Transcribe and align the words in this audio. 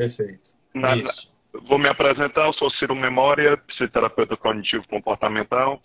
Perfeito. 0.00 0.52
Na, 0.74 0.94
vou 1.68 1.78
me 1.78 1.86
apresentar, 1.86 2.46
eu 2.46 2.54
sou 2.54 2.70
Ciro 2.70 2.96
Memória, 2.96 3.58
psicoterapeuta 3.58 4.34
cognitivo 4.34 4.88
comportamental, 4.88 5.78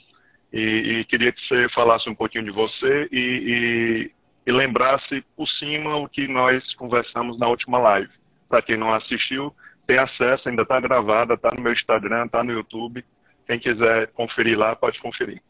e, 0.54 0.59
e, 1.02 1.05
queria 1.05 1.34
que 1.34 1.45
você 1.45 1.68
falasse 1.73 2.09
um 2.09 2.15
pouquinho 2.15 2.46
de 2.46 2.51
você 2.51 3.09
e, 3.11 3.18
e, 3.18 4.11
e 4.46 4.51
lembrasse 4.54 5.21
por 5.36 5.50
cima 5.50 5.97
o 5.97 6.07
que 6.07 6.29
nós 6.29 6.64
conversamos 6.75 7.38
na 7.38 7.50
última 7.50 7.78
live. 7.78 8.09
Para 8.47 8.61
quem 8.61 8.78
não 8.78 8.93
assistiu, 8.93 9.54
tem 9.86 9.97
acesso, 9.97 10.47
ainda 10.47 10.61
está 10.61 10.79
gravada, 10.79 11.34
está 11.34 11.50
no 11.54 11.61
meu 11.61 11.73
Instagram, 11.73 12.27
está 12.27 12.41
no 12.41 12.54
YouTube. 12.54 13.04
Quem 13.45 13.59
quiser 13.59 14.07
conferir 14.13 14.57
lá, 14.57 14.77
pode 14.77 14.97
conferir. 15.00 15.41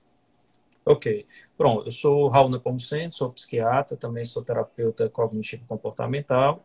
Ok. 0.83 1.27
Pronto, 1.55 1.85
eu 1.85 1.91
sou 1.91 2.29
Raul 2.29 2.49
Nepomuceno, 2.49 3.11
sou 3.11 3.31
psiquiatra, 3.31 3.95
também 3.95 4.25
sou 4.25 4.43
terapeuta 4.43 5.07
cognitivo 5.07 5.67
comportamental. 5.67 6.63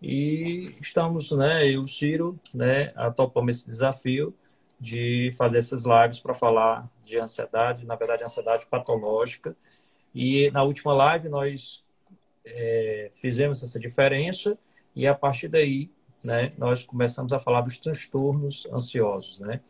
E 0.00 0.74
estamos, 0.80 1.30
né, 1.30 1.68
eu 1.68 1.84
Ciro, 1.84 2.38
né, 2.54 2.86
topamos 3.14 3.56
esse 3.56 3.66
desafio 3.66 4.34
de 4.78 5.30
fazer 5.36 5.58
essas 5.58 5.84
lives 5.84 6.18
para 6.18 6.34
falar 6.34 6.90
de 7.02 7.18
ansiedade, 7.18 7.86
na 7.86 7.96
verdade, 7.96 8.24
ansiedade 8.24 8.66
patológica. 8.66 9.56
E 10.14 10.50
na 10.50 10.62
última 10.62 10.92
live 10.92 11.28
nós 11.28 11.84
é, 12.44 13.10
fizemos 13.12 13.62
essa 13.62 13.78
diferença 13.80 14.58
e 14.94 15.06
a 15.06 15.14
partir 15.14 15.48
daí, 15.48 15.90
né, 16.22 16.52
nós 16.58 16.84
começamos 16.84 17.32
a 17.32 17.38
falar 17.38 17.62
dos 17.62 17.78
transtornos 17.78 18.66
ansiosos, 18.72 19.40
né? 19.40 19.60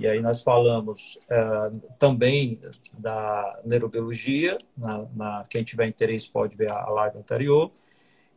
E 0.00 0.06
aí 0.06 0.20
nós 0.20 0.42
falamos 0.42 1.16
uh, 1.30 1.80
também 1.96 2.60
da 2.98 3.60
neurobiologia, 3.64 4.58
na, 4.76 5.06
na, 5.14 5.44
quem 5.48 5.62
tiver 5.62 5.86
interesse 5.86 6.28
pode 6.28 6.56
ver 6.56 6.70
a 6.70 6.90
live 6.90 7.18
anterior. 7.18 7.70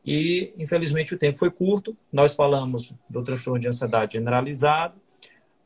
E, 0.09 0.55
infelizmente, 0.57 1.13
o 1.13 1.19
tempo 1.19 1.37
foi 1.37 1.51
curto. 1.51 1.95
Nós 2.11 2.33
falamos 2.33 2.95
do 3.07 3.23
transtorno 3.23 3.59
de 3.59 3.67
ansiedade 3.67 4.13
generalizado, 4.13 4.99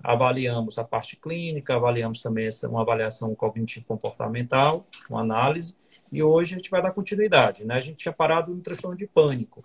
avaliamos 0.03 0.77
a 0.77 0.83
parte 0.83 1.15
clínica, 1.15 1.75
avaliamos 1.75 2.21
também 2.21 2.47
essa, 2.47 2.67
uma 2.67 2.81
avaliação 2.81 3.33
cognitivo-comportamental, 3.33 4.85
uma 5.09 5.21
análise, 5.21 5.77
e 6.11 6.21
hoje 6.21 6.55
a 6.55 6.57
gente 6.57 6.69
vai 6.69 6.81
dar 6.81 6.91
continuidade. 6.91 7.63
Né? 7.63 7.75
A 7.75 7.79
gente 7.79 7.95
tinha 7.95 8.11
parado 8.11 8.53
no 8.53 8.59
transtorno 8.59 8.97
de 8.97 9.07
pânico. 9.07 9.63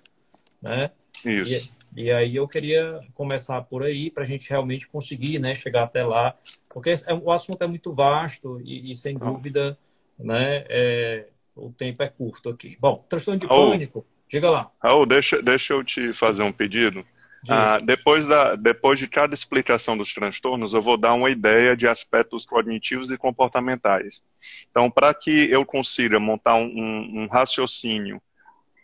Né? 0.63 0.93
Isso. 1.25 1.69
E, 1.97 2.05
e 2.05 2.13
aí 2.13 2.37
eu 2.37 2.47
queria 2.47 3.01
começar 3.15 3.61
por 3.63 3.83
aí, 3.83 4.13
para 4.13 4.23
a 4.23 4.27
gente 4.27 4.49
realmente 4.49 4.87
conseguir 4.87 5.41
né, 5.41 5.57
chegar 5.57 5.83
até 5.83 6.05
lá, 6.05 6.37
porque 6.69 6.91
é, 6.91 7.15
o 7.15 7.33
assunto 7.33 7.65
é 7.65 7.67
muito 7.67 7.93
vasto 7.93 8.61
e, 8.63 8.93
e 8.93 8.95
sem 8.95 9.19
dúvida, 9.19 9.77
né, 10.17 10.65
é, 10.69 11.27
o 11.57 11.73
tempo 11.73 12.01
é 12.01 12.09
curto 12.09 12.51
aqui. 12.51 12.79
Bom, 12.81 13.05
transtorno 13.09 13.41
de 13.41 13.47
Raul, 13.49 13.73
pânico, 13.73 14.07
diga 14.29 14.51
lá. 14.51 14.71
Raul, 14.83 15.07
deixa, 15.07 15.41
deixa 15.43 15.73
eu 15.73 15.83
te 15.83 16.13
fazer 16.13 16.43
um 16.43 16.53
pedido. 16.53 17.05
Ah, 17.49 17.79
depois, 17.79 18.27
da, 18.27 18.57
depois 18.57 18.99
de 18.99 19.07
cada 19.07 19.35
explicação 19.35 19.97
dos 19.97 20.13
transtornos, 20.13 20.75
eu 20.75 20.83
vou 20.83 20.97
dar 20.97 21.15
uma 21.15 21.31
ideia 21.31 21.77
de 21.77 21.87
aspectos 21.87 22.45
cognitivos 22.45 23.11
e 23.11 23.17
comportamentais. 23.17 24.23
Então, 24.71 24.91
para 24.91 25.15
que 25.15 25.49
eu 25.51 25.65
consiga 25.65 26.19
montar 26.19 26.57
um, 26.57 26.67
um, 26.67 27.23
um 27.23 27.27
raciocínio 27.29 28.21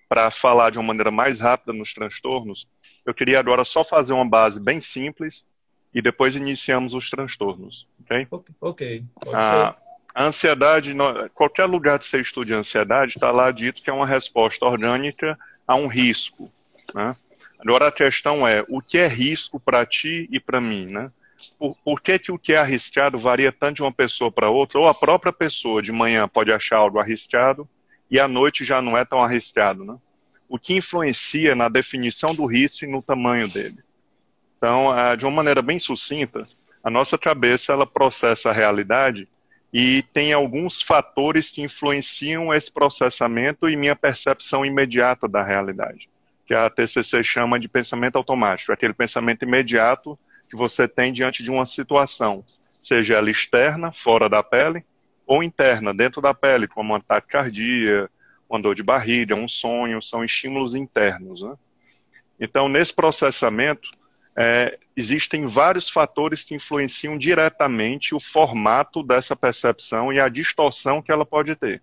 para 0.08 0.30
falar 0.30 0.70
de 0.70 0.78
uma 0.78 0.86
maneira 0.86 1.10
mais 1.10 1.40
rápida 1.40 1.72
nos 1.72 1.92
transtornos, 1.92 2.68
eu 3.04 3.12
queria 3.12 3.40
agora 3.40 3.64
só 3.64 3.82
fazer 3.82 4.12
uma 4.12 4.28
base 4.28 4.60
bem 4.60 4.80
simples 4.80 5.44
e 5.92 6.00
depois 6.00 6.36
iniciamos 6.36 6.94
os 6.94 7.10
transtornos. 7.10 7.86
Ok? 8.02 8.28
Ok. 8.60 9.04
A, 9.32 9.76
a 10.14 10.24
ansiedade, 10.26 10.94
qualquer 11.34 11.64
lugar 11.64 11.98
que 11.98 12.06
você 12.06 12.20
estude 12.20 12.54
ansiedade, 12.54 13.14
está 13.16 13.32
lá 13.32 13.50
dito 13.50 13.82
que 13.82 13.90
é 13.90 13.92
uma 13.92 14.06
resposta 14.06 14.64
orgânica 14.64 15.36
a 15.66 15.74
um 15.74 15.88
risco. 15.88 16.50
Né? 16.94 17.16
Agora 17.58 17.88
a 17.88 17.92
questão 17.92 18.46
é, 18.46 18.64
o 18.68 18.80
que 18.80 18.98
é 18.98 19.08
risco 19.08 19.58
para 19.58 19.84
ti 19.84 20.28
e 20.30 20.38
para 20.38 20.60
mim, 20.60 20.86
né? 20.86 21.10
Por, 21.58 21.76
por, 21.84 22.00
que, 22.00 22.18
que 22.18 22.30
o 22.30 22.38
que 22.38 22.52
é 22.52 22.58
arriscado 22.58 23.18
varia 23.18 23.50
tanto 23.50 23.76
de 23.76 23.82
uma 23.82 23.92
pessoa 23.92 24.30
para 24.30 24.48
outra, 24.48 24.78
ou 24.78 24.88
a 24.88 24.94
própria 24.94 25.32
pessoa 25.32 25.82
de 25.82 25.90
manhã 25.90 26.28
pode 26.28 26.52
achar 26.52 26.76
algo 26.76 27.00
arriscado 27.00 27.68
e 28.08 28.20
à 28.20 28.28
noite 28.28 28.64
já 28.64 28.80
não 28.80 28.96
é 28.96 29.04
tão 29.04 29.22
arriscado, 29.22 29.84
né? 29.84 29.96
O 30.48 30.58
que 30.58 30.74
influencia 30.74 31.56
na 31.56 31.68
definição 31.68 32.34
do 32.34 32.46
risco 32.46 32.84
e 32.84 32.88
no 32.88 33.02
tamanho 33.02 33.48
dele. 33.48 33.82
Então, 34.56 34.94
de 35.18 35.24
uma 35.24 35.32
maneira 35.32 35.60
bem 35.60 35.78
sucinta, 35.78 36.46
a 36.82 36.88
nossa 36.88 37.18
cabeça 37.18 37.72
ela 37.72 37.86
processa 37.86 38.50
a 38.50 38.52
realidade 38.52 39.28
e 39.74 40.04
tem 40.12 40.32
alguns 40.32 40.80
fatores 40.80 41.50
que 41.50 41.60
influenciam 41.60 42.54
esse 42.54 42.72
processamento 42.72 43.68
e 43.68 43.76
minha 43.76 43.96
percepção 43.96 44.64
imediata 44.64 45.28
da 45.28 45.42
realidade 45.42 46.08
que 46.46 46.54
a 46.54 46.68
TCC 46.68 47.22
chama 47.22 47.58
de 47.58 47.68
pensamento 47.68 48.16
automático, 48.16 48.72
aquele 48.72 48.92
pensamento 48.92 49.44
imediato 49.44 50.18
que 50.48 50.56
você 50.56 50.86
tem 50.86 51.12
diante 51.12 51.42
de 51.42 51.50
uma 51.50 51.64
situação, 51.64 52.44
seja 52.82 53.14
ela 53.14 53.30
externa, 53.30 53.90
fora 53.90 54.28
da 54.28 54.42
pele, 54.42 54.84
ou 55.26 55.42
interna, 55.42 55.94
dentro 55.94 56.20
da 56.20 56.34
pele, 56.34 56.68
como 56.68 56.92
um 56.92 56.96
ataque 56.96 57.28
cardíaco, 57.28 58.12
uma 58.48 58.60
dor 58.60 58.74
de 58.74 58.82
barriga, 58.82 59.34
um 59.34 59.48
sonho, 59.48 60.02
são 60.02 60.22
estímulos 60.22 60.74
internos. 60.74 61.42
Né? 61.42 61.54
Então, 62.38 62.68
nesse 62.68 62.92
processamento, 62.92 63.90
é, 64.36 64.78
existem 64.96 65.46
vários 65.46 65.88
fatores 65.88 66.44
que 66.44 66.54
influenciam 66.54 67.16
diretamente 67.16 68.14
o 68.14 68.20
formato 68.20 69.02
dessa 69.02 69.36
percepção 69.36 70.12
e 70.12 70.20
a 70.20 70.28
distorção 70.28 71.00
que 71.00 71.12
ela 71.12 71.24
pode 71.24 71.54
ter. 71.56 71.80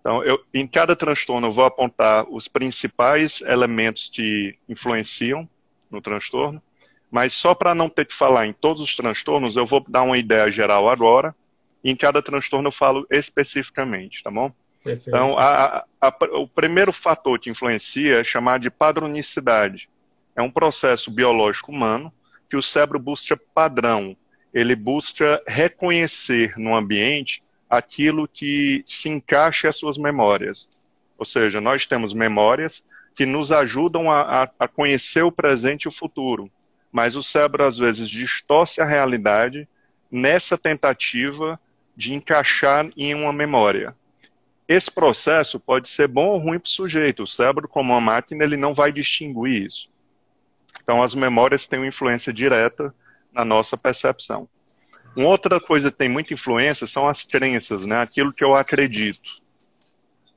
Então, 0.00 0.24
eu, 0.24 0.42
em 0.52 0.66
cada 0.66 0.96
transtorno, 0.96 1.46
eu 1.46 1.52
vou 1.52 1.64
apontar 1.64 2.26
os 2.30 2.48
principais 2.48 3.42
elementos 3.42 4.10
que 4.12 4.56
influenciam 4.68 5.48
no 5.90 6.00
transtorno, 6.00 6.62
mas 7.10 7.32
só 7.32 7.54
para 7.54 7.74
não 7.74 7.88
ter 7.88 8.06
que 8.06 8.14
falar 8.14 8.46
em 8.46 8.52
todos 8.52 8.82
os 8.82 8.94
transtornos, 8.94 9.56
eu 9.56 9.66
vou 9.66 9.84
dar 9.86 10.02
uma 10.02 10.16
ideia 10.16 10.50
geral 10.50 10.88
agora, 10.88 11.34
e 11.82 11.90
em 11.90 11.96
cada 11.96 12.22
transtorno 12.22 12.68
eu 12.68 12.72
falo 12.72 13.06
especificamente, 13.10 14.22
tá 14.22 14.30
bom? 14.30 14.52
Perfeito. 14.82 15.08
Então, 15.08 15.38
a, 15.38 15.84
a, 16.00 16.16
o 16.32 16.48
primeiro 16.48 16.92
fator 16.92 17.38
que 17.38 17.50
influencia 17.50 18.20
é 18.20 18.24
chamado 18.24 18.62
de 18.62 18.70
padronicidade. 18.70 19.88
É 20.36 20.42
um 20.42 20.50
processo 20.50 21.10
biológico 21.10 21.72
humano 21.72 22.12
que 22.48 22.56
o 22.56 22.62
cérebro 22.62 22.98
busca 22.98 23.36
padrão. 23.54 24.16
Ele 24.52 24.74
busca 24.74 25.42
reconhecer 25.46 26.54
no 26.56 26.74
ambiente 26.74 27.42
aquilo 27.68 28.26
que 28.26 28.82
se 28.84 29.08
encaixe 29.08 29.68
às 29.68 29.76
suas 29.76 29.96
memórias. 29.96 30.68
Ou 31.16 31.24
seja, 31.24 31.60
nós 31.60 31.86
temos 31.86 32.12
memórias 32.12 32.84
que 33.14 33.26
nos 33.26 33.52
ajudam 33.52 34.10
a, 34.10 34.44
a, 34.44 34.50
a 34.58 34.68
conhecer 34.68 35.22
o 35.22 35.30
presente 35.30 35.84
e 35.84 35.88
o 35.88 35.92
futuro, 35.92 36.50
mas 36.90 37.16
o 37.16 37.22
cérebro 37.22 37.64
às 37.64 37.76
vezes 37.76 38.08
distorce 38.08 38.80
a 38.80 38.86
realidade 38.86 39.68
nessa 40.10 40.56
tentativa 40.56 41.60
de 41.94 42.14
encaixar 42.14 42.88
em 42.96 43.14
uma 43.14 43.32
memória. 43.32 43.94
Esse 44.66 44.90
processo 44.90 45.60
pode 45.60 45.88
ser 45.88 46.08
bom 46.08 46.28
ou 46.28 46.38
ruim 46.38 46.58
para 46.58 46.66
o 46.66 46.70
sujeito. 46.70 47.24
O 47.24 47.26
cérebro, 47.26 47.68
como 47.68 47.92
uma 47.92 48.00
máquina, 48.00 48.42
ele 48.42 48.56
não 48.56 48.72
vai 48.72 48.90
distinguir 48.90 49.66
isso. 49.66 49.89
Então, 50.82 51.02
as 51.02 51.14
memórias 51.14 51.66
têm 51.66 51.78
uma 51.78 51.88
influência 51.88 52.32
direta 52.32 52.94
na 53.32 53.44
nossa 53.44 53.76
percepção. 53.76 54.48
Uma 55.16 55.28
outra 55.28 55.60
coisa 55.60 55.90
que 55.90 55.98
tem 55.98 56.08
muita 56.08 56.34
influência 56.34 56.86
são 56.86 57.08
as 57.08 57.24
crenças, 57.24 57.84
né? 57.84 58.00
aquilo 58.00 58.32
que 58.32 58.44
eu 58.44 58.54
acredito. 58.54 59.40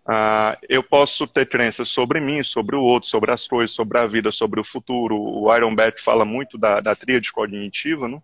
Ah, 0.05 0.57
eu 0.67 0.83
posso 0.83 1.25
ter 1.25 1.47
crenças 1.47 1.87
sobre 1.87 2.19
mim, 2.19 2.43
sobre 2.43 2.75
o 2.75 2.81
outro, 2.81 3.07
sobre 3.07 3.31
as 3.31 3.47
coisas, 3.47 3.73
sobre 3.73 3.97
a 3.99 4.05
vida, 4.05 4.31
sobre 4.31 4.59
o 4.59 4.63
futuro. 4.63 5.15
O 5.15 5.55
Iron 5.55 5.73
Beck 5.73 6.01
fala 6.01 6.25
muito 6.25 6.57
da, 6.57 6.81
da 6.81 6.95
tríade 6.95 7.31
cognitiva, 7.31 8.07
né? 8.07 8.21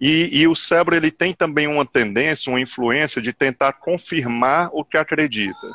E, 0.00 0.40
e, 0.40 0.46
o 0.46 0.54
cérebro 0.54 0.96
ele 0.96 1.10
tem 1.10 1.32
também 1.32 1.66
uma 1.66 1.86
tendência, 1.86 2.50
uma 2.50 2.60
influência 2.60 3.22
de 3.22 3.32
tentar 3.32 3.74
confirmar 3.74 4.68
o 4.72 4.84
que 4.84 4.98
acredita. 4.98 5.66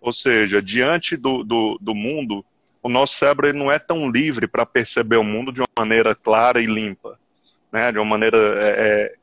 Ou 0.00 0.12
seja, 0.12 0.62
diante 0.62 1.16
do, 1.16 1.42
do, 1.42 1.76
do 1.80 1.94
mundo, 1.94 2.44
o 2.84 2.88
nosso 2.90 3.14
cérebro 3.16 3.48
ele 3.48 3.56
não 3.56 3.72
é 3.72 3.78
tão 3.78 4.10
livre 4.10 4.46
para 4.46 4.66
perceber 4.66 5.16
o 5.16 5.24
mundo 5.24 5.50
de 5.50 5.62
uma 5.62 5.66
maneira 5.78 6.14
clara 6.14 6.60
e 6.60 6.66
limpa, 6.66 7.18
né? 7.72 7.90
de 7.90 7.98
uma 7.98 8.04
maneira 8.04 8.36
é, 8.36 8.74
é 8.76 9.14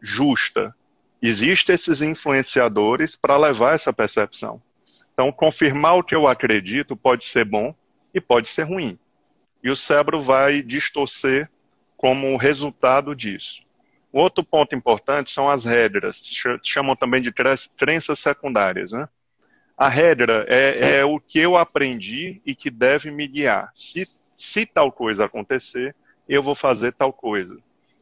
justa. 0.00 0.74
Existem 1.22 1.76
esses 1.76 2.02
influenciadores 2.02 3.14
para 3.14 3.36
levar 3.36 3.76
essa 3.76 3.92
percepção. 3.92 4.60
Então, 5.14 5.30
confirmar 5.30 5.96
o 5.96 6.02
que 6.02 6.14
eu 6.14 6.26
acredito 6.26 6.96
pode 6.96 7.24
ser 7.24 7.44
bom 7.44 7.72
e 8.12 8.20
pode 8.20 8.48
ser 8.48 8.64
ruim. 8.64 8.98
E 9.62 9.70
o 9.70 9.76
cérebro 9.76 10.20
vai 10.20 10.60
distorcer 10.60 11.48
como 11.96 12.36
resultado 12.36 13.14
disso. 13.14 13.62
Outro 14.12 14.42
ponto 14.42 14.74
importante 14.74 15.30
são 15.30 15.48
as 15.48 15.64
regras, 15.64 16.20
chamam 16.64 16.96
também 16.96 17.22
de 17.22 17.32
crenças 17.76 18.18
secundárias. 18.18 18.90
Né? 18.90 19.04
A 19.78 19.88
regra 19.88 20.44
é, 20.48 20.96
é, 20.96 21.04
o 21.04 21.20
que 21.20 21.38
eu 21.38 21.56
aprendi 21.56 22.42
e 22.44 22.52
que 22.52 22.68
deve 22.68 23.12
me 23.12 23.28
guiar. 23.28 23.70
Se, 23.76 24.08
se 24.36 24.66
tal 24.66 24.90
coisa 24.90 25.26
acontecer, 25.26 25.94
eu 26.28 26.42
vou 26.42 26.56
fazer 26.56 26.92
tal 26.92 27.12
coisa. 27.12 27.56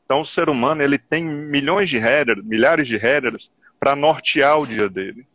Então, 0.06 0.22
o 0.22 0.24
ser 0.24 0.48
humano 0.48 0.82
ele 0.82 0.96
tem 0.96 1.22
milhões 1.22 1.90
de 1.90 1.98
regras, 1.98 2.42
milhares 2.42 2.88
de 2.88 2.96
regras 2.96 3.50
para 3.78 3.94
nortear 3.94 4.58
o 4.58 4.66
dia 4.66 4.88
dele. 4.88 5.26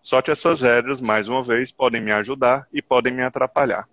Só 0.00 0.22
que 0.22 0.30
essas 0.30 0.62
regras, 0.62 1.02
mais 1.02 1.28
uma 1.28 1.42
vez, 1.42 1.70
podem 1.70 2.00
me 2.00 2.12
ajudar 2.12 2.66
e 2.72 2.80
podem 2.80 3.12
me 3.12 3.22
atrapalhar. 3.22 3.86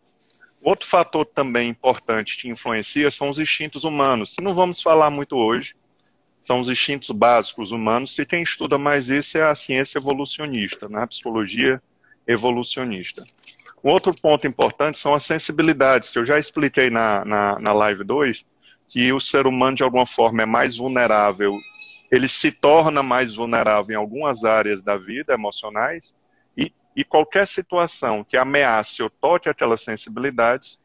Outro 0.61 0.87
fator 0.87 1.25
também 1.25 1.69
importante 1.69 2.37
que 2.37 2.47
influencia 2.47 3.11
são 3.11 3.29
os 3.29 3.37
instintos 3.37 3.83
humanos. 3.83 4.35
Não 4.41 4.53
vamos 4.53 4.81
falar 4.81 5.09
muito 5.09 5.35
hoje, 5.35 5.75
são 6.41 6.61
os 6.61 6.69
instintos 6.69 7.11
básicos 7.11 7.73
humanos, 7.73 8.17
e 8.17 8.25
quem 8.25 8.41
estuda 8.41 8.77
mais 8.77 9.09
isso 9.09 9.37
é 9.37 9.43
a 9.43 9.53
ciência 9.53 9.97
evolucionista, 9.97 10.87
né? 10.87 11.03
a 11.03 11.07
psicologia 11.07 11.81
evolucionista. 12.27 13.23
Um 13.83 13.89
outro 13.89 14.13
ponto 14.13 14.45
importante 14.47 14.97
são 14.97 15.13
as 15.13 15.23
sensibilidades, 15.23 16.11
que 16.11 16.19
eu 16.19 16.25
já 16.25 16.37
expliquei 16.37 16.89
na, 16.89 17.23
na, 17.23 17.59
na 17.59 17.73
live 17.73 18.03
2, 18.03 18.45
que 18.89 19.13
o 19.13 19.19
ser 19.19 19.47
humano, 19.47 19.77
de 19.77 19.83
alguma 19.83 20.05
forma, 20.05 20.43
é 20.43 20.45
mais 20.45 20.77
vulnerável, 20.77 21.57
ele 22.11 22.27
se 22.27 22.51
torna 22.51 23.03
mais 23.03 23.35
vulnerável 23.35 23.93
em 23.93 23.97
algumas 23.97 24.43
áreas 24.43 24.81
da 24.81 24.97
vida 24.97 25.33
emocionais, 25.33 26.15
e, 26.57 26.71
e 26.95 27.03
qualquer 27.03 27.47
situação 27.47 28.23
que 28.23 28.37
ameace 28.37 29.01
ou 29.03 29.09
toque 29.09 29.49
aquelas 29.49 29.81
sensibilidades, 29.81 30.79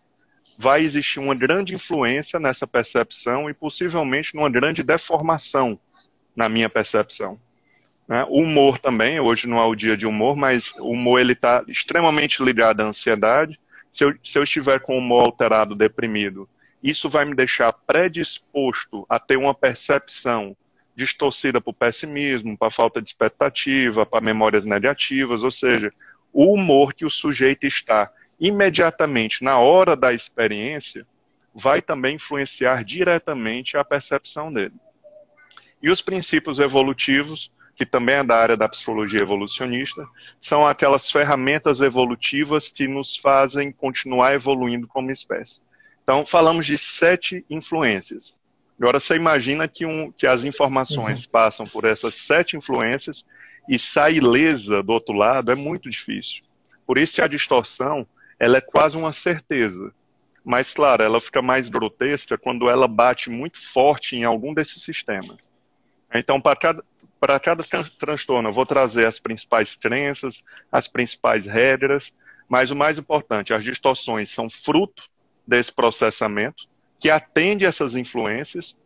vai 0.59 0.83
existir 0.83 1.21
uma 1.21 1.35
grande 1.35 1.75
influência 1.75 2.39
nessa 2.39 2.67
percepção 2.67 3.49
e 3.49 3.55
possivelmente 3.55 4.35
numa 4.35 4.51
grande 4.51 4.83
deformação 4.83 5.79
na 6.35 6.49
minha 6.49 6.69
percepção. 6.69 7.41
Né? 8.07 8.25
O 8.29 8.43
humor 8.43 8.79
também, 8.79 9.21
hoje 9.21 9.49
não 9.49 9.59
é 9.59 9.65
o 9.65 9.75
dia 9.75 9.97
de 9.97 10.07
humor, 10.07 10.37
mas 10.37 10.75
o 10.79 10.91
humor 10.91 11.21
ele 11.21 11.33
está 11.33 11.65
extremamente 11.69 12.43
ligado 12.43 12.81
à 12.81 12.85
ansiedade. 12.85 13.59
Se 13.91 14.05
eu, 14.05 14.15
se 14.23 14.39
eu 14.39 14.43
estiver 14.43 14.81
com 14.81 14.95
o 14.95 14.99
humor 14.99 15.27
alterado, 15.27 15.75
deprimido, 15.75 16.49
isso 16.83 17.09
vai 17.09 17.25
me 17.25 17.35
deixar 17.35 17.73
predisposto 17.73 19.07
a 19.09 19.19
ter 19.19 19.37
uma 19.37 19.55
percepção 19.55 20.57
distorcida 20.95 21.61
para 21.61 21.71
o 21.71 21.75
pessimismo, 21.75 22.57
para 22.57 22.69
a 22.69 22.73
falta 22.73 23.01
de 23.01 23.09
expectativa, 23.09 24.05
para 24.05 24.21
memórias 24.21 24.67
negativas, 24.67 25.43
ou 25.43 25.51
seja, 25.51 25.93
o 26.33 26.53
humor 26.53 26.93
que 26.95 27.05
o 27.05 27.11
sujeito 27.11 27.67
está 27.67 28.11
imediatamente 28.41 29.45
na 29.45 29.59
hora 29.59 29.95
da 29.95 30.13
experiência 30.13 31.07
vai 31.55 31.81
também 31.81 32.17
influenciar 32.17 32.85
diretamente 32.85 33.77
a 33.77 33.85
percepção 33.85 34.53
dele. 34.53 34.75
E 35.83 35.91
os 35.91 36.01
princípios 36.01 36.59
evolutivos, 36.59 37.53
que 37.75 37.87
também 37.87 38.17
é 38.17 38.25
da 38.25 38.37
área 38.37 38.57
da 38.57 38.69
psicologia 38.69 39.21
evolucionista, 39.21 40.07
são 40.41 40.67
aquelas 40.67 41.11
ferramentas 41.11 41.81
evolutivas 41.81 42.71
que 42.71 42.87
nos 42.87 43.17
fazem 43.17 43.73
continuar 43.73 44.35
evoluindo 44.35 44.87
como 44.87 45.11
espécie. 45.11 45.61
Então, 46.03 46.27
falamos 46.27 46.67
de 46.67 46.77
sete 46.77 47.45
influências. 47.49 48.35
Agora, 48.79 48.99
você 48.99 49.15
imagina 49.15 49.69
que, 49.69 49.87
um, 49.87 50.11
que 50.11 50.27
as 50.27 50.45
informações 50.45 51.25
uhum. 51.25 51.31
passam 51.31 51.67
por 51.67 51.85
essas 51.85 52.15
sete 52.15 52.57
influências 52.57 53.25
e 53.69 53.79
sai 53.79 54.17
ilesa 54.17 54.83
do 54.83 54.93
outro 54.93 55.15
lado, 55.15 55.53
é 55.53 55.55
muito 55.55 55.89
difícil. 55.89 56.43
Por 56.87 56.99
isso 56.99 57.15
que 57.15 57.23
a 57.23 57.29
distorção 57.29 58.07
ela 58.39 58.59
é 58.59 58.61
quase 58.61 58.97
uma 58.97 59.13
certeza. 59.13 59.95
Mas, 60.45 60.75
claro, 60.75 61.05
ela 61.05 61.21
fica 61.21 61.41
mais 61.41 61.69
grotesca 61.69 62.37
quando 62.37 62.69
ela 62.69 62.89
bate 62.89 63.31
muito 63.31 63.59
forte 63.59 64.17
em 64.17 64.25
algum 64.25 64.53
desses 64.53 64.83
sistemas. 64.83 65.49
Então, 66.13 66.41
para 66.41 66.57
cada, 66.57 66.85
para 67.23 67.39
cada 67.39 67.63
transtorno, 68.01 68.49
eu 68.49 68.53
vou 68.53 68.67
trazer 68.67 69.07
as 69.07 69.21
principais 69.21 69.77
crenças, 69.77 70.43
as 70.73 70.89
principais 70.89 71.47
regras, 71.47 72.13
mas 72.49 72.73
o 72.73 72.77
mais 72.77 72.99
importante, 72.99 73.55
as 73.55 73.63
distorções 73.63 74.29
são 74.29 74.51
fruto 74.51 75.05
desse 75.47 75.73
processamento, 75.73 76.69
que 76.99 77.09
atende 77.09 77.65
essas 77.65 77.95
influências, 77.95 78.77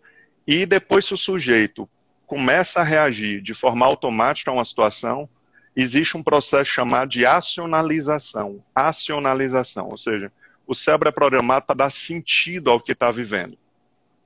e 0.47 0.67
depois, 0.67 1.07
se 1.07 1.15
o 1.15 1.17
sujeito 1.17 1.89
começa 2.27 2.81
a 2.81 2.85
reagir 2.85 3.41
de 3.41 3.55
forma 3.55 3.87
automática 3.87 4.51
a 4.51 4.55
uma 4.55 4.67
situação, 4.67 5.27
existe 5.75 6.15
um 6.15 6.23
processo 6.23 6.71
chamado 6.71 7.09
de 7.09 7.25
acionalização. 7.25 8.63
Acionalização, 8.75 9.89
ou 9.91 9.97
seja, 9.97 10.31
o 10.67 10.75
cérebro 10.75 11.09
é 11.09 11.13
programado 11.13 11.65
para 11.65 11.77
dar 11.77 11.91
sentido 11.91 12.69
ao 12.69 12.81
que 12.81 12.93
está 12.93 13.11
vivendo. 13.11 13.57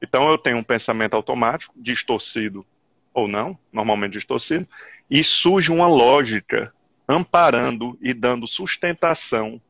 Então 0.02 0.28
eu 0.28 0.36
tenho 0.36 0.56
um 0.56 0.64
pensamento 0.64 1.14
automático, 1.14 1.72
distorcido 1.76 2.66
ou 3.12 3.28
não, 3.28 3.58
normalmente 3.72 4.12
distorcido, 4.12 4.66
e 5.10 5.24
surge 5.24 5.72
uma 5.72 5.88
lógica 5.88 6.72
amparando 7.08 7.98
e 8.00 8.14
dando 8.14 8.46
sustentação, 8.46 9.60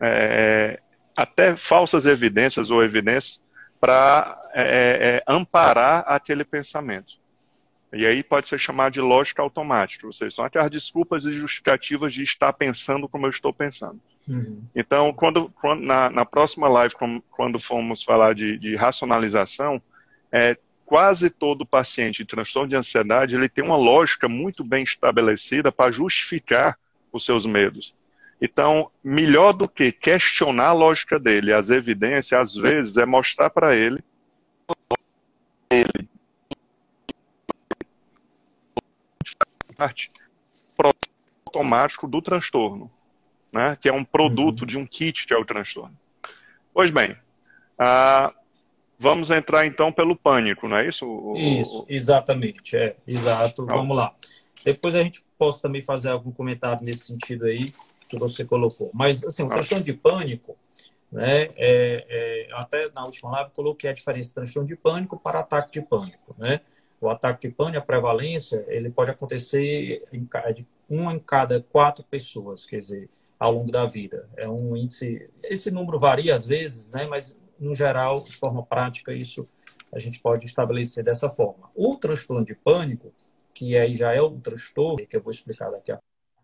é, 0.00 0.80
até 1.16 1.56
falsas 1.56 2.06
evidências 2.06 2.70
ou 2.70 2.82
evidências, 2.82 3.42
para 3.80 4.38
é, 4.52 4.62
é, 4.62 5.16
é, 5.16 5.22
amparar 5.26 6.04
aquele 6.06 6.44
pensamento. 6.44 7.18
E 7.92 8.06
aí 8.06 8.22
pode 8.22 8.46
ser 8.46 8.58
chamado 8.58 8.92
de 8.92 9.00
lógica 9.00 9.42
automática, 9.42 10.06
ou 10.06 10.12
seja, 10.12 10.36
são 10.36 10.44
aquelas 10.44 10.70
desculpas 10.70 11.24
e 11.24 11.32
justificativas 11.32 12.12
de 12.12 12.22
estar 12.22 12.52
pensando 12.52 13.08
como 13.08 13.26
eu 13.26 13.30
estou 13.30 13.52
pensando. 13.52 14.00
Uhum. 14.28 14.62
Então, 14.76 15.12
quando, 15.12 15.50
quando 15.60 15.82
na, 15.82 16.08
na, 16.08 16.24
próxima 16.24 16.68
live, 16.68 16.94
quando 17.30 17.58
formos 17.58 18.04
falar 18.04 18.34
de, 18.34 18.58
de 18.58 18.76
racionalização, 18.76 19.82
é, 20.30 20.56
quase 20.90 21.30
todo 21.30 21.64
paciente 21.64 22.24
de 22.24 22.24
transtorno 22.24 22.68
de 22.68 22.74
ansiedade 22.74 23.36
ele 23.36 23.48
tem 23.48 23.62
uma 23.62 23.76
lógica 23.76 24.28
muito 24.28 24.64
bem 24.64 24.82
estabelecida 24.82 25.70
para 25.70 25.92
justificar 25.92 26.76
os 27.12 27.24
seus 27.24 27.46
medos. 27.46 27.94
Então, 28.42 28.90
melhor 29.04 29.52
do 29.52 29.68
que 29.68 29.92
questionar 29.92 30.70
a 30.70 30.72
lógica 30.72 31.16
dele, 31.16 31.52
as 31.52 31.70
evidências, 31.70 32.32
às 32.32 32.56
vezes, 32.56 32.96
é 32.96 33.06
mostrar 33.06 33.50
para 33.50 33.76
ele 33.76 34.02
ele 35.70 36.08
parte 39.76 40.10
automático 41.46 42.08
do 42.08 42.20
transtorno, 42.20 42.90
né? 43.52 43.78
que 43.80 43.88
é 43.88 43.92
um 43.92 44.02
produto 44.04 44.62
uhum. 44.62 44.66
de 44.66 44.76
um 44.76 44.84
kit 44.84 45.24
que 45.24 45.32
é 45.32 45.38
o 45.38 45.44
transtorno. 45.44 45.96
Pois 46.74 46.90
bem, 46.90 47.16
ah, 47.78 48.34
vamos 49.00 49.30
entrar 49.30 49.66
então 49.66 49.90
pelo 49.90 50.16
pânico, 50.16 50.68
não 50.68 50.76
é 50.76 50.86
isso? 50.86 51.34
Isso, 51.36 51.84
exatamente, 51.88 52.76
é, 52.76 52.96
exato. 53.06 53.64
Não. 53.64 53.76
Vamos 53.76 53.96
lá. 53.96 54.14
Depois 54.64 54.94
a 54.94 55.02
gente 55.02 55.24
possa 55.38 55.62
também 55.62 55.80
fazer 55.80 56.10
algum 56.10 56.30
comentário 56.30 56.84
nesse 56.84 57.06
sentido 57.06 57.46
aí 57.46 57.72
que 58.08 58.18
você 58.18 58.44
colocou. 58.44 58.90
Mas, 58.92 59.24
assim, 59.24 59.42
o 59.42 59.48
transtorno 59.48 59.82
de 59.82 59.94
pânico, 59.94 60.56
né, 61.10 61.48
é, 61.56 62.06
é, 62.08 62.48
até 62.52 62.90
na 62.94 63.04
última 63.04 63.30
live 63.30 63.50
coloquei 63.52 63.88
a 63.90 63.92
diferença 63.92 64.28
de 64.28 64.34
transtorno 64.34 64.68
de 64.68 64.76
pânico 64.76 65.20
para 65.20 65.40
ataque 65.40 65.80
de 65.80 65.86
pânico, 65.86 66.36
né? 66.38 66.60
o 67.00 67.08
ataque 67.08 67.48
de 67.48 67.54
pânico, 67.54 67.78
a 67.78 67.82
prevalência, 67.82 68.64
ele 68.68 68.90
pode 68.90 69.10
acontecer 69.10 70.06
em, 70.12 70.28
de 70.54 70.66
uma 70.88 71.14
em 71.14 71.18
cada 71.18 71.60
quatro 71.60 72.04
pessoas, 72.04 72.66
quer 72.66 72.76
dizer, 72.76 73.08
ao 73.38 73.52
longo 73.52 73.72
da 73.72 73.86
vida. 73.86 74.28
É 74.36 74.46
um 74.46 74.76
índice. 74.76 75.30
Esse 75.42 75.70
número 75.70 75.98
varia 75.98 76.34
às 76.34 76.44
vezes, 76.44 76.92
né? 76.92 77.06
Mas 77.06 77.38
no 77.60 77.74
geral, 77.74 78.24
de 78.24 78.34
forma 78.34 78.64
prática, 78.64 79.12
isso 79.12 79.46
a 79.92 79.98
gente 79.98 80.18
pode 80.20 80.46
estabelecer 80.46 81.04
dessa 81.04 81.28
forma. 81.28 81.70
O 81.74 81.96
transtorno 81.96 82.44
de 82.44 82.54
pânico, 82.54 83.12
que 83.52 83.76
aí 83.76 83.94
já 83.94 84.12
é 84.12 84.20
o 84.20 84.30
transtorno, 84.30 85.06
que 85.06 85.16
eu 85.16 85.22
vou 85.22 85.30
explicar 85.30 85.70
daqui 85.70 85.92
a 85.92 86.00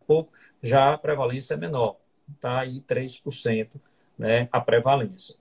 pouco, 0.07 0.33
já 0.63 0.93
a 0.93 0.99
prevalência 0.99 1.55
é 1.55 1.57
menor, 1.57 1.97
tá 2.41 2.61
aí 2.61 2.81
3%, 2.83 3.81
né, 4.19 4.49
a 4.53 4.61
prevalência. 4.61 5.37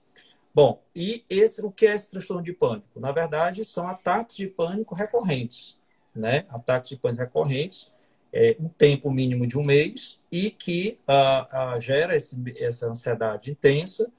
Bom, 0.54 0.82
e 0.96 1.26
esse, 1.30 1.66
o 1.66 1.72
que 1.72 1.86
é 1.86 1.94
esse 1.94 2.10
transtorno 2.10 2.42
de 2.42 2.54
pânico? 2.54 2.98
Na 2.98 3.12
verdade, 3.12 3.66
são 3.66 3.88
ataques 3.90 4.38
de 4.38 4.48
pânico 4.48 4.96
recorrentes, 4.96 5.82
né? 6.16 6.46
Ataques 6.48 6.92
de 6.92 6.96
pânico 6.96 7.24
recorrentes, 7.24 7.94
é, 8.32 8.56
um 8.58 8.70
tempo 8.70 9.12
mínimo 9.12 9.46
de 9.46 9.58
um 9.58 9.64
mês 9.66 10.22
e 10.32 10.50
que 10.50 10.98
ah, 11.06 11.48
ah, 11.52 11.80
gera 11.80 12.16
esse, 12.16 12.42
essa 12.58 12.88
ansiedade 12.88 13.52
intensa 13.52 14.10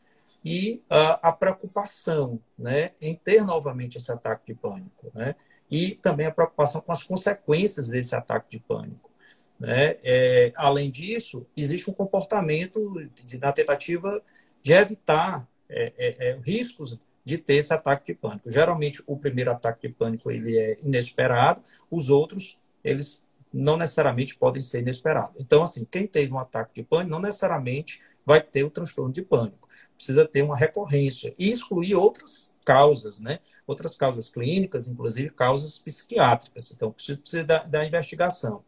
e 0.47 0.81
ah, 0.89 1.19
a 1.25 1.33
preocupação, 1.33 2.41
né, 2.57 2.93
em 3.01 3.17
ter 3.17 3.43
novamente 3.43 3.99
esse 3.99 4.13
ataque 4.13 4.47
de 4.47 4.55
pânico, 4.55 5.11
né? 5.13 5.35
E 5.69 5.97
também 5.97 6.25
a 6.25 6.31
preocupação 6.31 6.81
com 6.81 6.93
as 6.93 7.03
consequências 7.03 7.89
desse 7.89 8.15
ataque 8.15 8.53
de 8.53 8.61
pânico. 8.61 9.11
Né? 9.59 9.97
É, 10.05 10.53
além 10.55 10.89
disso, 10.89 11.45
existe 11.57 11.91
um 11.91 11.93
comportamento 11.93 12.79
de, 13.25 13.39
tentativa 13.39 14.23
de 14.63 14.73
evitar 14.73 15.49
é, 15.69 15.93
é, 15.99 16.29
é, 16.29 16.39
riscos 16.45 17.01
de 17.25 17.39
ter 17.39 17.55
esse 17.55 17.75
ataque 17.75 18.13
de 18.13 18.15
pânico. 18.15 18.49
Geralmente, 18.49 19.03
o 19.05 19.17
primeiro 19.17 19.51
ataque 19.51 19.89
de 19.89 19.95
pânico 19.95 20.31
ele 20.31 20.57
é 20.57 20.79
inesperado, 20.81 21.61
os 21.91 22.09
outros, 22.09 22.63
eles 22.85 23.25
não 23.53 23.77
necessariamente 23.77 24.39
podem 24.39 24.63
ser 24.63 24.79
inesperados. 24.79 25.35
Então, 25.41 25.65
assim, 25.65 25.85
quem 25.85 26.07
teve 26.07 26.33
um 26.33 26.39
ataque 26.39 26.73
de 26.81 26.83
pânico 26.85 27.11
não 27.11 27.21
necessariamente 27.21 28.01
vai 28.25 28.41
ter 28.41 28.65
o 28.65 28.71
transtorno 28.71 29.13
de 29.13 29.23
pânico. 29.23 29.67
Precisa 29.97 30.27
ter 30.27 30.43
uma 30.43 30.57
recorrência 30.57 31.35
e 31.39 31.51
excluir 31.51 31.95
outras 31.95 32.57
causas, 32.65 33.21
né? 33.21 33.41
Outras 33.67 33.97
causas 33.97 34.29
clínicas, 34.29 34.89
inclusive 34.89 35.31
causas 35.31 35.79
psiquiátricas. 35.79 36.71
Então, 36.73 36.93
precisa 36.93 37.45
da, 37.45 37.63
da 37.65 37.85
investigação 37.85 38.63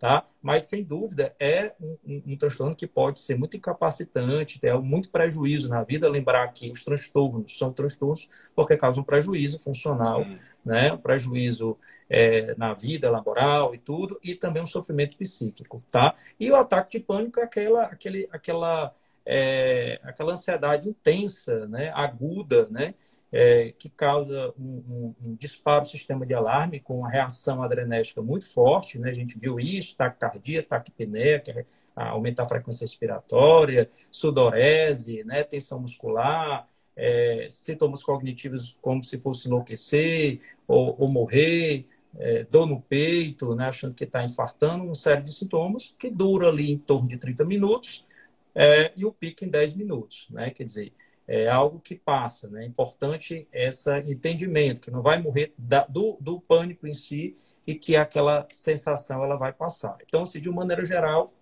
tá? 0.00 0.24
Mas, 0.40 0.62
sem 0.62 0.82
dúvida, 0.82 1.36
é 1.38 1.74
um, 1.78 1.98
um, 2.06 2.22
um, 2.28 2.36
transtorno 2.36 2.74
que 2.74 2.86
pode 2.86 3.20
ser 3.20 3.36
muito 3.36 3.58
incapacitante, 3.58 4.58
ter 4.58 4.74
muito 4.80 5.10
prejuízo 5.10 5.68
na 5.68 5.84
vida. 5.84 6.08
Lembrar 6.08 6.48
que 6.48 6.70
os 6.70 6.82
transtornos 6.82 7.56
são 7.56 7.70
transtornos 7.70 8.30
porque 8.56 8.78
causam 8.78 9.04
prejuízo 9.04 9.60
funcional, 9.60 10.22
uhum. 10.22 10.38
né? 10.64 10.90
Um 10.90 10.96
prejuízo 10.96 11.76
é, 12.08 12.54
na 12.56 12.72
vida 12.72 13.10
laboral 13.10 13.74
e 13.74 13.78
tudo, 13.78 14.18
e 14.22 14.34
também 14.34 14.62
um 14.62 14.66
sofrimento 14.66 15.18
psíquico, 15.18 15.76
tá? 15.92 16.14
E 16.40 16.50
o 16.50 16.56
ataque 16.56 16.98
de 16.98 17.04
pânico 17.04 17.38
é 17.38 17.42
aquela, 17.42 17.84
aquele, 17.84 18.26
aquela 18.32 18.94
é, 19.32 20.00
aquela 20.02 20.32
ansiedade 20.32 20.88
intensa, 20.88 21.64
né, 21.68 21.92
aguda, 21.94 22.68
né, 22.68 22.94
é, 23.30 23.72
que 23.78 23.88
causa 23.88 24.52
um, 24.58 24.82
um, 24.88 25.14
um, 25.24 25.34
disparo 25.36 25.82
do 25.82 25.88
sistema 25.88 26.26
de 26.26 26.34
alarme 26.34 26.80
com 26.80 26.98
uma 26.98 27.08
reação 27.08 27.62
adrenérgica 27.62 28.20
muito 28.20 28.52
forte, 28.52 28.98
né, 28.98 29.08
a 29.08 29.14
gente 29.14 29.38
viu 29.38 29.60
isso, 29.60 29.96
taquicardia, 29.96 30.64
taquipneia, 30.64 31.40
é 31.46 31.64
aumentar 31.94 32.42
a 32.42 32.48
frequência 32.48 32.82
respiratória, 32.82 33.88
sudorese, 34.10 35.22
né, 35.22 35.44
tensão 35.44 35.78
muscular, 35.78 36.66
é, 36.96 37.46
sintomas 37.48 38.02
cognitivos 38.02 38.76
como 38.82 39.00
se 39.04 39.16
fosse 39.16 39.46
enlouquecer 39.46 40.40
ou, 40.66 40.96
ou 40.98 41.08
morrer, 41.08 41.86
é, 42.18 42.42
dor 42.50 42.66
no 42.66 42.80
peito, 42.80 43.54
né, 43.54 43.68
achando 43.68 43.94
que 43.94 44.02
está 44.02 44.24
infartando, 44.24 44.82
uma 44.82 44.94
série 44.96 45.22
de 45.22 45.32
sintomas 45.32 45.94
que 45.96 46.10
dura 46.10 46.48
ali 46.48 46.72
em 46.72 46.78
torno 46.78 47.06
de 47.06 47.16
30 47.16 47.44
minutos 47.44 48.09
é, 48.54 48.92
e 48.96 49.04
o 49.04 49.12
pico 49.12 49.44
em 49.44 49.48
10 49.48 49.74
minutos. 49.74 50.28
Né? 50.30 50.50
Quer 50.50 50.64
dizer, 50.64 50.92
é 51.26 51.48
algo 51.48 51.78
que 51.78 51.94
passa. 51.94 52.48
Né? 52.50 52.64
É 52.64 52.66
importante 52.66 53.48
esse 53.52 53.98
entendimento, 54.00 54.80
que 54.80 54.90
não 54.90 55.02
vai 55.02 55.20
morrer 55.20 55.54
da, 55.56 55.84
do, 55.86 56.16
do 56.20 56.40
pânico 56.40 56.86
em 56.86 56.94
si 56.94 57.30
e 57.66 57.74
que 57.74 57.96
aquela 57.96 58.46
sensação 58.52 59.22
ela 59.22 59.36
vai 59.36 59.52
passar. 59.52 59.96
Então, 60.04 60.22
assim, 60.22 60.40
de 60.40 60.48
uma 60.48 60.62
maneira 60.62 60.84
geral, 60.84 61.32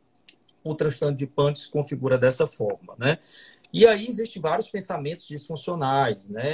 o 0.62 0.74
transtorno 0.74 1.16
de 1.16 1.26
pânico 1.26 1.58
se 1.58 1.70
configura 1.70 2.18
dessa 2.18 2.46
forma. 2.46 2.94
Né? 2.98 3.18
E 3.72 3.86
aí 3.86 4.06
existem 4.06 4.40
vários 4.40 4.68
pensamentos 4.68 5.26
disfuncionais, 5.26 6.28
né? 6.28 6.44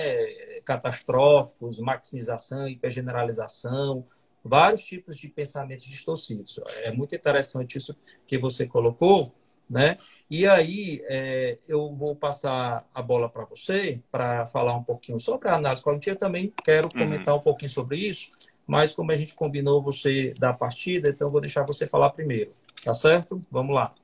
catastróficos, 0.64 1.78
maximização, 1.78 2.68
hipergeneralização, 2.68 4.04
vários 4.44 4.84
tipos 4.84 5.16
de 5.16 5.28
pensamentos 5.28 5.84
distorcidos. 5.86 6.60
É 6.82 6.92
muito 6.92 7.14
interessante 7.14 7.78
isso 7.78 7.96
que 8.26 8.38
você 8.38 8.66
colocou, 8.66 9.34
né? 9.68 9.96
E 10.30 10.46
aí 10.46 11.02
é, 11.08 11.58
eu 11.66 11.94
vou 11.94 12.14
passar 12.16 12.84
a 12.94 13.02
bola 13.02 13.28
para 13.28 13.44
você 13.44 14.00
para 14.10 14.46
falar 14.46 14.74
um 14.74 14.82
pouquinho 14.82 15.18
sobre 15.18 15.48
a 15.48 15.54
análise 15.54 15.82
cognitiva. 15.82 16.16
Também 16.16 16.52
quero 16.64 16.88
uhum. 16.92 17.00
comentar 17.00 17.34
uhum. 17.34 17.40
um 17.40 17.42
pouquinho 17.42 17.70
sobre 17.70 17.96
isso, 17.98 18.30
mas 18.66 18.92
como 18.92 19.12
a 19.12 19.14
gente 19.14 19.34
combinou 19.34 19.82
você 19.82 20.32
da 20.38 20.52
partida, 20.52 21.10
então 21.10 21.28
vou 21.28 21.40
deixar 21.40 21.64
você 21.64 21.86
falar 21.86 22.10
primeiro, 22.10 22.52
tá 22.82 22.94
certo? 22.94 23.38
Vamos 23.50 23.74
lá. 23.74 23.94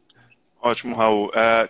Ótimo, 0.61 0.95
Raul. 0.95 1.31
É, 1.35 1.69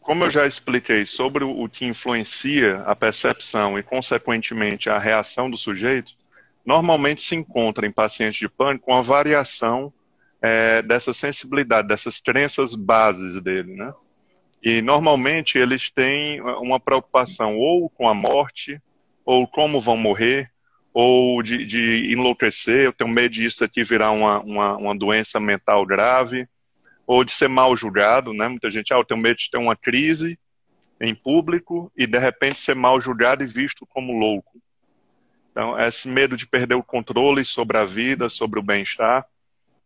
como 0.00 0.24
eu 0.24 0.30
já 0.30 0.46
expliquei 0.46 1.06
sobre 1.06 1.44
o 1.44 1.68
que 1.68 1.84
influencia 1.84 2.80
a 2.80 2.94
percepção 2.94 3.78
e, 3.78 3.82
consequentemente, 3.82 4.90
a 4.90 4.98
reação 4.98 5.48
do 5.48 5.56
sujeito, 5.56 6.14
normalmente 6.66 7.22
se 7.22 7.36
encontra 7.36 7.86
em 7.86 7.92
pacientes 7.92 8.40
de 8.40 8.48
pânico 8.48 8.90
uma 8.90 9.02
variação 9.02 9.92
é, 10.42 10.82
dessa 10.82 11.12
sensibilidade, 11.12 11.88
dessas 11.88 12.20
crenças 12.20 12.74
bases 12.74 13.40
dele, 13.40 13.74
né? 13.74 13.92
E 14.62 14.80
normalmente 14.82 15.58
eles 15.58 15.90
têm 15.90 16.40
uma 16.40 16.78
preocupação 16.78 17.56
ou 17.56 17.88
com 17.90 18.08
a 18.08 18.14
morte, 18.14 18.80
ou 19.24 19.46
como 19.46 19.80
vão 19.80 19.96
morrer, 19.96 20.50
ou 20.92 21.42
de, 21.42 21.64
de 21.64 22.12
enlouquecer, 22.12 22.84
eu 22.84 22.92
tenho 22.92 23.10
medo 23.10 23.32
disso 23.32 23.64
aqui 23.64 23.82
virar 23.82 24.10
uma, 24.10 24.40
uma, 24.40 24.76
uma 24.76 24.96
doença 24.96 25.40
mental 25.40 25.86
grave, 25.86 26.46
ou 27.06 27.24
de 27.24 27.32
ser 27.32 27.48
mal 27.48 27.76
julgado, 27.76 28.32
né? 28.32 28.46
Muita 28.46 28.70
gente, 28.70 28.92
ah, 28.92 28.98
eu 28.98 29.04
tenho 29.04 29.20
medo 29.20 29.36
de 29.36 29.50
ter 29.50 29.58
uma 29.58 29.74
crise 29.74 30.38
em 31.00 31.14
público 31.14 31.90
e 31.96 32.06
de 32.06 32.18
repente 32.18 32.60
ser 32.60 32.76
mal 32.76 33.00
julgado 33.00 33.42
e 33.42 33.46
visto 33.46 33.86
como 33.86 34.16
louco. 34.18 34.60
Então, 35.50 35.78
esse 35.78 36.08
medo 36.08 36.36
de 36.36 36.46
perder 36.46 36.74
o 36.74 36.82
controle 36.82 37.44
sobre 37.44 37.76
a 37.76 37.84
vida, 37.84 38.28
sobre 38.28 38.58
o 38.58 38.62
bem-estar. 38.62 39.26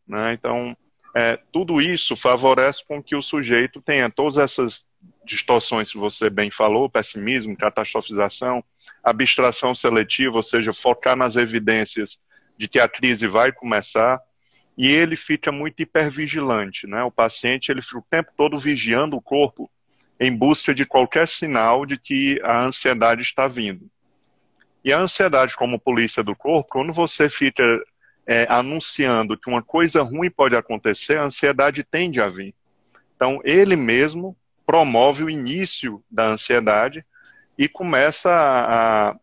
Né? 0.06 0.34
Então, 0.34 0.76
é, 1.14 1.38
tudo 1.50 1.80
isso 1.80 2.14
favorece 2.14 2.86
com 2.86 3.02
que 3.02 3.16
o 3.16 3.22
sujeito 3.22 3.80
tenha 3.80 4.10
todas 4.10 4.36
essas 4.36 4.86
distorções 5.24 5.90
que 5.90 5.98
você 5.98 6.28
bem 6.28 6.50
falou, 6.50 6.90
pessimismo, 6.90 7.56
catastrofização, 7.56 8.62
abstração 9.02 9.74
seletiva, 9.74 10.36
ou 10.36 10.42
seja, 10.42 10.72
focar 10.72 11.16
nas 11.16 11.36
evidências 11.36 12.20
de 12.56 12.68
que 12.68 12.78
a 12.78 12.88
crise 12.88 13.26
vai 13.26 13.50
começar, 13.50 14.20
e 14.76 14.88
ele 14.88 15.16
fica 15.16 15.50
muito 15.50 15.80
hipervigilante, 15.80 16.86
né? 16.86 17.02
O 17.02 17.10
paciente 17.10 17.70
ele 17.70 17.80
fica 17.80 17.98
o 17.98 18.06
tempo 18.10 18.30
todo 18.36 18.58
vigiando 18.58 19.16
o 19.16 19.22
corpo 19.22 19.70
em 20.20 20.34
busca 20.34 20.74
de 20.74 20.84
qualquer 20.84 21.26
sinal 21.26 21.86
de 21.86 21.98
que 21.98 22.40
a 22.42 22.64
ansiedade 22.64 23.22
está 23.22 23.48
vindo. 23.48 23.88
E 24.84 24.92
a 24.92 25.00
ansiedade 25.00 25.56
como 25.56 25.80
polícia 25.80 26.22
do 26.22 26.36
corpo, 26.36 26.68
quando 26.70 26.92
você 26.92 27.28
fica 27.28 27.64
é, 28.26 28.46
anunciando 28.48 29.38
que 29.38 29.48
uma 29.48 29.62
coisa 29.62 30.02
ruim 30.02 30.30
pode 30.30 30.56
acontecer, 30.56 31.18
a 31.18 31.24
ansiedade 31.24 31.84
tende 31.84 32.20
a 32.20 32.28
vir. 32.28 32.54
Então 33.14 33.40
ele 33.44 33.76
mesmo 33.76 34.36
promove 34.66 35.24
o 35.24 35.30
início 35.30 36.02
da 36.10 36.26
ansiedade 36.26 37.04
e 37.56 37.68
começa 37.68 38.30
a, 38.30 39.10
a 39.10 39.16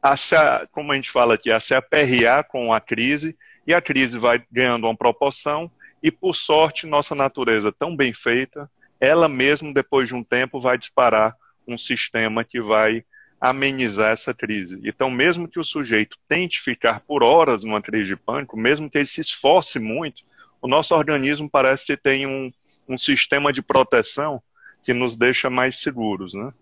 a 0.00 0.16
se, 0.16 0.36
como 0.70 0.92
a 0.92 0.94
gente 0.94 1.10
fala 1.10 1.34
aqui, 1.34 1.50
a 1.50 1.60
se 1.60 1.74
aperrear 1.74 2.46
com 2.46 2.72
a 2.72 2.80
crise, 2.80 3.36
e 3.66 3.74
a 3.74 3.82
crise 3.82 4.18
vai 4.18 4.42
ganhando 4.50 4.86
uma 4.86 4.96
proporção, 4.96 5.70
e 6.02 6.10
por 6.10 6.34
sorte, 6.34 6.86
nossa 6.86 7.14
natureza 7.14 7.72
tão 7.72 7.96
bem 7.96 8.12
feita, 8.12 8.70
ela 9.00 9.28
mesmo, 9.28 9.74
depois 9.74 10.08
de 10.08 10.14
um 10.14 10.22
tempo, 10.22 10.60
vai 10.60 10.78
disparar 10.78 11.36
um 11.66 11.76
sistema 11.76 12.44
que 12.44 12.60
vai 12.60 13.04
amenizar 13.40 14.10
essa 14.10 14.34
crise. 14.34 14.80
Então, 14.84 15.10
mesmo 15.10 15.46
que 15.46 15.60
o 15.60 15.64
sujeito 15.64 16.18
tente 16.28 16.60
ficar 16.60 17.00
por 17.00 17.22
horas 17.22 17.62
numa 17.62 17.80
crise 17.80 18.10
de 18.10 18.16
pânico, 18.16 18.56
mesmo 18.56 18.90
que 18.90 18.98
ele 18.98 19.06
se 19.06 19.20
esforce 19.20 19.78
muito, 19.78 20.24
o 20.60 20.66
nosso 20.66 20.94
organismo 20.94 21.48
parece 21.48 21.86
que 21.86 21.96
tem 21.96 22.26
um, 22.26 22.52
um 22.88 22.98
sistema 22.98 23.52
de 23.52 23.62
proteção 23.62 24.42
que 24.84 24.92
nos 24.92 25.16
deixa 25.16 25.48
mais 25.48 25.78
seguros, 25.78 26.34
né? 26.34 26.52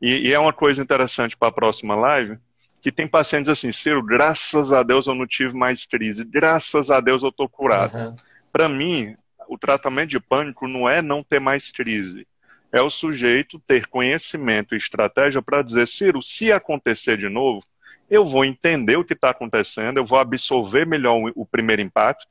E, 0.00 0.28
e 0.28 0.32
é 0.32 0.38
uma 0.38 0.52
coisa 0.52 0.82
interessante 0.82 1.36
para 1.36 1.48
a 1.48 1.52
próxima 1.52 1.94
live, 1.94 2.38
que 2.82 2.92
tem 2.92 3.06
pacientes 3.06 3.48
assim, 3.48 3.72
Ciro, 3.72 4.02
graças 4.02 4.72
a 4.72 4.82
Deus 4.82 5.06
eu 5.06 5.14
não 5.14 5.26
tive 5.26 5.56
mais 5.56 5.86
crise, 5.86 6.24
graças 6.24 6.90
a 6.90 7.00
Deus 7.00 7.22
eu 7.22 7.30
estou 7.30 7.48
curado. 7.48 7.96
Uhum. 7.96 8.16
Para 8.52 8.68
mim, 8.68 9.16
o 9.48 9.56
tratamento 9.56 10.10
de 10.10 10.20
pânico 10.20 10.68
não 10.68 10.88
é 10.88 11.00
não 11.00 11.22
ter 11.22 11.40
mais 11.40 11.70
crise, 11.70 12.26
é 12.74 12.82
o 12.82 12.90
sujeito 12.90 13.60
ter 13.60 13.86
conhecimento 13.86 14.74
e 14.74 14.76
estratégia 14.76 15.40
para 15.40 15.62
dizer, 15.62 15.86
Ciro, 15.86 16.20
se 16.20 16.50
acontecer 16.50 17.16
de 17.16 17.28
novo, 17.28 17.64
eu 18.10 18.24
vou 18.24 18.44
entender 18.44 18.96
o 18.96 19.04
que 19.04 19.12
está 19.12 19.30
acontecendo, 19.30 19.98
eu 19.98 20.04
vou 20.04 20.18
absorver 20.18 20.84
melhor 20.84 21.30
o 21.36 21.46
primeiro 21.46 21.80
impacto 21.80 22.26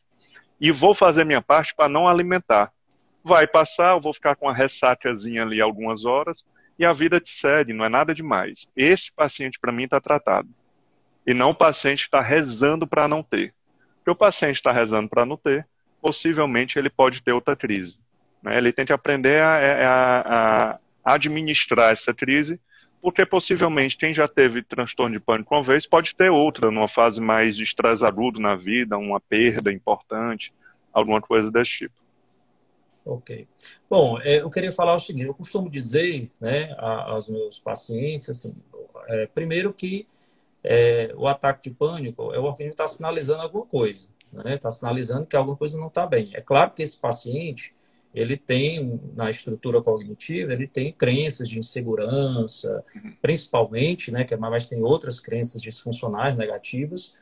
e 0.60 0.70
vou 0.70 0.94
fazer 0.94 1.24
minha 1.24 1.42
parte 1.42 1.74
para 1.74 1.88
não 1.88 2.10
alimentar. 2.10 2.74
Vai 3.24 3.48
passar, 3.48 3.94
eu 3.94 4.02
vou 4.02 4.14
ficar 4.14 4.36
com 4.36 4.48
uma 4.48 4.54
ressacazinha 4.54 5.44
ali 5.44 5.62
algumas 5.62 6.04
horas, 6.04 6.46
e 6.78 6.84
a 6.84 6.92
vida 6.92 7.22
te 7.22 7.34
segue, 7.34 7.72
não 7.72 7.86
é 7.86 7.90
nada 7.90 8.14
demais. 8.14 8.68
Esse 8.76 9.16
paciente, 9.16 9.58
para 9.58 9.72
mim, 9.72 9.86
está 9.86 10.02
tratado. 10.02 10.50
E 11.26 11.34
não 11.34 11.52
o 11.52 11.56
paciente 11.56 12.02
está 12.02 12.20
rezando 12.20 12.86
para 12.86 13.08
não 13.08 13.24
ter. 13.24 13.54
Porque 13.96 14.12
o 14.12 14.16
paciente 14.16 14.58
está 14.58 14.74
rezando 14.74 15.08
para 15.08 15.26
não 15.26 15.38
ter, 15.38 15.66
possivelmente 16.02 16.78
ele 16.78 16.90
pode 16.90 17.24
ter 17.24 17.32
outra 17.32 17.56
crise. 17.56 17.98
Né? 18.44 18.58
Ele 18.58 18.74
tem 18.74 18.86
que 18.86 18.94
aprender 18.94 19.42
a, 19.42 19.58
a, 19.88 20.72
a, 20.72 20.80
administrar 21.04 21.92
essa 21.92 22.14
crise, 22.14 22.60
porque 23.02 23.26
possivelmente 23.26 23.98
quem 23.98 24.14
já 24.14 24.28
teve 24.28 24.62
transtorno 24.62 25.18
de 25.18 25.24
pânico 25.24 25.56
uma 25.56 25.64
vez 25.64 25.88
pode 25.88 26.16
ter 26.16 26.30
outra, 26.30 26.70
numa 26.70 26.88
fase 26.88 27.22
mais 27.22 27.56
de 27.56 27.66
agudo 28.06 28.40
na 28.40 28.56
vida, 28.56 28.98
uma 28.98 29.20
perda 29.20 29.72
importante, 29.72 30.54
alguma 30.92 31.22
coisa 31.22 31.50
desse 31.50 31.72
tipo. 31.72 32.04
Ok. 33.06 33.48
Bom, 33.90 34.20
é, 34.22 34.42
eu 34.42 34.50
queria 34.50 34.72
falar 34.72 34.96
o 34.96 35.00
seguinte: 35.00 35.26
eu 35.26 35.34
costumo 35.34 35.70
dizer 35.70 36.32
né, 36.40 36.74
aos 36.78 37.28
meus 37.28 37.60
pacientes, 37.60 38.30
assim, 38.30 38.56
é, 39.08 39.28
primeiro 39.28 39.74
que 39.74 40.08
é, 40.64 41.14
o 41.18 41.28
ataque 41.28 41.70
de 41.70 41.76
pânico 41.76 42.34
é 42.34 42.40
o 42.40 42.44
organismo 42.44 42.72
está 42.72 42.88
sinalizando 42.88 43.42
alguma 43.42 43.66
coisa, 43.66 44.08
está 44.32 44.44
né, 44.44 44.58
tá 44.58 44.72
sinalizando 44.72 45.26
que 45.26 45.36
alguma 45.36 45.58
coisa 45.58 45.78
não 45.78 45.88
está 45.88 46.08
bem. 46.08 46.32
É 46.34 46.40
claro 46.40 46.72
que 46.72 46.82
esse 46.82 46.98
paciente 46.98 47.76
ele 48.14 48.38
tem 48.38 49.00
na 49.16 49.30
estrutura 49.30 49.82
cognitiva 49.82 50.54
ele 50.54 50.68
tem 50.68 50.92
crenças 50.92 51.50
de 51.50 51.60
insegurança, 51.60 52.84
uhum. 52.96 53.14
principalmente, 53.22 54.12
né, 54.12 54.24
que 54.24 54.36
mas 54.36 54.68
tem 54.68 54.82
outras 54.82 55.20
crenças 55.20 55.62
disfuncionais 55.62 56.36
negativas 56.36 57.16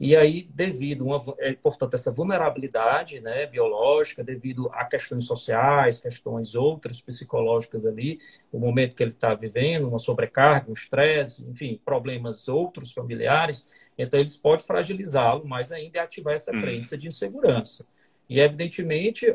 e 0.00 0.16
aí, 0.16 0.48
devido, 0.54 1.04
uma, 1.04 1.22
é, 1.38 1.52
portanto, 1.52 1.92
essa 1.92 2.10
vulnerabilidade 2.10 3.20
né, 3.20 3.46
biológica, 3.46 4.24
devido 4.24 4.70
a 4.72 4.86
questões 4.86 5.26
sociais, 5.26 6.00
questões 6.00 6.54
outras 6.54 7.02
psicológicas 7.02 7.84
ali, 7.84 8.18
o 8.50 8.58
momento 8.58 8.96
que 8.96 9.02
ele 9.02 9.10
está 9.10 9.34
vivendo, 9.34 9.86
uma 9.86 9.98
sobrecarga, 9.98 10.70
um 10.70 10.72
estresse, 10.72 11.46
enfim, 11.46 11.78
problemas 11.84 12.48
outros 12.48 12.92
familiares, 12.94 13.68
então 13.98 14.18
eles 14.18 14.38
podem 14.38 14.64
fragilizá-lo 14.64 15.46
mais 15.46 15.70
ainda 15.70 15.98
e 15.98 16.00
ativar 16.00 16.32
essa 16.32 16.50
hum. 16.50 16.62
crença 16.62 16.96
de 16.96 17.06
insegurança. 17.06 17.84
E, 18.30 18.38
evidentemente, 18.38 19.26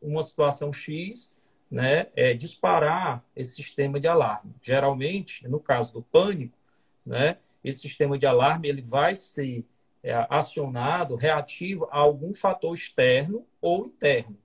uma 0.00 0.22
situação 0.22 0.72
X 0.72 1.38
né, 1.70 2.06
é 2.16 2.32
disparar 2.32 3.22
esse 3.36 3.56
sistema 3.56 4.00
de 4.00 4.08
alarme. 4.08 4.54
Geralmente, 4.60 5.46
no 5.46 5.60
caso 5.60 5.92
do 5.92 6.02
pânico, 6.02 6.58
né, 7.04 7.36
esse 7.62 7.80
sistema 7.80 8.18
de 8.18 8.24
alarme 8.24 8.68
ele 8.68 8.80
vai 8.80 9.14
ser 9.14 9.66
é, 10.02 10.26
acionado 10.30 11.14
reativo 11.14 11.86
a 11.90 11.98
algum 11.98 12.32
fator 12.32 12.74
externo 12.74 13.46
ou 13.60 13.86
interno. 13.86 14.36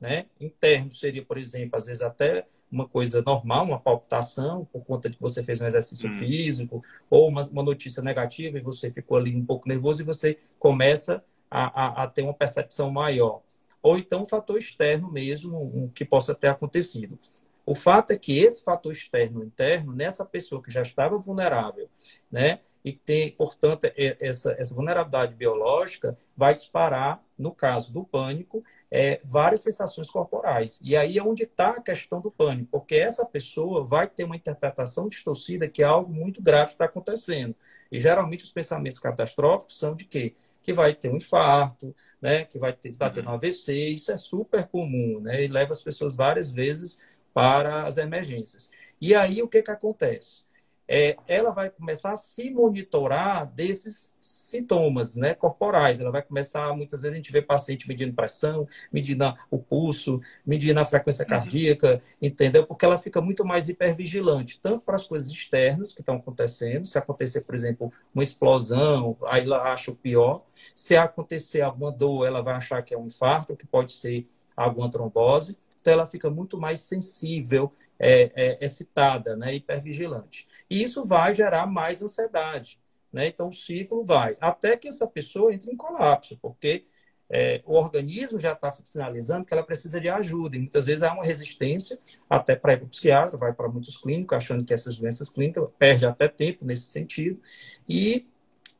né? 0.00 0.26
Interno 0.40 0.90
seria, 0.90 1.24
por 1.24 1.36
exemplo, 1.36 1.76
às 1.76 1.86
vezes 1.86 2.02
até 2.02 2.46
uma 2.72 2.88
coisa 2.88 3.22
normal, 3.22 3.66
uma 3.66 3.78
palpitação, 3.78 4.64
por 4.72 4.84
conta 4.84 5.08
de 5.08 5.16
que 5.16 5.22
você 5.22 5.44
fez 5.44 5.60
um 5.60 5.66
exercício 5.66 6.10
hum. 6.10 6.18
físico, 6.18 6.80
ou 7.08 7.28
uma, 7.28 7.42
uma, 7.42 7.62
notícia 7.62 8.02
negativa 8.02 8.58
e 8.58 8.62
você 8.62 8.90
ficou 8.90 9.16
ali 9.18 9.36
um 9.36 9.44
pouco 9.44 9.68
nervoso 9.68 10.02
e 10.02 10.04
você 10.04 10.38
começa 10.58 11.22
a, 11.50 12.02
a, 12.02 12.02
a 12.04 12.06
ter 12.06 12.22
uma 12.22 12.34
percepção 12.34 12.90
maior. 12.90 13.42
Ou 13.82 13.98
então 13.98 14.22
um 14.22 14.26
fator 14.26 14.56
externo 14.56 15.10
mesmo, 15.10 15.58
um, 15.58 15.88
que 15.88 16.04
possa 16.04 16.34
ter 16.34 16.48
acontecido. 16.48 17.18
O 17.66 17.74
fato 17.74 18.12
é 18.12 18.18
que 18.18 18.38
esse 18.38 18.62
fator 18.62 18.92
externo 18.92 19.42
interno, 19.42 19.92
nessa 19.92 20.24
pessoa 20.24 20.62
que 20.62 20.70
já 20.70 20.82
estava 20.82 21.16
vulnerável, 21.16 21.88
né, 22.30 22.60
e 22.84 22.92
que 22.92 23.00
tem, 23.00 23.30
portanto, 23.30 23.90
essa, 23.96 24.54
essa 24.58 24.74
vulnerabilidade 24.74 25.34
biológica, 25.34 26.14
vai 26.36 26.52
disparar, 26.52 27.24
no 27.36 27.54
caso 27.54 27.90
do 27.92 28.04
pânico, 28.04 28.60
é, 28.90 29.20
várias 29.24 29.62
sensações 29.62 30.10
corporais. 30.10 30.78
E 30.82 30.94
aí 30.94 31.16
é 31.16 31.22
onde 31.22 31.44
está 31.44 31.70
a 31.70 31.80
questão 31.80 32.20
do 32.20 32.30
pânico, 32.30 32.68
porque 32.70 32.94
essa 32.94 33.24
pessoa 33.24 33.84
vai 33.84 34.06
ter 34.06 34.24
uma 34.24 34.36
interpretação 34.36 35.08
distorcida 35.08 35.66
que 35.66 35.82
é 35.82 35.86
algo 35.86 36.12
muito 36.12 36.42
grave 36.42 36.72
está 36.72 36.84
acontecendo. 36.84 37.56
E 37.90 37.98
geralmente 37.98 38.44
os 38.44 38.52
pensamentos 38.52 38.98
catastróficos 38.98 39.78
são 39.78 39.94
de 39.96 40.04
quê? 40.04 40.34
Que 40.64 40.72
vai 40.72 40.94
ter 40.94 41.10
um 41.10 41.16
infarto, 41.16 41.94
né? 42.20 42.44
que 42.44 42.58
vai 42.58 42.72
ter, 42.72 42.90
vai 42.92 43.12
ter 43.12 43.24
um 43.24 43.30
AVC, 43.30 43.90
isso 43.90 44.10
é 44.10 44.16
super 44.16 44.66
comum, 44.66 45.20
né? 45.20 45.44
e 45.44 45.46
leva 45.46 45.70
as 45.70 45.82
pessoas 45.82 46.16
várias 46.16 46.50
vezes 46.52 47.04
para 47.32 47.84
as 47.84 47.96
emergências. 47.98 48.72
E 49.00 49.14
aí 49.14 49.40
o 49.42 49.48
que, 49.48 49.62
que 49.62 49.70
acontece? 49.70 50.43
É, 50.86 51.16
ela 51.26 51.50
vai 51.50 51.70
começar 51.70 52.12
a 52.12 52.16
se 52.16 52.50
monitorar 52.50 53.46
desses 53.46 54.14
sintomas 54.20 55.16
né, 55.16 55.34
corporais. 55.34 56.00
Ela 56.00 56.10
vai 56.10 56.22
começar, 56.22 56.74
muitas 56.74 57.02
vezes 57.02 57.14
a 57.14 57.16
gente 57.16 57.32
vê 57.32 57.42
paciente 57.42 57.86
medindo 57.88 58.14
pressão, 58.14 58.64
medindo 58.92 59.34
o 59.50 59.58
pulso, 59.58 60.20
medindo 60.44 60.78
a 60.80 60.84
frequência 60.84 61.22
uhum. 61.22 61.30
cardíaca, 61.30 62.00
entendeu? 62.20 62.66
Porque 62.66 62.84
ela 62.84 62.98
fica 62.98 63.20
muito 63.20 63.44
mais 63.44 63.68
hipervigilante, 63.68 64.60
tanto 64.60 64.84
para 64.84 64.94
as 64.94 65.06
coisas 65.06 65.30
externas 65.30 65.92
que 65.92 66.00
estão 66.00 66.16
acontecendo, 66.16 66.86
se 66.86 66.98
acontecer, 66.98 67.42
por 67.42 67.54
exemplo, 67.54 67.88
uma 68.14 68.22
explosão, 68.22 69.16
aí 69.24 69.44
ela 69.44 69.72
acha 69.72 69.90
o 69.90 69.96
pior. 69.96 70.42
Se 70.74 70.96
acontecer 70.96 71.60
alguma 71.60 71.92
dor, 71.92 72.26
ela 72.26 72.42
vai 72.42 72.54
achar 72.54 72.82
que 72.82 72.94
é 72.94 72.98
um 72.98 73.06
infarto, 73.06 73.56
que 73.56 73.66
pode 73.66 73.92
ser 73.92 74.24
alguma 74.56 74.90
trombose 74.90 75.58
então 75.84 75.92
ela 75.92 76.06
fica 76.06 76.30
muito 76.30 76.58
mais 76.58 76.80
sensível, 76.80 77.70
é, 77.98 78.32
é, 78.34 78.64
excitada, 78.64 79.36
né, 79.36 79.54
hipervigilante. 79.54 80.48
E 80.68 80.82
isso 80.82 81.04
vai 81.04 81.32
gerar 81.34 81.66
mais 81.66 82.02
ansiedade. 82.02 82.78
Né? 83.12 83.28
Então 83.28 83.48
o 83.48 83.52
ciclo 83.52 84.04
vai, 84.04 84.36
até 84.40 84.76
que 84.76 84.88
essa 84.88 85.06
pessoa 85.06 85.54
entre 85.54 85.70
em 85.70 85.76
colapso, 85.76 86.36
porque 86.40 86.84
é, 87.30 87.62
o 87.64 87.74
organismo 87.74 88.38
já 88.38 88.52
está 88.52 88.70
sinalizando 88.70 89.44
que 89.44 89.54
ela 89.54 89.62
precisa 89.62 90.00
de 90.00 90.08
ajuda. 90.08 90.56
E 90.56 90.58
muitas 90.58 90.84
vezes 90.84 91.02
há 91.02 91.12
uma 91.12 91.24
resistência, 91.24 91.98
até 92.28 92.54
para 92.54 92.74
o 92.82 92.88
psiquiatra, 92.88 93.36
vai 93.36 93.52
para 93.52 93.68
muitos 93.68 93.96
clínicos, 93.96 94.36
achando 94.36 94.64
que 94.64 94.74
essas 94.74 94.98
doenças 94.98 95.28
clínicas 95.28 95.66
perde 95.78 96.06
até 96.06 96.28
tempo 96.28 96.64
nesse 96.64 96.86
sentido. 96.86 97.40
E 97.88 98.26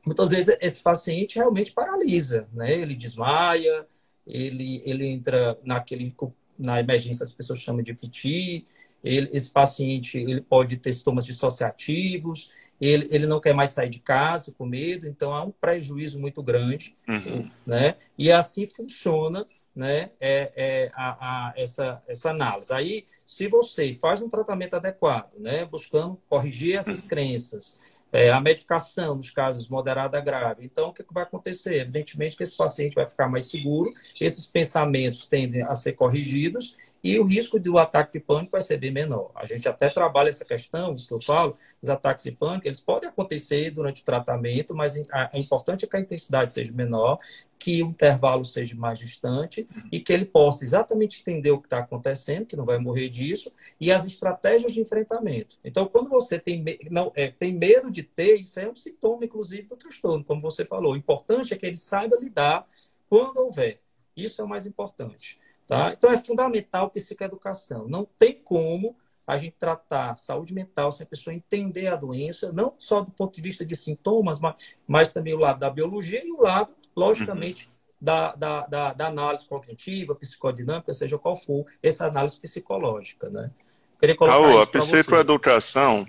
muitas 0.05 0.29
vezes 0.29 0.57
esse 0.61 0.81
paciente 0.81 1.37
realmente 1.37 1.73
paralisa, 1.73 2.49
né? 2.53 2.73
ele 2.73 2.95
desmaia, 2.95 3.87
ele, 4.27 4.81
ele 4.85 5.07
entra 5.07 5.59
naquele 5.65 6.15
na 6.59 6.79
emergência 6.79 7.25
as 7.25 7.35
pessoas 7.35 7.59
chamam 7.59 7.83
de 7.83 7.95
PT. 7.95 8.67
Ele, 9.05 9.29
esse 9.33 9.51
paciente 9.51 10.19
ele 10.19 10.41
pode 10.41 10.79
ter 10.79 10.93
sintomas 10.93 11.27
dissociativos, 11.27 12.53
ele, 12.81 13.07
ele 13.11 13.27
não 13.27 13.41
quer 13.41 13.55
mais 13.55 13.71
sair 13.71 13.91
de 13.91 14.01
casa 14.01 14.53
com 14.57 14.67
medo, 14.67 15.07
então 15.07 15.33
há 15.33 15.45
um 15.45 15.51
prejuízo 15.51 16.19
muito 16.19 16.43
grande, 16.43 16.97
uhum. 17.07 17.49
né? 17.67 17.97
E 18.19 18.33
assim 18.33 18.67
funciona, 18.67 19.47
né? 19.75 20.11
É, 20.21 20.53
é 20.57 20.91
a, 20.95 21.49
a, 21.49 21.55
essa, 21.57 22.03
essa 22.09 22.31
análise. 22.31 22.73
Aí, 22.73 23.07
se 23.25 23.47
você 23.47 23.95
faz 23.95 24.23
um 24.23 24.29
tratamento 24.29 24.75
adequado, 24.75 25.35
né? 25.39 25.65
Buscando 25.65 26.19
corrigir 26.29 26.77
essas 26.77 27.03
uhum. 27.03 27.09
crenças, 27.09 27.81
é, 28.15 28.31
a 28.31 28.41
medicação 28.41 29.17
nos 29.17 29.31
casos 29.31 29.69
moderada 29.69 30.17
a 30.17 30.21
grave. 30.21 30.65
Então, 30.65 30.91
o 30.91 30.93
que, 30.93 31.03
que 31.03 31.13
vai 31.13 31.25
acontecer? 31.25 31.81
Evidentemente 31.81 32.37
que 32.37 32.45
esse 32.45 32.57
paciente 32.57 32.95
vai 32.95 33.05
ficar 33.07 33.29
mais 33.29 33.51
seguro, 33.51 33.93
esses 34.21 34.47
pensamentos 34.47 35.27
tendem 35.27 35.63
a 35.63 35.75
ser 35.75 35.95
corrigidos 35.95 36.77
e 37.05 37.19
o 37.19 37.25
risco 37.25 37.61
do 37.61 37.77
ataque 37.77 38.15
de 38.15 38.21
pânico 38.21 38.53
vai 38.53 38.63
ser 38.63 38.79
bem 38.79 38.91
menor. 38.91 39.31
A 39.35 39.45
gente 39.45 39.69
até 39.69 39.91
trabalha 39.91 40.31
essa 40.31 40.43
questão, 40.43 40.97
que 40.97 41.13
eu 41.13 41.21
falo, 41.21 41.55
os 41.83 41.91
ataques 41.91 42.25
de 42.25 42.33
pânico, 42.33 42.67
eles 42.67 42.83
podem 42.83 43.11
acontecer 43.11 43.71
durante 43.71 44.01
o 44.01 44.05
tratamento, 44.07 44.75
mas 44.75 44.97
é 44.97 45.39
importante 45.39 45.87
que 45.87 45.95
a 45.95 46.01
intensidade 46.01 46.51
seja 46.51 46.73
menor, 46.73 47.19
que 47.59 47.83
o 47.83 47.89
intervalo 47.89 48.43
seja 48.43 48.75
mais 48.75 48.99
distante 48.99 49.69
e 49.93 50.01
que 50.01 50.15
ele 50.15 50.25
possa 50.25 50.65
exatamente 50.65 51.21
entender 51.21 51.51
o 51.51 51.61
que 51.61 51.67
está 51.67 51.81
acontecendo, 51.81 52.47
que 52.47 52.57
não 52.57 52.65
vai 52.65 52.79
morrer 52.79 53.11
disso, 53.11 53.53
e 53.79 53.93
as 53.93 54.07
estratégias 54.07 54.73
de 54.73 54.81
enfrentamento. 54.81 55.57
Então, 55.63 55.87
quando 55.87 56.09
você 56.09 56.39
tem, 56.39 56.65
não, 56.91 57.13
é, 57.15 57.31
tem 57.31 57.53
medo 57.53 57.91
de 57.91 58.03
ter, 58.03 58.41
isso 58.41 58.59
é 58.59 58.67
um 58.67 58.75
sintoma, 58.75 59.27
inclusive, 59.27 59.69
do 59.69 59.77
transtorno, 59.77 60.25
como 60.25 60.41
você 60.41 60.65
falou. 60.65 60.95
O 60.95 60.97
importante 60.97 61.53
é 61.53 61.57
que 61.59 61.67
ele 61.67 61.77
saiba 61.77 62.17
lidar 62.17 62.67
quando 63.11 63.37
houver. 63.37 63.81
Isso 64.17 64.41
é 64.41 64.45
o 64.45 64.49
mais 64.49 64.65
importante. 64.65 65.39
Tá? 65.67 65.93
Então, 65.97 66.11
é 66.11 66.17
fundamental 66.17 66.91
psicoeducação. 66.91 67.89
Não 67.89 68.05
tem 68.19 68.35
como 68.35 68.97
a 69.27 69.37
gente 69.37 69.57
tratar 69.59 70.19
saúde 70.19 70.53
mental 70.53 70.93
sem 70.93 71.05
a 71.05 71.09
pessoa 71.09 71.35
entender 71.35 71.87
a 71.87 71.97
doença, 71.97 72.53
não 72.53 72.75
só 72.77 73.01
do 73.01 73.11
ponto 73.11 73.35
de 73.35 73.41
vista 73.41 73.65
de 73.65 73.75
sintomas, 73.75 74.39
mas, 74.39 74.55
mas 74.87 75.13
também 75.13 75.33
o 75.35 75.39
lado 75.39 75.59
da 75.59 75.71
biologia 75.71 76.25
e 76.25 76.31
o 76.31 76.43
lado, 76.43 76.75
logicamente, 76.95 77.65
uhum. 77.65 77.73
da, 78.01 78.35
da, 78.35 78.67
da, 78.67 78.93
da, 78.93 79.07
análise 79.07 79.47
cognitiva, 79.47 80.15
psicodinâmica, 80.15 80.93
seja 80.93 81.19
qual 81.19 81.37
for, 81.37 81.65
essa 81.83 82.07
análise 82.07 82.39
psicológica. 82.39 83.31
Né? 83.31 83.51
Queria 83.99 84.15
colocar 84.15 84.39
Raul, 84.39 84.61
a 84.61 84.67
psicoeducação, 84.67 86.07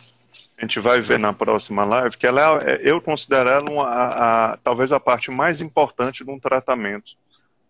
a 0.58 0.62
gente 0.62 0.80
vai 0.82 1.00
ver 1.00 1.20
na 1.20 1.32
próxima 1.32 1.86
live, 1.86 2.18
que 2.18 2.28
ela 2.28 2.60
é, 2.64 2.82
eu 2.84 3.00
considero 3.02 3.50
ela 3.50 3.72
uma, 3.72 3.88
a, 3.88 4.54
a, 4.54 4.58
talvez 4.58 4.92
a 4.92 5.00
parte 5.00 5.32
mais 5.32 5.62
importante 5.62 6.24
de 6.26 6.30
um 6.30 6.40
tratamento 6.40 7.14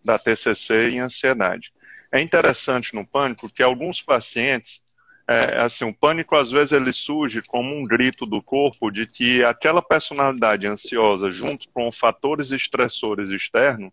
da 0.04 0.18
TCC 0.18 0.88
em 0.88 1.00
ansiedade. 1.00 1.72
É 2.12 2.20
interessante 2.20 2.94
no 2.94 3.06
pânico 3.06 3.48
que 3.48 3.62
alguns 3.62 4.00
pacientes, 4.00 4.82
é, 5.28 5.58
assim, 5.58 5.84
o 5.84 5.94
pânico 5.94 6.36
às 6.36 6.50
vezes 6.50 6.72
ele 6.72 6.92
surge 6.92 7.42
como 7.42 7.74
um 7.74 7.84
grito 7.84 8.24
do 8.24 8.40
corpo 8.40 8.90
de 8.90 9.06
que 9.06 9.44
aquela 9.44 9.82
personalidade 9.82 10.66
ansiosa, 10.66 11.30
junto 11.30 11.68
com 11.70 11.90
fatores 11.90 12.50
estressores 12.50 13.30
externos, 13.30 13.90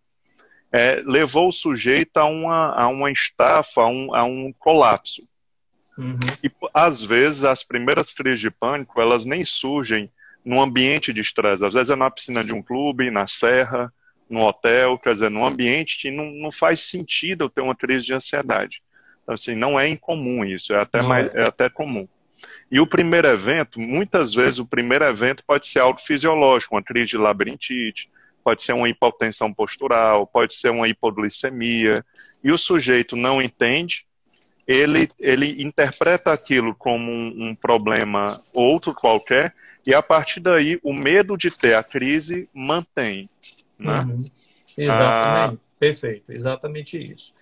é, 0.71 1.03
levou 1.05 1.49
o 1.49 1.51
sujeito 1.51 2.17
a 2.17 2.25
uma, 2.25 2.73
a 2.73 2.87
uma 2.87 3.11
estafa, 3.11 3.81
a 3.81 3.87
um, 3.87 4.15
a 4.15 4.23
um 4.23 4.51
colapso. 4.57 5.27
Uhum. 5.97 6.17
E 6.43 6.51
às 6.73 7.03
vezes 7.03 7.43
as 7.43 7.63
primeiras 7.63 8.13
crises 8.13 8.39
de 8.39 8.49
pânico 8.49 8.99
elas 8.99 9.25
nem 9.25 9.45
surgem 9.45 10.09
num 10.43 10.61
ambiente 10.61 11.13
de 11.13 11.21
estresse. 11.21 11.63
Às 11.63 11.73
vezes 11.73 11.91
é 11.91 11.95
na 11.95 12.09
piscina 12.09 12.43
de 12.43 12.53
um 12.53 12.61
clube, 12.61 13.11
na 13.11 13.27
serra, 13.27 13.93
no 14.33 14.47
hotel, 14.47 14.97
quer 14.97 15.13
dizer, 15.13 15.29
num 15.29 15.45
ambiente 15.45 15.99
que 15.99 16.09
não, 16.09 16.31
não 16.31 16.51
faz 16.51 16.81
sentido 16.81 17.43
eu 17.43 17.49
ter 17.49 17.61
uma 17.61 17.75
crise 17.75 18.07
de 18.07 18.15
ansiedade. 18.15 18.81
Então, 19.21 19.35
assim, 19.35 19.55
não 19.55 19.79
é 19.79 19.87
incomum 19.87 20.43
isso, 20.43 20.73
é 20.73 20.81
até, 20.81 21.03
mais, 21.03 21.33
é. 21.35 21.41
é 21.41 21.47
até 21.47 21.69
comum. 21.69 22.07
E 22.71 22.79
o 22.79 22.87
primeiro 22.87 23.27
evento, 23.27 23.79
muitas 23.79 24.33
vezes 24.33 24.57
o 24.57 24.65
primeiro 24.65 25.05
evento 25.05 25.43
pode 25.45 25.67
ser 25.67 25.79
algo 25.79 26.01
fisiológico, 26.01 26.73
uma 26.75 26.81
crise 26.81 27.11
de 27.11 27.17
labirintite, 27.17 28.09
pode 28.43 28.63
ser 28.63 28.73
uma 28.73 28.89
hipotensão 28.89 29.53
postural, 29.53 30.25
pode 30.25 30.55
ser 30.55 30.71
uma 30.71 30.87
hipoglicemia, 30.87 32.03
e 32.43 32.51
o 32.51 32.57
sujeito 32.57 33.15
não 33.15 33.39
entende, 33.39 34.05
ele, 34.67 35.07
ele 35.19 35.61
interpreta 35.61 36.33
aquilo 36.33 36.73
como 36.73 37.11
um, 37.11 37.49
um 37.49 37.55
problema 37.55 38.41
outro 38.51 38.95
qualquer, 38.95 39.53
e 39.85 39.93
a 39.93 40.01
partir 40.01 40.39
daí 40.39 40.79
o 40.81 40.91
medo 40.91 41.37
de 41.37 41.51
ter 41.51 41.75
a 41.75 41.83
crise 41.83 42.49
mantém. 42.51 43.29
Né? 43.83 43.99
Uhum. 43.99 44.19
Exatamente, 44.77 45.61
ah... 45.61 45.77
perfeito, 45.79 46.31
exatamente 46.31 46.97
isso. 46.97 47.33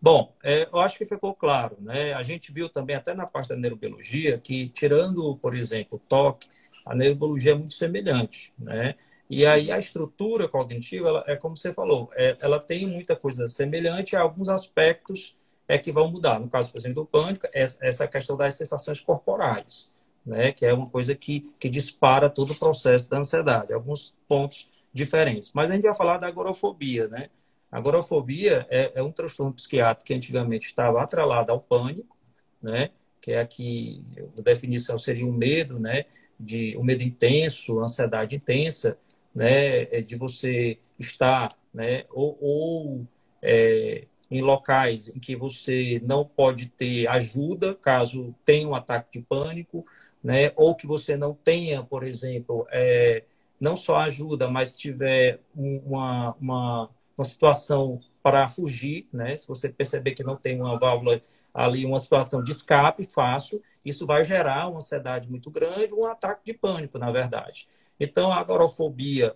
Bom, 0.00 0.34
é, 0.42 0.68
eu 0.70 0.80
acho 0.80 0.98
que 0.98 1.06
ficou 1.06 1.34
claro, 1.34 1.76
né? 1.80 2.12
A 2.12 2.22
gente 2.22 2.52
viu 2.52 2.68
também 2.68 2.94
até 2.94 3.14
na 3.14 3.26
parte 3.26 3.48
da 3.48 3.56
neurobiologia 3.56 4.38
que, 4.38 4.68
tirando, 4.68 5.34
por 5.36 5.56
exemplo, 5.56 5.96
o 5.96 5.98
toque, 5.98 6.46
a 6.84 6.94
neurobiologia 6.94 7.52
é 7.52 7.54
muito 7.54 7.72
semelhante, 7.72 8.52
né? 8.58 8.96
E 9.30 9.46
aí 9.46 9.72
a 9.72 9.78
estrutura 9.78 10.46
cognitiva, 10.46 11.08
ela, 11.08 11.24
é 11.26 11.36
como 11.36 11.56
você 11.56 11.72
falou, 11.72 12.10
é, 12.14 12.36
ela 12.42 12.60
tem 12.60 12.86
muita 12.86 13.16
coisa 13.16 13.48
semelhante, 13.48 14.14
alguns 14.14 14.50
aspectos 14.50 15.38
é 15.66 15.78
que 15.78 15.90
vão 15.90 16.10
mudar. 16.10 16.38
No 16.38 16.50
caso, 16.50 16.70
por 16.70 16.78
exemplo, 16.78 17.04
do 17.04 17.06
pânico, 17.06 17.46
é 17.54 17.62
essa 17.62 18.06
questão 18.06 18.36
das 18.36 18.54
sensações 18.54 19.00
corporais, 19.00 19.94
né? 20.26 20.52
Que 20.52 20.66
é 20.66 20.74
uma 20.74 20.86
coisa 20.86 21.14
que, 21.14 21.50
que 21.58 21.70
dispara 21.70 22.28
todo 22.28 22.52
o 22.52 22.58
processo 22.58 23.08
da 23.08 23.18
ansiedade. 23.18 23.72
Alguns 23.72 24.14
pontos 24.28 24.68
diferentes. 24.94 25.52
Mas 25.52 25.70
a 25.70 25.74
gente 25.74 25.82
vai 25.82 25.94
falar 25.94 26.18
da 26.18 26.28
agorafobia, 26.28 27.08
né? 27.08 27.28
A 27.70 27.78
agorafobia 27.78 28.66
é, 28.70 28.92
é 28.94 29.02
um 29.02 29.10
transtorno 29.10 29.52
psiquiátrico 29.52 30.06
que 30.06 30.14
antigamente 30.14 30.66
estava 30.66 31.02
atrelado 31.02 31.50
ao 31.50 31.60
pânico, 31.60 32.16
né? 32.62 32.90
Que 33.20 33.32
é 33.32 33.40
aqui, 33.40 34.02
a 34.38 34.40
definição 34.40 34.98
seria 34.98 35.26
o 35.26 35.30
um 35.30 35.32
medo, 35.32 35.80
né? 35.80 36.04
De 36.38 36.76
um 36.78 36.84
medo 36.84 37.02
intenso, 37.02 37.80
ansiedade 37.80 38.36
intensa, 38.36 38.96
né? 39.34 39.82
É 39.82 40.00
de 40.00 40.14
você 40.14 40.78
estar, 40.98 41.50
né? 41.72 42.04
Ou, 42.10 42.38
ou 42.40 43.06
é, 43.42 44.06
em 44.30 44.40
locais 44.40 45.08
em 45.08 45.18
que 45.18 45.36
você 45.36 46.00
não 46.04 46.24
pode 46.24 46.68
ter 46.68 47.06
ajuda 47.08 47.74
caso 47.74 48.34
tenha 48.44 48.68
um 48.68 48.74
ataque 48.74 49.18
de 49.18 49.26
pânico, 49.26 49.82
né? 50.22 50.52
ou 50.56 50.74
que 50.74 50.86
você 50.86 51.16
não 51.16 51.34
tenha, 51.34 51.82
por 51.82 52.02
exemplo, 52.02 52.66
é, 52.70 53.24
não 53.64 53.76
só 53.76 53.96
ajuda, 54.00 54.46
mas 54.46 54.76
tiver 54.76 55.40
uma, 55.54 56.36
uma, 56.38 56.90
uma 57.16 57.24
situação 57.24 57.96
para 58.22 58.46
fugir, 58.46 59.06
né? 59.10 59.34
Se 59.38 59.48
você 59.48 59.70
perceber 59.70 60.12
que 60.14 60.22
não 60.22 60.36
tem 60.36 60.60
uma 60.60 60.78
válvula 60.78 61.18
ali, 61.52 61.86
uma 61.86 61.98
situação 61.98 62.44
de 62.44 62.50
escape 62.50 63.06
fácil, 63.06 63.62
isso 63.82 64.06
vai 64.06 64.22
gerar 64.22 64.68
uma 64.68 64.76
ansiedade 64.76 65.30
muito 65.30 65.50
grande, 65.50 65.94
um 65.94 66.04
ataque 66.04 66.42
de 66.44 66.52
pânico, 66.52 66.98
na 66.98 67.10
verdade. 67.10 67.66
Então, 67.98 68.30
a 68.30 68.36
agorafobia, 68.36 69.34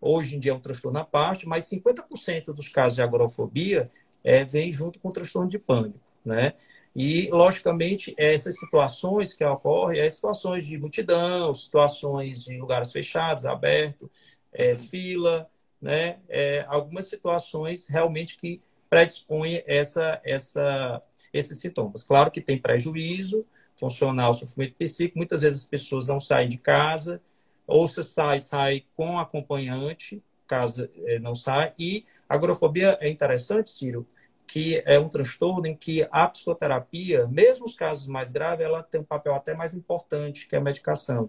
hoje 0.00 0.36
em 0.36 0.38
dia, 0.38 0.52
é 0.52 0.54
um 0.54 0.60
transtorno 0.60 0.98
à 0.98 1.04
parte, 1.04 1.46
mas 1.46 1.64
50% 1.64 2.54
dos 2.54 2.68
casos 2.68 2.94
de 2.94 3.02
agorafobia 3.02 3.84
é, 4.24 4.42
vem 4.42 4.70
junto 4.70 4.98
com 4.98 5.10
o 5.10 5.12
transtorno 5.12 5.50
de 5.50 5.58
pânico, 5.58 6.00
né? 6.24 6.54
E, 6.98 7.28
logicamente, 7.30 8.14
essas 8.16 8.58
situações 8.58 9.34
que 9.34 9.44
ocorrem, 9.44 10.00
é 10.00 10.08
situações 10.08 10.66
de 10.66 10.78
multidão, 10.78 11.52
situações 11.52 12.44
de 12.44 12.56
lugares 12.56 12.90
fechados, 12.90 13.44
abertos, 13.44 14.08
é, 14.50 14.74
fila, 14.74 15.46
né? 15.78 16.20
É, 16.26 16.64
algumas 16.66 17.06
situações 17.06 17.86
realmente 17.86 18.38
que 18.38 18.62
predispõem 18.88 19.62
essa, 19.66 20.22
essa, 20.24 20.98
esses 21.34 21.58
sintomas. 21.58 22.02
Claro 22.02 22.30
que 22.30 22.40
tem 22.40 22.56
prejuízo 22.56 23.44
funcional, 23.78 24.32
sofrimento 24.32 24.74
psíquico, 24.76 25.18
muitas 25.18 25.42
vezes 25.42 25.64
as 25.64 25.68
pessoas 25.68 26.06
não 26.06 26.18
saem 26.18 26.48
de 26.48 26.56
casa, 26.56 27.20
ou 27.66 27.86
se 27.86 28.02
sai, 28.04 28.38
sai 28.38 28.84
com 28.96 29.18
acompanhante, 29.18 30.22
caso 30.46 30.88
é, 31.04 31.18
não 31.18 31.34
sai, 31.34 31.74
e 31.78 32.06
a 32.26 32.36
agorafobia 32.36 32.96
é 33.02 33.08
interessante, 33.10 33.68
Ciro, 33.68 34.06
que 34.46 34.82
é 34.86 34.98
um 34.98 35.08
transtorno 35.08 35.66
em 35.66 35.76
que 35.76 36.06
a 36.10 36.28
psicoterapia, 36.28 37.26
mesmo 37.26 37.66
os 37.66 37.74
casos 37.74 38.06
mais 38.06 38.30
graves, 38.30 38.64
ela 38.64 38.82
tem 38.82 39.00
um 39.00 39.04
papel 39.04 39.34
até 39.34 39.54
mais 39.54 39.74
importante 39.74 40.48
que 40.48 40.56
a 40.56 40.60
medicação, 40.60 41.28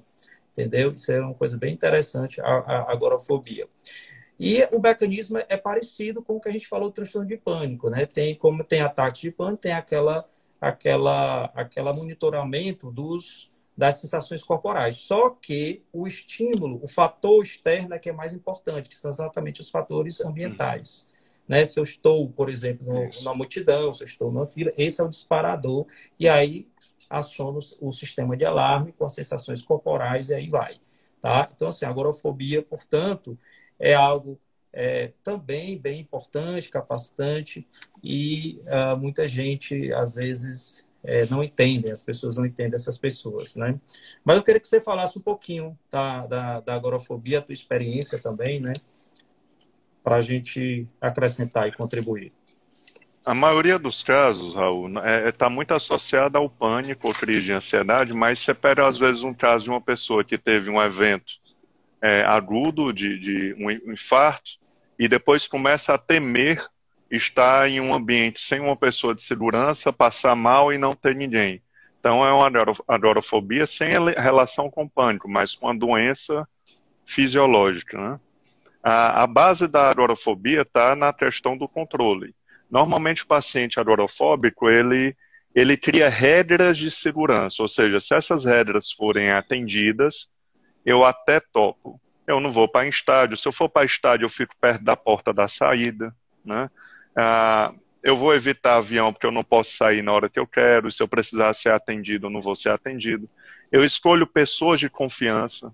entendeu? 0.54 0.94
Isso 0.94 1.12
é 1.12 1.20
uma 1.20 1.34
coisa 1.34 1.58
bem 1.58 1.74
interessante, 1.74 2.40
a, 2.42 2.46
a 2.46 2.92
agorafobia. 2.92 3.68
E 4.40 4.68
o 4.72 4.80
mecanismo 4.80 5.40
é 5.50 5.58
parecido 5.58 6.22
com 6.22 6.36
o 6.36 6.40
que 6.40 6.48
a 6.48 6.52
gente 6.52 6.68
falou 6.68 6.90
do 6.90 6.94
transtorno 6.94 7.28
de 7.28 7.38
pânico, 7.38 7.90
né? 7.90 8.06
Tem 8.06 8.36
como 8.36 8.64
tem 8.64 8.82
ataques 8.82 9.22
de 9.22 9.32
pânico, 9.32 9.58
tem 9.58 9.74
aquela 9.74 10.24
aquela 10.62 11.46
aquela 11.56 11.94
monitoramento 11.94 12.92
dos 12.92 13.52
das 13.76 14.00
sensações 14.00 14.44
corporais. 14.44 14.96
Só 14.96 15.30
que 15.30 15.84
o 15.94 16.08
estímulo, 16.08 16.80
o 16.84 16.88
fator 16.88 17.44
externo 17.44 17.94
é 17.94 18.00
que 18.00 18.10
é 18.10 18.14
mais 18.14 18.34
importante, 18.34 18.90
que 18.90 18.96
são 18.96 19.12
exatamente 19.12 19.62
os 19.62 19.70
fatores 19.70 20.20
ambientais. 20.22 21.10
Né? 21.48 21.66
Se 21.66 21.80
eu 21.80 21.84
estou, 21.84 22.30
por 22.30 22.50
exemplo, 22.50 22.86
no, 22.86 23.24
na 23.24 23.34
multidão, 23.34 23.94
se 23.94 24.04
eu 24.04 24.08
estou 24.08 24.32
numa 24.32 24.46
fila, 24.46 24.72
esse 24.78 25.00
é 25.00 25.04
o 25.04 25.10
disparador, 25.10 25.86
e 26.20 26.28
aí 26.28 26.68
aciona 27.10 27.60
o 27.80 27.92
sistema 27.92 28.36
de 28.36 28.46
alarme 28.46 28.92
com 28.92 29.06
as 29.06 29.14
sensações 29.14 29.62
corporais 29.62 30.30
e 30.30 30.34
aí 30.34 30.50
vai. 30.50 30.80
Tá? 31.22 31.50
Então, 31.56 31.70
assim, 31.70 31.86
a 31.86 31.90
agorafobia, 31.90 32.62
portanto, 32.62 33.38
é 33.80 33.94
algo 33.94 34.38
é, 34.74 35.14
também 35.24 35.78
bem 35.78 36.00
importante, 36.02 36.70
capacitante, 36.70 37.68
e 38.04 38.62
uh, 38.66 39.00
muita 39.00 39.26
gente, 39.28 39.92
às 39.94 40.14
vezes, 40.14 40.88
é, 41.04 41.26
não 41.28 41.44
entende, 41.44 41.90
as 41.90 42.04
pessoas 42.04 42.36
não 42.36 42.46
entendem 42.46 42.76
essas 42.76 42.98
pessoas, 42.98 43.56
né? 43.56 43.80
Mas 44.24 44.38
eu 44.38 44.44
queria 44.44 44.60
que 44.60 44.68
você 44.68 44.82
falasse 44.82 45.18
um 45.18 45.22
pouquinho 45.22 45.78
tá, 45.90 46.28
da, 46.28 46.60
da 46.60 46.74
agorafobia, 46.76 47.40
a 47.40 47.42
tua 47.42 47.54
experiência 47.54 48.20
também, 48.20 48.60
né? 48.60 48.74
Para 50.08 50.16
a 50.16 50.22
gente 50.22 50.88
acrescentar 51.02 51.68
e 51.68 51.74
contribuir? 51.74 52.32
A 53.26 53.34
maioria 53.34 53.78
dos 53.78 54.02
casos, 54.02 54.56
Raul, 54.56 54.88
está 54.88 55.06
é, 55.06 55.28
é 55.28 55.32
tá 55.34 55.50
muito 55.50 55.74
associada 55.74 56.38
ao 56.38 56.50
pânico 56.50 57.10
ou 57.10 57.14
crise 57.14 57.44
de 57.44 57.52
ansiedade, 57.52 58.14
mas 58.14 58.40
você 58.40 58.54
pega, 58.54 58.88
às 58.88 58.98
vezes, 58.98 59.26
um 59.26 59.34
caso 59.34 59.66
de 59.66 59.70
uma 59.70 59.82
pessoa 59.82 60.24
que 60.24 60.38
teve 60.38 60.70
um 60.70 60.82
evento 60.82 61.34
é, 62.02 62.22
agudo, 62.22 62.94
de, 62.94 63.20
de 63.20 63.56
um 63.60 63.70
infarto, 63.92 64.52
e 64.98 65.10
depois 65.10 65.46
começa 65.46 65.94
a 65.94 65.98
temer 65.98 66.66
estar 67.12 67.70
em 67.70 67.82
um 67.82 67.94
ambiente 67.94 68.40
sem 68.40 68.62
uma 68.62 68.78
pessoa 68.78 69.14
de 69.14 69.22
segurança, 69.22 69.92
passar 69.92 70.38
mal 70.38 70.72
e 70.72 70.78
não 70.78 70.94
ter 70.94 71.18
ninguém. 71.18 71.62
Então, 72.00 72.26
é 72.26 72.32
uma 72.32 72.50
agorafobia 72.88 73.68
sem 73.68 73.90
relação 73.90 74.72
com 74.72 74.88
pânico, 74.88 75.28
mas 75.28 75.54
com 75.54 75.68
a 75.68 75.74
doença 75.74 76.48
fisiológica, 77.06 77.98
né? 77.98 78.20
A, 78.84 79.24
a 79.24 79.28
base 79.28 79.68
da 79.68 79.90
agorafobia 79.90 80.62
está 80.62 80.96
na 80.96 81.12
questão 81.12 81.58
do 81.58 81.68
controle. 81.68 82.34
Normalmente 82.70 83.24
o 83.24 83.28
paciente 83.28 83.80
agorafóbico, 83.80 84.70
ele, 84.70 85.16
ele 85.56 85.78
cria 85.78 86.10
regras 86.10 86.78
de 86.78 86.92
segurança, 86.92 87.62
ou 87.62 87.68
seja, 87.68 88.00
se 88.00 88.14
essas 88.14 88.46
regras 88.46 88.92
forem 88.92 89.32
atendidas, 89.32 90.30
eu 90.86 91.04
até 91.04 91.40
topo. 91.40 92.00
Eu 92.26 92.40
não 92.40 92.52
vou 92.52 92.68
para 92.68 92.88
estádio. 92.88 93.38
Se 93.38 93.48
eu 93.48 93.54
for 93.54 93.70
para 93.70 93.86
estádio, 93.86 94.26
eu 94.26 94.30
fico 94.30 94.54
perto 94.60 94.84
da 94.84 94.98
porta 94.98 95.34
da 95.34 95.48
saída. 95.48 96.14
Né? 96.44 96.70
Ah, 97.16 97.74
eu 98.04 98.16
vou 98.16 98.34
evitar 98.34 98.78
avião 98.78 99.12
porque 99.12 99.26
eu 99.26 99.32
não 99.32 99.44
posso 99.44 99.76
sair 99.76 100.02
na 100.02 100.12
hora 100.14 100.30
que 100.30 100.40
eu 100.40 100.46
quero. 100.46 100.92
Se 100.92 101.02
eu 101.02 101.08
precisar 101.08 101.54
ser 101.54 101.72
atendido, 101.72 102.28
eu 102.28 102.30
não 102.30 102.42
vou 102.42 102.56
ser 102.56 102.70
atendido. 102.70 103.30
Eu 103.72 103.84
escolho 103.84 104.28
pessoas 104.28 104.80
de 104.80 104.90
confiança. 104.90 105.74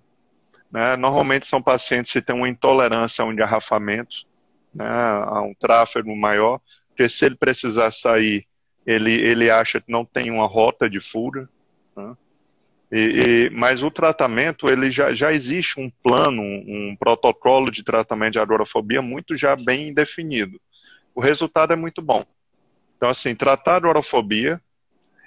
Né? 0.74 0.96
Normalmente 0.96 1.46
são 1.46 1.62
pacientes 1.62 2.12
que 2.12 2.22
têm 2.22 2.36
uma 2.36 2.50
intolerância 2.50 3.22
a 3.22 3.28
um 3.28 3.32
engarrafamento, 3.32 4.26
né? 4.74 4.88
a 4.88 5.40
um 5.42 5.54
tráfego 5.54 6.16
maior, 6.16 6.60
porque 6.88 7.08
se 7.08 7.26
ele 7.26 7.36
precisar 7.36 7.92
sair, 7.92 8.48
ele, 8.84 9.12
ele 9.12 9.52
acha 9.52 9.80
que 9.80 9.92
não 9.92 10.04
tem 10.04 10.32
uma 10.32 10.48
rota 10.48 10.90
de 10.90 11.00
fuga. 11.00 11.48
Né? 11.96 12.18
E, 12.92 12.98
e, 12.98 13.50
mas 13.52 13.84
o 13.84 13.92
tratamento, 13.92 14.68
ele 14.68 14.90
já, 14.90 15.14
já 15.14 15.32
existe 15.32 15.80
um 15.80 15.92
plano, 16.02 16.42
um, 16.42 16.96
protocolo 17.00 17.70
de 17.70 17.84
tratamento 17.84 18.34
de 18.34 18.40
agorafobia 18.40 19.02
muito 19.02 19.38
já 19.38 19.56
bem 19.56 19.94
definido. 19.94 20.60
O 21.14 21.22
resultado 21.22 21.72
é 21.72 21.76
muito 21.76 22.02
bom. 22.02 22.26
Então, 22.98 23.10
assim, 23.10 23.36
tratar 23.36 23.74
a 23.74 23.78
agorafobia 23.78 24.60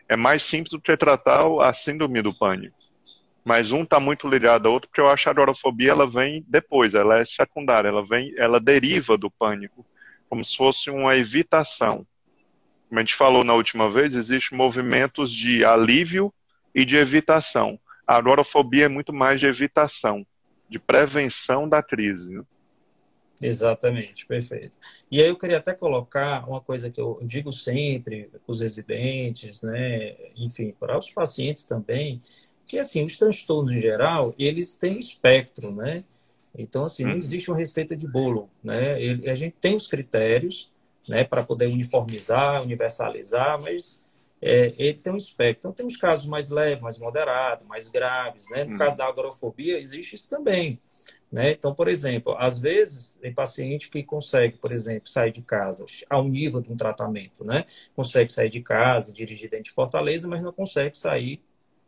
é 0.09 0.17
mais 0.17 0.43
simples 0.43 0.71
do 0.71 0.81
que 0.81 0.97
tratar 0.97 1.45
a 1.63 1.73
síndrome 1.73 2.21
do 2.21 2.37
pânico 2.37 2.96
mas 3.47 3.71
um 3.71 3.85
está 3.85 4.01
muito 4.01 4.27
ligado 4.27 4.67
ao 4.67 4.73
outro, 4.73 4.89
porque 4.89 5.01
eu 5.01 5.09
acho 5.09 5.23
que 5.23 5.29
a 5.29 5.33
agorafobia 5.33 5.93
ela 5.93 6.05
vem 6.05 6.45
depois, 6.49 6.95
ela 6.95 7.21
é 7.21 7.25
secundária, 7.25 7.87
ela 7.89 8.05
vem, 8.05 8.35
ela 8.37 8.59
deriva 8.59 9.17
do 9.17 9.31
pânico, 9.31 9.87
como 10.29 10.45
se 10.45 10.57
fosse 10.57 10.91
uma 10.91 11.17
evitação. 11.17 12.05
Como 12.89 12.99
a 12.99 13.03
gente 13.03 13.15
falou 13.15 13.45
na 13.45 13.55
última 13.55 13.89
vez, 13.89 14.17
existem 14.17 14.59
movimentos 14.59 15.31
de 15.31 15.65
alívio 15.65 16.35
e 16.75 16.85
de 16.85 16.97
evitação. 16.97 17.79
A 18.05 18.17
agorafobia 18.17 18.87
é 18.87 18.89
muito 18.89 19.13
mais 19.13 19.39
de 19.39 19.47
evitação, 19.47 20.27
de 20.69 20.81
prevenção 20.81 21.69
da 21.69 21.81
crise. 21.81 22.35
Né? 22.35 22.43
Exatamente, 23.41 24.27
perfeito. 24.27 24.77
E 25.11 25.21
aí 25.21 25.29
eu 25.29 25.37
queria 25.37 25.59
até 25.59 25.75
colocar 25.75 26.49
uma 26.49 26.61
coisa 26.61 26.91
que 26.91 27.01
eu 27.01 27.21
digo 27.23 27.53
sempre 27.53 28.25
para 28.25 28.41
os 28.53 28.61
residentes, 28.61 29.63
né, 29.63 30.17
enfim, 30.37 30.75
para 30.79 30.99
os 30.99 31.11
pacientes 31.11 31.65
também, 31.65 32.19
que 32.67 32.79
assim, 32.79 33.05
os 33.05 33.17
transtornos 33.17 33.71
em 33.71 33.79
geral, 33.79 34.35
eles 34.39 34.77
têm 34.77 34.99
espectro, 34.99 35.73
né? 35.73 36.05
Então, 36.59 36.85
assim, 36.85 37.05
não 37.05 37.13
uhum. 37.13 37.19
existe 37.19 37.51
uma 37.51 37.57
receita 37.57 37.95
de 37.95 38.09
bolo, 38.09 38.51
né? 38.63 39.01
Ele, 39.01 39.29
a 39.29 39.35
gente 39.35 39.57
tem 39.61 39.75
os 39.75 39.87
critérios, 39.87 40.73
né, 41.09 41.23
para 41.23 41.45
poder 41.45 41.67
uniformizar, 41.67 42.63
universalizar, 42.63 43.61
mas 43.61 44.05
é, 44.41 44.73
ele 44.77 44.99
tem 44.99 45.13
um 45.13 45.17
espectro. 45.17 45.59
Então, 45.59 45.73
tem 45.73 45.87
os 45.87 45.97
casos 45.97 46.27
mais 46.27 46.51
leves, 46.51 46.83
mais 46.83 46.99
moderados, 46.99 47.67
mais 47.67 47.89
graves, 47.89 48.49
né? 48.51 48.65
No 48.65 48.75
hum. 48.75 48.79
caso 48.79 48.97
da 48.97 49.07
agorafobia, 49.07 49.79
existe 49.79 50.17
isso 50.17 50.29
também, 50.29 50.81
né? 51.31 51.53
Então, 51.53 51.75
por 51.75 51.89
exemplo, 51.89 52.35
às 52.39 52.59
vezes 52.59 53.19
tem 53.21 53.33
paciente 53.33 53.91
que 53.91 54.03
consegue, 54.03 54.59
por 54.59 54.73
exemplo, 54.73 55.09
sair 55.09 55.31
de 55.31 55.43
casa 55.43 55.85
ao 56.09 56.27
nível 56.27 56.61
de 56.61 56.73
um 56.73 56.77
tratamento, 56.77 57.45
né? 57.45 57.65
Consegue 57.95 58.33
sair 58.33 58.51
de 58.51 58.61
casa, 58.61 59.13
dirigir 59.13 59.51
dentro 59.51 59.65
de 59.65 59.73
Fortaleza, 59.73 60.27
mas 60.27 60.43
não 60.43 60.53
consegue 60.53 60.97
sair 60.97 61.41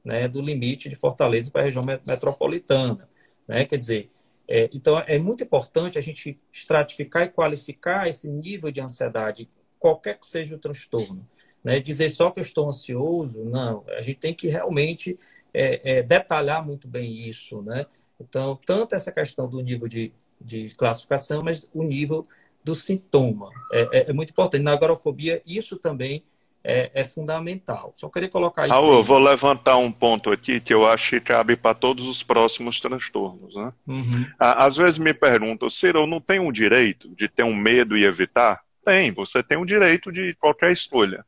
né, 0.08 0.26
do 0.26 0.40
limite 0.40 0.88
de 0.88 0.94
Fortaleza 0.94 1.50
para 1.50 1.60
a 1.60 1.64
região 1.66 1.84
metropolitana. 1.84 3.06
Né? 3.46 3.66
Quer 3.66 3.76
dizer, 3.76 4.10
é, 4.48 4.70
então 4.72 4.98
é 5.00 5.18
muito 5.18 5.44
importante 5.44 5.98
a 5.98 6.00
gente 6.00 6.40
estratificar 6.50 7.24
e 7.24 7.28
qualificar 7.28 8.08
esse 8.08 8.26
nível 8.26 8.70
de 8.70 8.80
ansiedade, 8.80 9.50
qualquer 9.78 10.18
que 10.18 10.26
seja 10.26 10.56
o 10.56 10.58
transtorno. 10.58 11.28
Né? 11.62 11.78
Dizer 11.78 12.08
só 12.08 12.30
que 12.30 12.40
eu 12.40 12.42
estou 12.42 12.66
ansioso, 12.66 13.44
não. 13.44 13.84
A 13.86 14.00
gente 14.00 14.18
tem 14.18 14.32
que 14.32 14.48
realmente 14.48 15.18
é, 15.52 15.98
é, 15.98 16.02
detalhar 16.02 16.64
muito 16.64 16.88
bem 16.88 17.28
isso. 17.28 17.60
Né? 17.60 17.84
Então, 18.18 18.58
tanto 18.64 18.94
essa 18.94 19.12
questão 19.12 19.46
do 19.46 19.60
nível 19.60 19.86
de, 19.86 20.10
de 20.40 20.74
classificação, 20.74 21.42
mas 21.42 21.70
o 21.74 21.82
nível 21.82 22.22
do 22.64 22.74
sintoma. 22.74 23.50
É, 23.70 23.80
é, 23.92 24.10
é 24.10 24.12
muito 24.14 24.30
importante. 24.30 24.62
Na 24.62 24.72
agorafobia, 24.72 25.42
isso 25.44 25.76
também 25.76 26.24
é, 26.62 26.90
é 26.94 27.04
fundamental. 27.04 27.92
Só 27.94 28.08
queria 28.08 28.28
colocar 28.28 28.66
isso. 28.66 28.74
Raul, 28.74 28.94
eu 28.94 29.02
vou 29.02 29.18
levantar 29.18 29.76
um 29.76 29.90
ponto 29.90 30.30
aqui 30.30 30.60
que 30.60 30.74
eu 30.74 30.86
acho 30.86 31.10
que 31.10 31.20
cabe 31.20 31.56
para 31.56 31.74
todos 31.74 32.06
os 32.06 32.22
próximos 32.22 32.80
transtornos. 32.80 33.54
Né? 33.54 33.72
Uhum. 33.86 34.26
Às 34.38 34.76
vezes 34.76 34.98
me 34.98 35.14
perguntam, 35.14 35.70
Ciro, 35.70 36.00
eu 36.00 36.06
não 36.06 36.20
tenho 36.20 36.46
o 36.46 36.52
direito 36.52 37.08
de 37.14 37.28
ter 37.28 37.42
um 37.42 37.54
medo 37.54 37.96
e 37.96 38.04
evitar? 38.04 38.62
tem, 38.88 39.12
você 39.12 39.42
tem 39.42 39.58
o 39.58 39.66
direito 39.66 40.10
de 40.10 40.34
qualquer 40.36 40.72
escolha. 40.72 41.22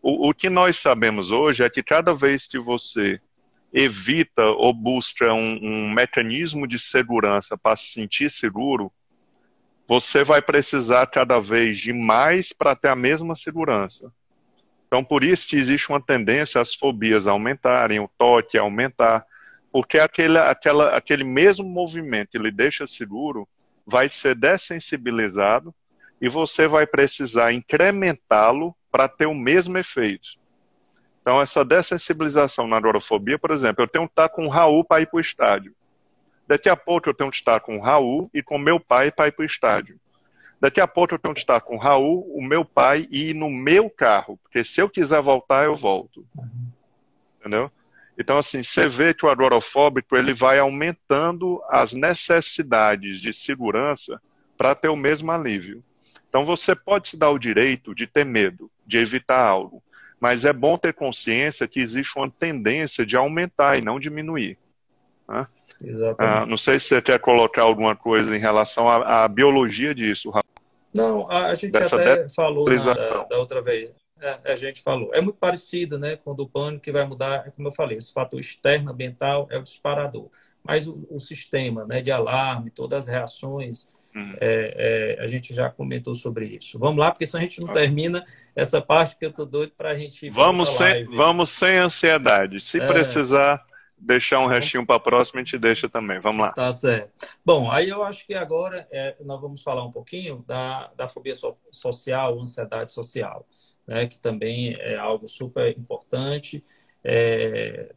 O, 0.00 0.28
o 0.28 0.34
que 0.34 0.48
nós 0.48 0.78
sabemos 0.78 1.32
hoje 1.32 1.64
é 1.64 1.68
que 1.68 1.82
cada 1.82 2.14
vez 2.14 2.46
que 2.46 2.56
você 2.56 3.20
evita 3.72 4.44
ou 4.44 4.72
busca 4.72 5.32
um, 5.32 5.58
um 5.60 5.90
mecanismo 5.92 6.68
de 6.68 6.78
segurança 6.78 7.58
para 7.58 7.74
se 7.74 7.86
sentir 7.86 8.30
seguro, 8.30 8.92
você 9.88 10.22
vai 10.22 10.40
precisar 10.40 11.04
cada 11.08 11.40
vez 11.40 11.78
de 11.78 11.92
mais 11.92 12.52
para 12.52 12.76
ter 12.76 12.88
a 12.88 12.96
mesma 12.96 13.34
segurança. 13.34 14.12
Então, 14.90 15.04
por 15.04 15.22
isso 15.22 15.46
que 15.46 15.56
existe 15.56 15.88
uma 15.88 16.00
tendência 16.00 16.60
às 16.60 16.74
fobias 16.74 17.28
aumentarem, 17.28 18.00
o 18.00 18.10
toque 18.18 18.58
aumentar, 18.58 19.24
porque 19.70 20.00
aquele, 20.00 20.36
aquela, 20.36 20.96
aquele 20.96 21.22
mesmo 21.22 21.64
movimento 21.64 22.30
que 22.30 22.38
lhe 22.38 22.50
deixa 22.50 22.88
seguro 22.88 23.48
vai 23.86 24.08
ser 24.08 24.34
dessensibilizado 24.34 25.72
e 26.20 26.28
você 26.28 26.66
vai 26.66 26.88
precisar 26.88 27.52
incrementá-lo 27.52 28.74
para 28.90 29.06
ter 29.06 29.26
o 29.26 29.34
mesmo 29.34 29.78
efeito. 29.78 30.30
Então, 31.22 31.40
essa 31.40 31.64
dessensibilização 31.64 32.66
na 32.66 32.76
agorafobia, 32.76 33.38
por 33.38 33.52
exemplo, 33.52 33.84
eu 33.84 33.88
tenho 33.88 34.06
que 34.06 34.12
estar 34.12 34.28
com 34.28 34.46
o 34.46 34.48
Raul 34.48 34.84
para 34.84 35.02
ir 35.02 35.06
para 35.06 35.18
o 35.18 35.20
estádio. 35.20 35.72
Daqui 36.48 36.68
a 36.68 36.74
pouco 36.74 37.08
eu 37.08 37.14
tenho 37.14 37.30
que 37.30 37.36
estar 37.36 37.60
com 37.60 37.76
o 37.76 37.80
Raul 37.80 38.28
e 38.34 38.42
com 38.42 38.58
meu 38.58 38.80
pai 38.80 39.12
para 39.12 39.28
ir 39.28 39.32
para 39.32 39.44
o 39.44 39.46
estádio. 39.46 40.00
Daqui 40.60 40.80
a 40.80 40.86
pouco 40.86 41.14
eu 41.14 41.18
tenho 41.18 41.34
que 41.34 41.40
estar 41.40 41.60
com 41.62 41.76
o 41.76 41.78
Raul, 41.78 42.30
o 42.36 42.42
meu 42.42 42.64
pai 42.64 43.08
e 43.10 43.30
ir 43.30 43.34
no 43.34 43.48
meu 43.48 43.88
carro, 43.88 44.38
porque 44.42 44.62
se 44.62 44.80
eu 44.80 44.90
quiser 44.90 45.22
voltar, 45.22 45.64
eu 45.64 45.74
volto. 45.74 46.26
Entendeu? 47.38 47.70
Então, 48.18 48.36
assim, 48.36 48.62
você 48.62 48.86
vê 48.86 49.14
que 49.14 49.24
o 49.24 49.30
agorafóbico 49.30 50.14
ele 50.14 50.34
vai 50.34 50.58
aumentando 50.58 51.62
as 51.70 51.94
necessidades 51.94 53.18
de 53.18 53.32
segurança 53.32 54.20
para 54.58 54.74
ter 54.74 54.88
o 54.88 54.96
mesmo 54.96 55.32
alívio. 55.32 55.82
Então, 56.28 56.44
você 56.44 56.76
pode 56.76 57.08
se 57.08 57.16
dar 57.16 57.30
o 57.30 57.38
direito 57.38 57.94
de 57.94 58.06
ter 58.06 58.26
medo, 58.26 58.70
de 58.86 58.98
evitar 58.98 59.40
algo, 59.40 59.82
mas 60.20 60.44
é 60.44 60.52
bom 60.52 60.76
ter 60.76 60.92
consciência 60.92 61.66
que 61.66 61.80
existe 61.80 62.18
uma 62.18 62.30
tendência 62.30 63.06
de 63.06 63.16
aumentar 63.16 63.78
e 63.78 63.80
não 63.80 63.98
diminuir. 63.98 64.58
Né? 65.26 65.46
Exatamente. 65.82 66.42
Ah, 66.42 66.46
não 66.46 66.56
sei 66.56 66.78
se 66.78 66.86
você 66.86 67.02
quer 67.02 67.18
colocar 67.18 67.62
alguma 67.62 67.96
coisa 67.96 68.36
em 68.36 68.40
relação 68.40 68.88
à, 68.88 69.24
à 69.24 69.28
biologia 69.28 69.94
disso, 69.94 70.30
Rafa. 70.30 70.46
Não, 70.92 71.30
a, 71.30 71.54
gente 71.54 71.76
até 71.76 72.28
falou 72.28 72.68
na, 72.68 72.94
da, 72.94 73.22
da, 73.24 73.38
outra 73.38 73.62
vez. 73.62 73.90
É, 74.20 74.52
a 74.52 74.56
gente 74.56 74.82
falou. 74.82 75.10
É 75.14 75.20
muito 75.20 75.38
parecido 75.38 75.98
né, 75.98 76.16
com 76.16 76.32
o 76.32 76.34
do 76.34 76.48
pânico, 76.48 76.82
que 76.82 76.92
vai 76.92 77.06
mudar, 77.06 77.46
é 77.46 77.50
como 77.50 77.68
eu 77.68 77.72
falei, 77.72 77.96
esse 77.96 78.12
fator 78.12 78.38
externo 78.38 78.90
ambiental 78.90 79.46
é 79.50 79.56
o 79.56 79.62
disparador. 79.62 80.28
Mas 80.62 80.88
o, 80.88 81.06
o 81.08 81.18
sistema 81.18 81.86
né, 81.86 82.02
de 82.02 82.10
alarme, 82.10 82.70
todas 82.70 83.04
as 83.04 83.08
reações, 83.08 83.88
Uhum. 84.14 84.34
É, 84.40 85.16
é, 85.20 85.22
a 85.22 85.26
gente 85.26 85.54
já 85.54 85.70
comentou 85.70 86.14
sobre 86.14 86.44
isso. 86.46 86.78
Vamos 86.78 86.98
lá, 86.98 87.12
porque 87.12 87.26
senão 87.26 87.40
a 87.40 87.42
gente 87.46 87.60
não 87.60 87.72
termina 87.72 88.24
essa 88.56 88.80
parte 88.82 89.16
que 89.16 89.24
eu 89.24 89.32
tô 89.32 89.44
doido 89.44 89.72
para 89.76 89.90
a 89.90 89.94
gente. 89.94 90.28
Vamos 90.30 90.70
sem, 90.70 91.04
vamos 91.04 91.50
sem 91.50 91.76
ansiedade. 91.76 92.60
Se 92.60 92.80
é... 92.80 92.86
precisar 92.86 93.64
deixar 94.00 94.40
um 94.40 94.46
restinho 94.46 94.86
para 94.86 94.96
a 94.96 95.00
próxima, 95.00 95.40
a 95.40 95.44
gente 95.44 95.58
deixa 95.58 95.88
também. 95.88 96.18
Vamos 96.20 96.42
lá. 96.42 96.52
Tá 96.52 96.72
certo. 96.72 97.28
Bom, 97.44 97.70
aí 97.70 97.88
eu 97.88 98.02
acho 98.02 98.26
que 98.26 98.34
agora 98.34 98.88
é, 98.90 99.16
nós 99.20 99.40
vamos 99.40 99.62
falar 99.62 99.84
um 99.84 99.90
pouquinho 99.90 100.44
da, 100.46 100.90
da 100.96 101.06
fobia 101.06 101.34
so, 101.34 101.54
social, 101.70 102.40
ansiedade 102.40 102.92
social, 102.92 103.46
né, 103.86 104.06
que 104.06 104.18
também 104.18 104.74
é 104.78 104.96
algo 104.96 105.28
super 105.28 105.76
importante. 105.76 106.64
É, 107.04 107.92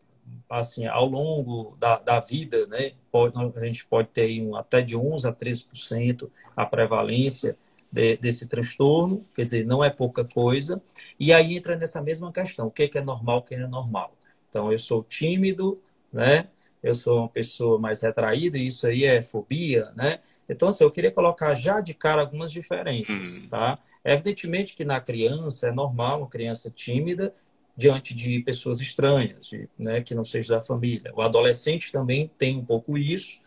assim, 0.49 0.85
ao 0.85 1.05
longo 1.05 1.75
da, 1.79 1.97
da 1.99 2.19
vida, 2.19 2.65
né, 2.67 2.91
pode, 3.11 3.35
a 3.55 3.59
gente 3.65 3.85
pode 3.85 4.09
ter 4.09 4.41
um, 4.45 4.55
até 4.55 4.81
de 4.81 4.97
11% 4.97 5.25
a 5.25 5.33
13% 5.33 6.29
a 6.55 6.65
prevalência 6.65 7.57
de, 7.91 8.17
desse 8.17 8.47
transtorno, 8.47 9.23
quer 9.35 9.43
dizer, 9.43 9.65
não 9.65 9.83
é 9.83 9.89
pouca 9.89 10.25
coisa. 10.25 10.81
E 11.19 11.31
aí 11.31 11.55
entra 11.55 11.77
nessa 11.77 12.01
mesma 12.01 12.31
questão, 12.31 12.67
o 12.67 12.71
que 12.71 12.83
é, 12.83 12.87
que 12.87 12.97
é 12.97 13.03
normal, 13.03 13.37
o 13.37 13.41
que 13.41 13.55
é 13.55 13.67
normal. 13.67 14.13
Então, 14.49 14.71
eu 14.71 14.77
sou 14.77 15.03
tímido, 15.03 15.75
né? 16.13 16.47
Eu 16.81 16.93
sou 16.93 17.19
uma 17.19 17.29
pessoa 17.29 17.79
mais 17.79 18.01
retraída, 18.01 18.57
e 18.57 18.67
isso 18.67 18.85
aí 18.85 19.05
é 19.05 19.21
fobia, 19.21 19.91
né? 19.95 20.19
Então, 20.47 20.67
assim, 20.67 20.83
eu 20.83 20.91
queria 20.91 21.11
colocar 21.11 21.55
já 21.55 21.81
de 21.81 21.93
cara 21.93 22.21
algumas 22.21 22.51
diferenças, 22.51 23.37
uhum. 23.37 23.47
tá? 23.47 23.79
Evidentemente 24.05 24.75
que 24.75 24.83
na 24.83 24.99
criança 24.99 25.69
é 25.69 25.71
normal 25.71 26.19
uma 26.19 26.29
criança 26.29 26.69
tímida 26.69 27.33
diante 27.75 28.13
de 28.13 28.39
pessoas 28.41 28.79
estranhas, 28.79 29.47
de, 29.47 29.67
né, 29.79 30.01
que 30.01 30.13
não 30.13 30.23
seja 30.23 30.55
da 30.55 30.61
família. 30.61 31.11
O 31.15 31.21
adolescente 31.21 31.91
também 31.91 32.29
tem 32.37 32.57
um 32.57 32.65
pouco 32.65 32.97
isso, 32.97 33.42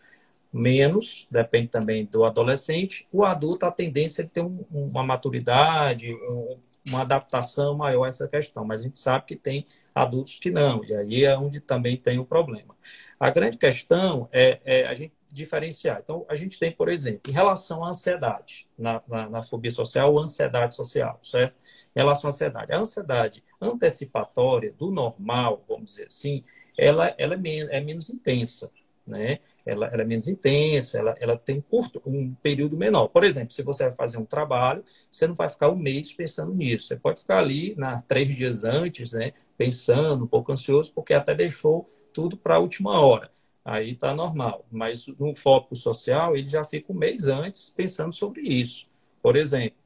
menos, 0.51 1.27
depende 1.29 1.67
também 1.67 2.05
do 2.05 2.23
adolescente. 2.23 3.07
O 3.11 3.23
adulto, 3.23 3.65
a 3.65 3.71
tendência 3.71 4.21
é 4.21 4.25
ter 4.25 4.41
um, 4.41 4.65
uma 4.71 5.03
maturidade, 5.03 6.13
um, 6.13 6.59
uma 6.87 7.01
adaptação 7.01 7.75
maior 7.75 8.05
a 8.05 8.07
essa 8.07 8.27
questão, 8.27 8.65
mas 8.65 8.81
a 8.81 8.83
gente 8.83 8.99
sabe 8.99 9.25
que 9.25 9.35
tem 9.35 9.65
adultos 9.93 10.39
que 10.39 10.49
não, 10.49 10.83
e 10.83 10.93
aí 10.95 11.25
é 11.25 11.37
onde 11.37 11.59
também 11.59 11.97
tem 11.97 12.17
o 12.19 12.25
problema. 12.25 12.75
A 13.19 13.29
grande 13.29 13.57
questão 13.57 14.29
é, 14.31 14.59
é 14.63 14.87
a 14.87 14.93
gente 14.93 15.13
diferenciar. 15.31 15.99
Então, 16.01 16.25
a 16.29 16.35
gente 16.35 16.57
tem, 16.57 16.71
por 16.71 16.89
exemplo, 16.89 17.29
em 17.29 17.33
relação 17.33 17.83
à 17.83 17.89
ansiedade, 17.89 18.67
na, 18.77 19.01
na, 19.07 19.29
na 19.29 19.43
fobia 19.43 19.71
social 19.71 20.11
ou 20.11 20.19
ansiedade 20.19 20.73
social, 20.73 21.19
certo? 21.21 21.55
Em 21.95 21.99
relação 21.99 22.29
à 22.29 22.33
ansiedade. 22.33 22.71
A 22.71 22.77
ansiedade 22.77 23.43
antecipatória 23.61 24.73
do 24.73 24.91
normal, 24.91 25.63
vamos 25.67 25.91
dizer 25.91 26.07
assim, 26.07 26.43
ela, 26.77 27.13
ela 27.17 27.33
é, 27.33 27.37
menos, 27.37 27.69
é 27.71 27.81
menos 27.81 28.09
intensa, 28.09 28.71
né? 29.07 29.39
Ela, 29.65 29.87
ela, 29.87 30.01
é 30.01 30.05
menos 30.05 30.27
intensa, 30.27 30.97
ela, 30.97 31.15
ela 31.19 31.37
tem 31.37 31.61
curto, 31.61 32.01
um 32.05 32.33
período 32.35 32.77
menor. 32.77 33.07
Por 33.07 33.23
exemplo, 33.23 33.51
se 33.51 33.63
você 33.63 33.83
vai 33.85 33.95
fazer 33.95 34.17
um 34.17 34.25
trabalho, 34.25 34.83
você 35.09 35.27
não 35.27 35.35
vai 35.35 35.49
ficar 35.49 35.69
um 35.69 35.75
mês 35.75 36.13
pensando 36.13 36.53
nisso. 36.53 36.87
Você 36.87 36.95
pode 36.95 37.21
ficar 37.21 37.39
ali 37.39 37.75
na, 37.75 38.01
três 38.01 38.27
dias 38.27 38.63
antes, 38.63 39.13
né, 39.13 39.31
pensando, 39.57 40.25
um 40.25 40.27
pouco 40.27 40.51
ansioso, 40.51 40.93
porque 40.93 41.13
até 41.13 41.33
deixou 41.33 41.85
tudo 42.13 42.37
para 42.37 42.55
a 42.55 42.59
última 42.59 42.99
hora 42.99 43.29
aí 43.67 43.91
está 43.91 44.15
normal. 44.15 44.65
Mas 44.71 45.05
no 45.19 45.35
foco 45.35 45.75
social, 45.75 46.35
ele 46.35 46.47
já 46.47 46.63
fica 46.63 46.93
um 46.93 46.95
mês 46.95 47.27
antes 47.27 47.69
pensando 47.69 48.15
sobre 48.15 48.41
isso. 48.41 48.89
Por 49.21 49.35
exemplo, 49.35 49.77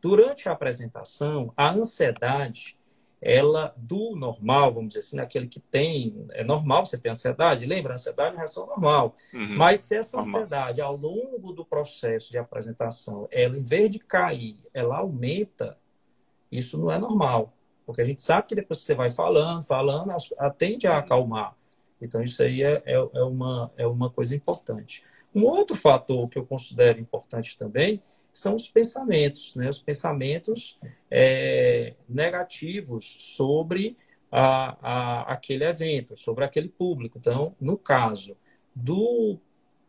durante 0.00 0.48
a 0.48 0.52
apresentação, 0.52 1.52
a 1.56 1.70
ansiedade, 1.70 2.76
ela 3.22 3.72
do 3.76 4.16
normal, 4.16 4.74
vamos 4.74 4.88
dizer 4.88 4.98
assim, 4.98 5.20
aquele 5.20 5.46
que 5.46 5.60
tem, 5.60 6.26
é 6.32 6.42
normal 6.42 6.84
você 6.84 6.98
ter 6.98 7.08
ansiedade, 7.08 7.64
lembra? 7.64 7.94
Ansiedade 7.94 8.30
é 8.30 8.32
uma 8.32 8.38
reação 8.38 8.66
normal. 8.66 9.14
Uhum. 9.32 9.56
Mas 9.56 9.80
se 9.80 9.94
essa 9.94 10.18
ansiedade, 10.18 10.80
ao 10.80 10.96
longo 10.96 11.52
do 11.52 11.64
processo 11.64 12.32
de 12.32 12.38
apresentação, 12.38 13.28
ela, 13.30 13.56
em 13.56 13.62
vez 13.62 13.88
de 13.88 14.00
cair, 14.00 14.58
ela 14.74 14.98
aumenta, 14.98 15.78
isso 16.50 16.76
não 16.76 16.90
é 16.90 16.98
normal. 16.98 17.52
Porque 17.86 18.02
a 18.02 18.04
gente 18.04 18.20
sabe 18.20 18.48
que 18.48 18.54
depois 18.56 18.80
que 18.80 18.86
você 18.86 18.94
vai 18.94 19.10
falando, 19.10 19.62
falando, 19.62 20.12
tende 20.58 20.88
a 20.88 20.98
acalmar. 20.98 21.54
Então, 22.00 22.20
isso 22.20 22.42
aí 22.42 22.64
é, 22.64 22.82
é, 22.84 22.94
é, 22.94 23.22
uma, 23.22 23.70
é 23.76 23.86
uma 23.86 24.10
coisa 24.10 24.34
importante. 24.34 25.04
Um 25.32 25.44
outro 25.44 25.76
fator 25.76 26.28
que 26.28 26.38
eu 26.38 26.44
considero 26.44 26.98
importante 26.98 27.56
também 27.56 28.02
são 28.32 28.56
os 28.56 28.68
pensamentos, 28.68 29.54
né? 29.54 29.68
os 29.68 29.80
pensamentos 29.80 30.78
é, 31.14 31.94
negativos 32.08 33.04
sobre 33.04 33.98
a, 34.30 34.78
a, 34.80 35.32
aquele 35.34 35.62
evento, 35.62 36.16
sobre 36.16 36.42
aquele 36.42 36.70
público. 36.70 37.18
Então, 37.18 37.54
no 37.60 37.76
caso 37.76 38.34
do, 38.74 39.38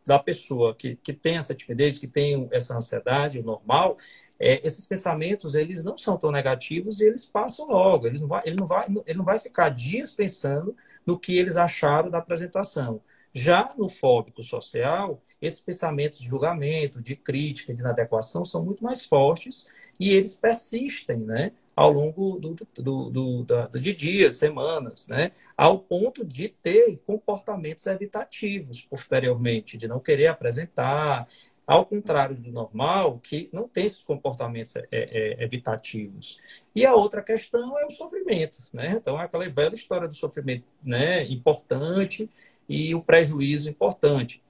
da 0.04 0.18
pessoa 0.18 0.74
que, 0.74 0.96
que 0.96 1.14
tem 1.14 1.38
essa 1.38 1.54
timidez, 1.54 1.96
que 1.96 2.06
tem 2.06 2.46
essa 2.52 2.76
ansiedade, 2.76 3.38
o 3.38 3.42
normal, 3.42 3.96
é, 4.38 4.60
esses 4.66 4.84
pensamentos 4.86 5.54
eles 5.54 5.82
não 5.82 5.96
são 5.96 6.18
tão 6.18 6.30
negativos 6.30 7.00
e 7.00 7.06
eles 7.06 7.24
passam 7.24 7.68
logo. 7.68 8.06
Eles 8.06 8.20
não 8.20 8.28
vai, 8.28 8.42
ele, 8.44 8.56
não 8.56 8.66
vai, 8.66 8.86
ele 9.06 9.18
não 9.18 9.24
vai 9.24 9.38
ficar 9.38 9.70
dias 9.70 10.12
pensando 10.12 10.76
no 11.06 11.18
que 11.18 11.38
eles 11.38 11.56
acharam 11.56 12.10
da 12.10 12.18
apresentação. 12.18 13.00
Já 13.34 13.74
no 13.76 13.88
fóbico 13.88 14.44
social, 14.44 15.20
esses 15.42 15.58
pensamentos 15.58 16.20
de 16.20 16.28
julgamento, 16.28 17.02
de 17.02 17.16
crítica, 17.16 17.74
de 17.74 17.80
inadequação 17.80 18.44
são 18.44 18.64
muito 18.64 18.84
mais 18.84 19.04
fortes 19.04 19.68
e 19.98 20.10
eles 20.14 20.34
persistem, 20.34 21.18
né? 21.18 21.52
Ao 21.74 21.90
longo 21.90 22.38
do, 22.38 22.54
do, 22.54 23.10
do, 23.10 23.42
do, 23.42 23.80
de 23.80 23.92
dias, 23.92 24.36
semanas, 24.36 25.08
né? 25.08 25.32
Ao 25.56 25.80
ponto 25.80 26.24
de 26.24 26.48
ter 26.48 26.96
comportamentos 27.04 27.84
evitativos 27.86 28.82
posteriormente, 28.82 29.76
de 29.76 29.88
não 29.88 29.98
querer 29.98 30.28
apresentar, 30.28 31.26
ao 31.66 31.86
contrário 31.86 32.36
do 32.36 32.52
normal, 32.52 33.18
que 33.18 33.48
não 33.52 33.66
tem 33.66 33.86
esses 33.86 34.04
comportamentos 34.04 34.76
é, 34.76 34.86
é, 34.92 35.42
evitativos. 35.42 36.40
E 36.74 36.84
a 36.84 36.94
outra 36.94 37.22
questão 37.22 37.78
é 37.78 37.86
o 37.86 37.90
sofrimento, 37.90 38.58
né? 38.72 38.92
Então, 38.92 39.20
é 39.20 39.24
aquela 39.24 39.48
velha 39.48 39.74
história 39.74 40.06
do 40.06 40.14
sofrimento 40.14 40.64
né, 40.84 41.24
importante 41.24 42.30
e 42.68 42.94
o 42.94 43.02
prejuízo 43.02 43.68
importante, 43.68 44.42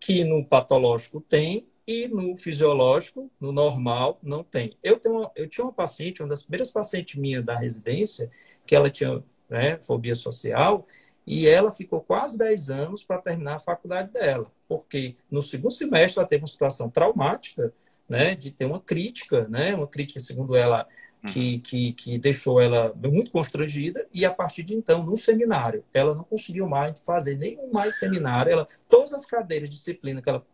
que 0.00 0.24
no 0.24 0.44
patológico 0.44 1.20
tem 1.20 1.66
e 1.86 2.06
no 2.06 2.36
fisiológico, 2.36 3.30
no 3.40 3.50
normal, 3.50 4.18
não 4.22 4.44
tem. 4.44 4.76
Eu, 4.82 4.98
tenho 4.98 5.30
eu 5.34 5.48
tinha 5.48 5.64
uma 5.64 5.72
paciente, 5.72 6.22
uma 6.22 6.28
das 6.28 6.42
primeiras 6.42 6.70
pacientes 6.70 7.18
minhas 7.18 7.42
da 7.42 7.56
residência, 7.56 8.30
que 8.66 8.76
ela 8.76 8.90
tinha 8.90 9.24
né, 9.48 9.78
fobia 9.80 10.14
social, 10.14 10.86
e 11.26 11.46
ela 11.46 11.70
ficou 11.70 12.00
quase 12.00 12.38
10 12.38 12.70
anos 12.70 13.04
para 13.04 13.20
terminar 13.20 13.56
a 13.56 13.58
faculdade 13.58 14.12
dela, 14.12 14.50
porque 14.66 15.16
no 15.30 15.42
segundo 15.42 15.72
semestre 15.72 16.18
ela 16.18 16.28
teve 16.28 16.42
uma 16.42 16.48
situação 16.48 16.88
traumática 16.88 17.72
né, 18.08 18.34
de 18.34 18.50
ter 18.50 18.64
uma 18.64 18.80
crítica, 18.80 19.46
né, 19.48 19.74
uma 19.74 19.86
crítica, 19.86 20.20
segundo 20.20 20.56
ela, 20.56 20.88
que, 21.26 21.54
uhum. 21.54 21.60
que, 21.60 21.92
que 21.94 22.18
deixou 22.18 22.60
ela 22.60 22.94
muito 22.94 23.30
constrangida, 23.30 24.06
e 24.12 24.24
a 24.24 24.32
partir 24.32 24.62
de 24.62 24.74
então, 24.74 25.02
no 25.02 25.16
seminário, 25.16 25.84
ela 25.92 26.14
não 26.14 26.24
conseguiu 26.24 26.68
mais 26.68 27.00
fazer 27.00 27.36
nenhum 27.36 27.70
mais 27.72 27.98
seminário, 27.98 28.52
ela, 28.52 28.66
todas 28.88 29.12
as 29.12 29.26
cadeiras 29.26 29.68
de 29.68 29.76
disciplina 29.76 30.22
que 30.22 30.28
ela 30.28 30.46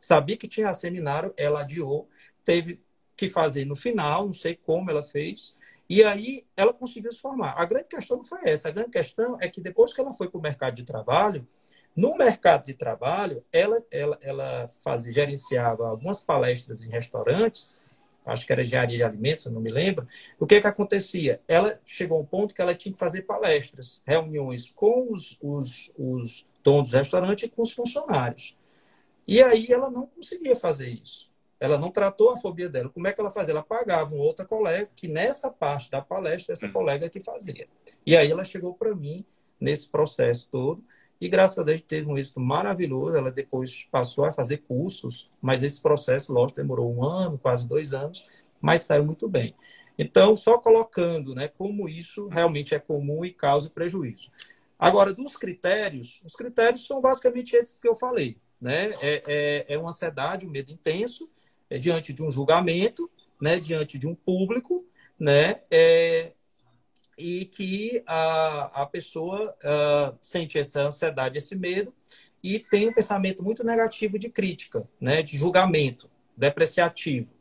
sabia 0.00 0.36
que 0.36 0.48
tinha 0.48 0.72
seminário, 0.72 1.32
ela 1.36 1.62
adiou, 1.62 2.08
teve 2.44 2.80
que 3.16 3.28
fazer 3.28 3.64
no 3.64 3.76
final, 3.76 4.24
não 4.24 4.32
sei 4.32 4.56
como 4.56 4.90
ela 4.90 5.02
fez, 5.02 5.56
e 5.88 6.02
aí 6.02 6.46
ela 6.56 6.72
conseguiu 6.72 7.12
se 7.12 7.18
formar. 7.18 7.54
A 7.56 7.64
grande 7.64 7.86
questão 7.88 8.16
não 8.16 8.24
foi 8.24 8.40
essa, 8.44 8.68
a 8.68 8.72
grande 8.72 8.90
questão 8.90 9.36
é 9.40 9.48
que 9.48 9.60
depois 9.60 9.92
que 9.92 10.00
ela 10.00 10.14
foi 10.14 10.28
para 10.28 10.38
o 10.38 10.42
mercado 10.42 10.74
de 10.74 10.84
trabalho, 10.84 11.46
no 11.94 12.16
mercado 12.16 12.64
de 12.64 12.74
trabalho, 12.74 13.44
ela, 13.52 13.84
ela, 13.90 14.18
ela 14.22 14.68
fazia, 14.82 15.12
gerenciava 15.12 15.86
algumas 15.86 16.24
palestras 16.24 16.82
em 16.82 16.88
restaurantes, 16.88 17.81
acho 18.24 18.46
que 18.46 18.52
era 18.52 18.62
engenharia 18.62 18.96
de 18.96 19.02
alimentos, 19.02 19.46
não 19.46 19.60
me 19.60 19.70
lembro. 19.70 20.06
O 20.38 20.46
que 20.46 20.60
que 20.60 20.66
acontecia? 20.66 21.40
Ela 21.48 21.80
chegou 21.84 22.18
a 22.18 22.20
um 22.20 22.24
ponto 22.24 22.54
que 22.54 22.62
ela 22.62 22.74
tinha 22.74 22.92
que 22.92 22.98
fazer 22.98 23.22
palestras, 23.22 24.02
reuniões 24.06 24.72
com 24.72 25.12
os, 25.12 25.38
os, 25.42 25.92
os 25.98 26.46
donos 26.62 26.90
do 26.90 26.96
restaurante 26.96 27.44
e 27.44 27.48
com 27.48 27.62
os 27.62 27.72
funcionários. 27.72 28.58
E 29.26 29.42
aí 29.42 29.66
ela 29.70 29.90
não 29.90 30.06
conseguia 30.06 30.54
fazer 30.54 30.88
isso. 30.88 31.30
Ela 31.58 31.78
não 31.78 31.90
tratou 31.90 32.30
a 32.30 32.36
fobia 32.36 32.68
dela. 32.68 32.88
Como 32.88 33.06
é 33.06 33.12
que 33.12 33.20
ela 33.20 33.30
fazia? 33.30 33.52
Ela 33.52 33.62
pagava 33.62 34.12
uma 34.14 34.24
outra 34.24 34.44
colega 34.44 34.90
que 34.96 35.06
nessa 35.06 35.50
parte 35.50 35.90
da 35.90 36.02
palestra, 36.02 36.52
essa 36.52 36.66
hum. 36.66 36.72
colega 36.72 37.08
que 37.08 37.20
fazia. 37.20 37.68
E 38.04 38.16
aí 38.16 38.30
ela 38.30 38.42
chegou 38.42 38.74
para 38.74 38.94
mim 38.94 39.24
nesse 39.60 39.88
processo 39.88 40.48
todo 40.50 40.82
e 41.22 41.28
graças 41.28 41.56
a 41.56 41.62
Deus 41.62 41.80
teve 41.80 42.08
um 42.08 42.18
êxito 42.18 42.40
maravilhoso. 42.40 43.16
Ela 43.16 43.30
depois 43.30 43.84
passou 43.92 44.24
a 44.24 44.32
fazer 44.32 44.56
cursos, 44.56 45.30
mas 45.40 45.62
esse 45.62 45.80
processo, 45.80 46.32
lógico, 46.32 46.60
demorou 46.60 46.92
um 46.92 47.04
ano, 47.04 47.38
quase 47.38 47.64
dois 47.68 47.94
anos, 47.94 48.26
mas 48.60 48.80
saiu 48.80 49.04
muito 49.04 49.28
bem. 49.28 49.54
Então, 49.96 50.34
só 50.34 50.58
colocando 50.58 51.32
né, 51.32 51.46
como 51.46 51.88
isso 51.88 52.26
realmente 52.26 52.74
é 52.74 52.80
comum 52.80 53.24
e 53.24 53.32
causa 53.32 53.70
prejuízo. 53.70 54.32
Agora, 54.76 55.14
dos 55.14 55.36
critérios, 55.36 56.20
os 56.24 56.34
critérios 56.34 56.84
são 56.88 57.00
basicamente 57.00 57.54
esses 57.54 57.78
que 57.78 57.86
eu 57.86 57.94
falei. 57.94 58.36
Né? 58.60 58.88
É, 59.00 59.22
é, 59.28 59.74
é 59.74 59.78
uma 59.78 59.90
ansiedade, 59.90 60.44
um 60.44 60.50
medo 60.50 60.72
intenso, 60.72 61.30
é, 61.70 61.78
diante 61.78 62.12
de 62.12 62.20
um 62.24 62.32
julgamento, 62.32 63.08
né, 63.40 63.60
diante 63.60 63.96
de 63.96 64.08
um 64.08 64.14
público, 64.16 64.84
né, 65.16 65.60
é, 65.70 66.32
e 67.22 67.44
que 67.44 68.02
a, 68.04 68.82
a 68.82 68.86
pessoa 68.86 69.54
uh, 69.62 70.18
sente 70.20 70.58
essa 70.58 70.82
ansiedade, 70.82 71.38
esse 71.38 71.54
medo, 71.54 71.94
e 72.42 72.58
tem 72.58 72.88
um 72.88 72.92
pensamento 72.92 73.44
muito 73.44 73.62
negativo 73.62 74.18
de 74.18 74.28
crítica, 74.28 74.82
né, 75.00 75.22
de 75.22 75.36
julgamento, 75.36 76.10
depreciativo. 76.36 77.32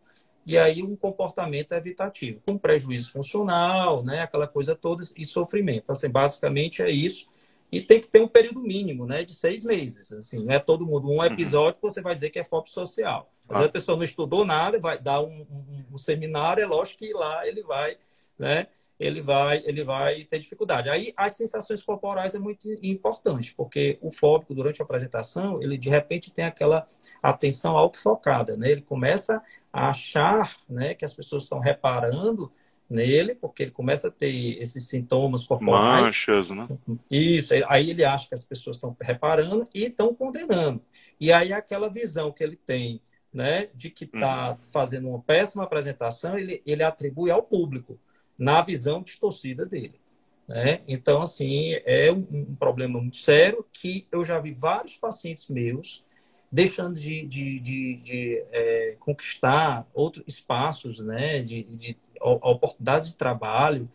E 0.46 0.56
aí 0.56 0.84
um 0.84 0.96
comportamento 0.96 1.72
evitativo, 1.72 2.40
com 2.46 2.60
prejuízo 2.60 3.12
funcional, 3.12 4.04
né, 4.04 4.22
aquela 4.22 4.48
coisa 4.48 4.76
toda, 4.76 5.04
e 5.18 5.26
sofrimento. 5.26 5.92
Assim, 5.92 6.10
basicamente 6.10 6.84
é 6.84 6.92
isso. 6.92 7.32
E 7.72 7.82
tem 7.82 8.00
que 8.00 8.08
ter 8.08 8.22
um 8.22 8.28
período 8.28 8.62
mínimo, 8.62 9.08
né, 9.08 9.24
de 9.24 9.34
seis 9.34 9.64
meses. 9.64 10.12
Assim, 10.12 10.44
não 10.46 10.54
é 10.54 10.60
todo 10.60 10.86
mundo. 10.86 11.10
Um 11.10 11.18
uhum. 11.18 11.24
episódio 11.24 11.80
que 11.80 11.82
você 11.82 12.02
vai 12.02 12.14
dizer 12.14 12.30
que 12.30 12.38
é 12.38 12.44
foco 12.44 12.70
social. 12.70 13.32
Às 13.50 13.58
vezes 13.58 13.70
a 13.70 13.72
pessoa 13.72 13.98
não 13.98 14.04
estudou 14.04 14.46
nada, 14.46 14.80
vai 14.80 15.00
dar 15.00 15.22
um, 15.22 15.48
um, 15.50 15.86
um 15.94 15.98
seminário, 15.98 16.64
é 16.64 16.68
lógico 16.68 17.00
que 17.00 17.14
lá 17.14 17.48
ele 17.48 17.64
vai, 17.64 17.98
né, 18.38 18.68
ele 19.02 19.22
vai, 19.22 19.62
ele 19.66 19.84
vai 19.84 20.24
ter 20.24 20.38
dificuldade. 20.38 20.90
Aí 20.90 21.12
as 21.18 21.36
sensações 21.36 21.82
corporais 21.82 22.36
é 22.36 22.40
muito 22.40 22.72
importante, 22.84 23.54
porque 23.56 23.98
o 24.00 24.12
fóbico 24.12 24.54
durante 24.54 24.82
a 24.82 24.86
apresentação, 24.86 25.62
ele 25.62 25.78
de 25.78 25.90
repente 25.90 26.32
tem 26.32 26.46
aquela 26.46 26.86
atenção 27.22 27.76
autofocada, 27.76 28.56
né? 28.56 28.70
Ele 28.70 28.82
começa 28.82 29.42
a 29.74 29.90
achar, 29.90 30.56
né, 30.70 30.94
que 30.94 31.04
as 31.04 31.14
pessoas 31.14 31.44
estão 31.44 31.60
reparando 31.60 32.52
nele, 32.88 33.34
porque 33.34 33.64
ele 33.64 33.72
começa 33.72 34.10
a 34.10 34.12
ter 34.12 34.62
esses 34.62 34.88
sintomas 34.88 35.46
corporais. 35.46 36.08
Manchas, 36.08 36.52
né? 36.52 36.68
Isso, 37.10 37.54
aí 37.68 37.90
ele 37.90 38.04
acha 38.04 38.28
que 38.28 38.36
as 38.36 38.44
pessoas 38.44 38.76
estão 38.76 38.96
reparando 39.02 39.68
e 39.74 39.86
estão 39.86 40.14
condenando. 40.14 40.82
E 41.20 41.32
aí 41.32 41.54
aquela 41.54 41.90
visão 41.90 42.32
que 42.32 42.44
ele 42.44 42.58
tem, 42.58 43.02
né, 43.34 43.70
de 43.74 43.90
que 43.90 44.04
está 44.04 44.52
uhum. 44.52 44.58
fazendo 44.72 45.08
uma 45.10 45.22
péssima 45.22 45.64
apresentação, 45.64 46.38
ele, 46.38 46.62
ele 46.66 46.84
atribui 46.84 47.32
ao 47.32 47.42
público 47.42 47.98
na 48.40 48.62
visão 48.62 49.02
distorcida 49.02 49.66
dele. 49.66 50.00
Né? 50.48 50.82
Então, 50.88 51.22
assim, 51.22 51.74
é 51.86 52.12
um, 52.12 52.28
um, 52.32 52.56
problema 52.56 53.00
muito 53.00 53.18
sério 53.18 53.66
que 53.72 54.06
eu 54.12 54.26
já 54.26 54.40
vi 54.40 54.52
vários 54.52 54.98
pacientes 54.98 55.50
meus 55.50 56.06
deixando 56.52 57.00
de, 57.00 57.26
de, 57.26 57.60
de, 57.60 57.96
de 57.96 58.46
é, 58.52 58.96
conquistar 59.00 59.88
outros 59.94 60.26
espaços, 60.28 61.00
né? 61.00 61.42
de, 61.42 61.64
de 61.64 61.98
oportunidades 62.20 63.08
de 63.08 63.16
trabalho 63.16 63.86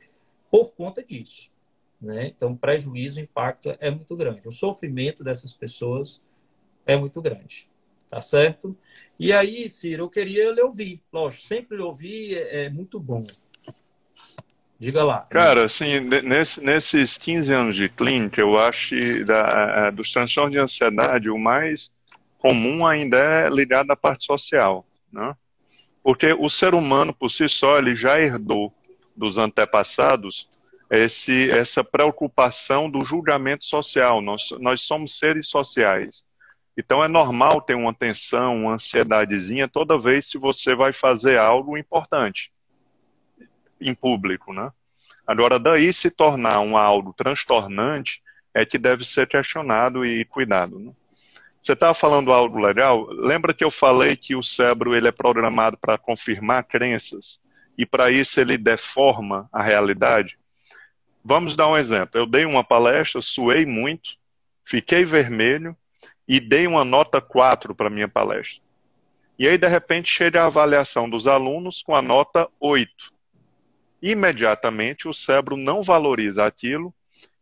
por 0.51 0.73
conta 0.73 1.05
disso. 1.05 1.51
Né? 2.01 2.29
Então, 2.29 2.51
o 2.51 2.57
prejuízo, 2.57 3.21
o 3.21 3.23
impacto 3.23 3.77
é 3.79 3.91
muito 3.91 4.17
grande. 4.17 4.49
O 4.49 4.53
sofrimento 4.53 5.23
dessas 5.23 5.53
pessoas 5.53 6.23
é 6.87 6.97
muito 6.97 7.21
grande. 7.21 7.69
Tá 8.09 8.21
certo? 8.21 8.71
E 9.19 9.33
aí, 9.33 9.69
Ciro, 9.69 10.05
eu 10.05 10.09
queria 10.09 10.53
lhe 10.53 10.63
ouvir. 10.63 11.03
Lógico, 11.13 11.47
sempre 11.47 11.77
lhe 11.77 11.83
ouvir 11.83 12.37
é, 12.37 12.67
é 12.67 12.71
muito 12.71 13.01
bom. 13.01 13.27
Diga 14.79 15.03
lá. 15.03 15.25
Cara, 15.31 15.65
assim, 15.65 16.01
nesse, 16.01 16.63
nesses 16.63 17.17
15 17.17 17.53
anos 17.53 17.77
de 17.77 17.89
clínica, 17.89 18.41
eu 18.41 18.59
acho 18.59 18.95
que 18.95 19.25
da, 19.25 19.91
dos 19.91 20.13
transtornos 20.13 20.53
de 20.53 20.59
ansiedade, 20.59 21.31
o 21.31 21.39
mais 21.39 21.91
comum 22.39 22.87
ainda 22.87 23.17
é 23.17 23.49
ligado 23.49 23.91
à 23.91 23.97
parte 23.97 24.27
social, 24.27 24.87
né? 25.11 25.35
Porque 26.03 26.33
o 26.35 26.49
ser 26.49 26.75
humano, 26.75 27.13
por 27.13 27.31
si 27.31 27.49
só, 27.49 27.79
ele 27.79 27.97
já 27.97 28.21
herdou 28.21 28.73
dos 29.17 29.39
antepassados 29.39 30.49
esse, 30.91 31.51
essa 31.51 31.83
preocupação 31.83 32.89
do 32.89 33.05
julgamento 33.05 33.65
social. 33.65 34.21
Nós, 34.21 34.51
nós 34.61 34.83
somos 34.83 35.19
seres 35.19 35.49
sociais. 35.49 36.25
Então 36.77 37.03
é 37.03 37.09
normal 37.09 37.63
ter 37.63 37.75
uma 37.75 37.95
tensão, 37.95 38.65
uma 38.65 38.75
ansiedadezinha 38.75 39.67
toda 39.67 39.99
vez 39.99 40.31
que 40.31 40.39
você 40.39 40.75
vai 40.75 40.93
fazer 40.93 41.39
algo 41.39 41.79
importante 41.79 42.53
em 43.81 43.95
público, 43.95 44.53
né? 44.53 44.71
Agora, 45.27 45.59
daí 45.59 45.93
se 45.93 46.11
tornar 46.11 46.61
um 46.61 46.77
algo 46.77 47.13
transtornante 47.13 48.23
é 48.55 48.65
que 48.65 48.79
deve 48.79 49.05
ser 49.05 49.27
questionado 49.27 50.07
e 50.07 50.25
cuidado. 50.25 50.79
Né? 50.79 50.93
Você 51.61 51.73
estava 51.73 51.95
falando 51.95 52.33
algo 52.33 52.59
legal? 52.59 53.07
Lembra 53.11 53.53
que 53.53 53.65
eu 53.65 53.71
falei 53.71 54.17
que 54.17 54.37
o 54.37 54.43
cérebro 54.43 54.95
ele 54.95 55.09
é 55.09 55.13
programado 55.13 55.77
para 55.77 55.99
confirmar 55.99 56.65
crenças 56.65 57.41
e 57.77 57.85
para 57.85 58.11
isso 58.11 58.41
ele 58.41 58.57
deforma 58.57 59.49
a 59.53 59.63
realidade? 59.63 60.39
Vamos 61.25 61.57
dar 61.57 61.69
um 61.69 61.77
exemplo. 61.77 62.21
Eu 62.21 62.27
dei 62.27 62.45
uma 62.45 62.63
palestra, 62.63 63.21
suei 63.21 63.67
muito, 63.67 64.11
fiquei 64.65 65.05
vermelho 65.05 65.77
e 66.27 66.39
dei 66.39 66.69
uma 66.69 66.85
nota 66.85 67.21
4 67.21 67.75
para 67.75 67.91
minha 67.91 68.09
palestra. 68.09 68.63
E 69.37 69.47
aí, 69.47 69.59
de 69.59 69.67
repente, 69.67 70.09
chega 70.09 70.43
a 70.43 70.47
avaliação 70.47 71.11
dos 71.11 71.27
alunos 71.27 71.83
com 71.83 71.95
a 71.95 72.01
nota 72.01 72.49
8 72.59 73.16
imediatamente 74.03 75.09
o 75.09 75.15
cérebro 75.15 75.57
não 75.57 75.83
valoriza 75.83 76.45
aquilo 76.45 76.95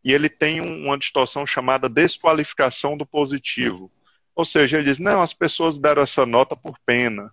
e 0.05 0.12
ele 0.12 0.29
tem 0.29 0.61
uma 0.61 0.99
distorção 0.99 1.47
chamada 1.47 1.88
desqualificação 1.88 2.97
do 2.97 3.07
positivo. 3.07 3.90
Ou 4.35 4.45
seja, 4.45 4.77
ele 4.77 4.87
diz: 4.87 4.99
não, 4.99 5.23
as 5.23 5.33
pessoas 5.33 5.79
deram 5.79 6.03
essa 6.03 6.27
nota 6.27 6.55
por 6.55 6.79
pena. 6.85 7.33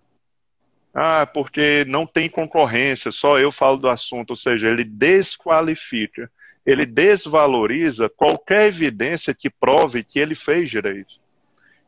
Ah, 0.94 1.26
porque 1.26 1.84
não 1.86 2.06
tem 2.06 2.28
concorrência, 2.28 3.10
só 3.10 3.38
eu 3.38 3.50
falo 3.50 3.78
do 3.78 3.88
assunto. 3.88 4.30
Ou 4.30 4.36
seja, 4.36 4.68
ele 4.68 4.84
desqualifica, 4.84 6.30
ele 6.64 6.86
desvaloriza 6.86 8.08
qualquer 8.08 8.66
evidência 8.68 9.34
que 9.34 9.50
prove 9.50 10.04
que 10.04 10.18
ele 10.18 10.34
fez 10.34 10.70
direito. 10.70 11.20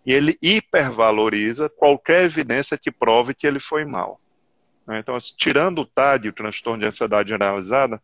E 0.07 0.13
ele 0.13 0.39
hipervaloriza 0.43 1.69
qualquer 1.69 2.25
evidência 2.25 2.77
que 2.77 2.91
prove 2.91 3.35
que 3.35 3.47
ele 3.47 3.61
foi 3.61 3.85
mal. 3.85 4.21
Né? 4.87 4.99
Então, 4.99 5.17
assim, 5.17 5.35
tirando 5.37 5.81
o 5.81 5.87
TAD, 5.87 6.29
o 6.29 6.33
transtorno 6.33 6.81
de 6.81 6.87
ansiedade 6.87 7.31
generalizada, 7.31 8.01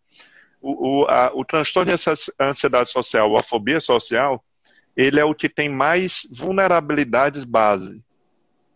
o, 0.61 1.03
o, 1.03 1.07
a, 1.09 1.31
o 1.35 1.45
transtorno 1.45 1.93
de 1.93 2.03
ansiedade 2.41 2.91
social, 2.91 3.37
a 3.37 3.43
fobia 3.43 3.81
social, 3.81 4.45
ele 4.97 5.18
é 5.18 5.24
o 5.24 5.35
que 5.35 5.49
tem 5.49 5.68
mais 5.68 6.28
vulnerabilidades 6.33 7.45
base. 7.45 8.03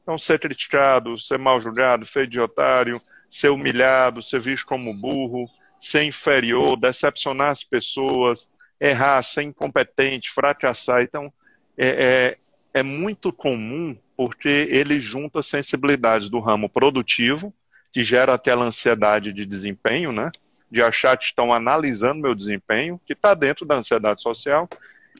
Então, 0.02 0.18
ser 0.18 0.38
criticado, 0.38 1.18
ser 1.18 1.38
mal 1.38 1.60
julgado, 1.60 2.06
feio 2.06 2.26
de 2.26 2.40
otário, 2.40 3.00
ser 3.30 3.48
humilhado, 3.48 4.22
ser 4.22 4.40
visto 4.40 4.66
como 4.66 4.94
burro, 4.94 5.46
ser 5.80 6.04
inferior, 6.04 6.76
decepcionar 6.76 7.50
as 7.50 7.64
pessoas, 7.64 8.50
errar, 8.80 9.22
ser 9.22 9.42
incompetente, 9.42 10.30
fracassar. 10.30 11.02
Então, 11.02 11.32
é, 11.76 12.36
é, 12.74 12.80
é 12.80 12.82
muito 12.82 13.32
comum 13.32 13.96
porque 14.16 14.68
ele 14.70 15.00
junta 15.00 15.42
sensibilidades 15.42 16.28
do 16.28 16.38
ramo 16.38 16.68
produtivo, 16.68 17.52
que 17.94 18.02
gera 18.02 18.34
aquela 18.34 18.64
ansiedade 18.64 19.32
de 19.32 19.46
desempenho, 19.46 20.10
né? 20.10 20.32
De 20.68 20.82
achar 20.82 21.16
que 21.16 21.22
estão 21.22 21.54
analisando 21.54 22.20
meu 22.20 22.34
desempenho, 22.34 23.00
que 23.06 23.12
está 23.12 23.34
dentro 23.34 23.64
da 23.64 23.76
ansiedade 23.76 24.20
social, 24.20 24.68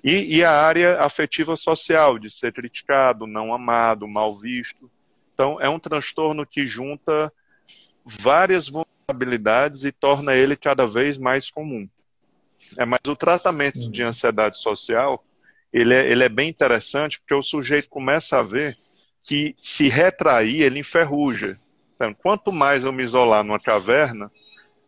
e, 0.03 0.39
e, 0.39 0.45
a 0.45 0.51
área 0.51 1.01
afetiva 1.01 1.57
social, 1.57 2.19
de 2.19 2.29
ser 2.29 2.53
criticado, 2.53 3.29
não 3.29 3.55
amado, 3.55 4.09
mal 4.09 4.35
visto. 4.35 4.91
Então, 5.33 5.61
é 5.61 5.69
um 5.69 5.79
transtorno 5.79 6.45
que 6.45 6.67
junta 6.67 7.33
várias 8.05 8.69
vulnerabilidades 8.69 9.85
e 9.85 9.93
torna 9.93 10.35
ele 10.35 10.57
cada 10.57 10.85
vez 10.85 11.17
mais 11.17 11.53
comum. 11.53 11.89
É, 12.77 12.85
mas 12.85 12.99
o 13.07 13.15
tratamento 13.15 13.89
de 13.89 14.03
ansiedade 14.03 14.59
social, 14.59 15.25
ele 15.73 15.95
é, 15.95 16.11
ele 16.11 16.25
é 16.25 16.29
bem 16.29 16.51
interessante 16.51 17.21
porque 17.21 17.35
o 17.35 17.43
sujeito 17.43 17.89
começa 17.89 18.37
a 18.37 18.43
ver 18.43 18.77
que 19.23 19.55
se 19.61 19.89
retrair, 19.89 20.61
ele 20.61 20.81
enferruja. 20.81 21.57
Então, 21.95 22.15
quanto 22.15 22.53
mais 22.53 22.85
eu 22.85 22.93
me 22.93 23.03
isolar 23.03 23.45
numa 23.45 23.61
caverna, 23.61 24.31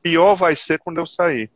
pior 0.03 0.35
vai 0.35 0.57
ser 0.57 0.79
quando 0.79 0.99
eu 0.99 1.07
sair. 1.07 1.51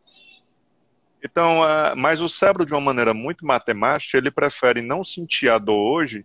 Então, 1.22 1.60
uh, 1.60 1.96
mas 1.96 2.22
o 2.22 2.28
cérebro, 2.28 2.64
de 2.64 2.72
uma 2.72 2.80
maneira 2.80 3.12
muito 3.12 3.44
matemática, 3.44 4.16
ele 4.16 4.30
prefere 4.30 4.80
não 4.80 5.04
sentir 5.04 5.48
a 5.48 5.58
dor 5.58 5.78
hoje 5.78 6.24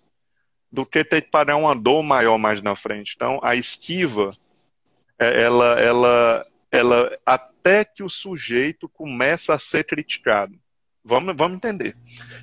do 0.71 0.85
que 0.85 1.03
ter 1.03 1.21
que 1.21 1.29
parar 1.29 1.55
uma 1.57 1.75
dor 1.75 2.01
maior 2.03 2.37
mais 2.37 2.61
na 2.61 2.75
frente. 2.75 3.13
Então, 3.15 3.39
a 3.43 3.55
esquiva, 3.55 4.31
é, 5.19 5.43
ela, 5.43 5.79
ela, 5.79 6.45
ela, 6.71 7.17
até 7.25 7.83
que 7.83 8.03
o 8.03 8.09
sujeito 8.09 8.87
começa 8.89 9.53
a 9.53 9.59
ser 9.59 9.85
criticado. 9.85 10.53
Vamos, 11.03 11.35
vamos 11.37 11.57
entender. 11.57 11.95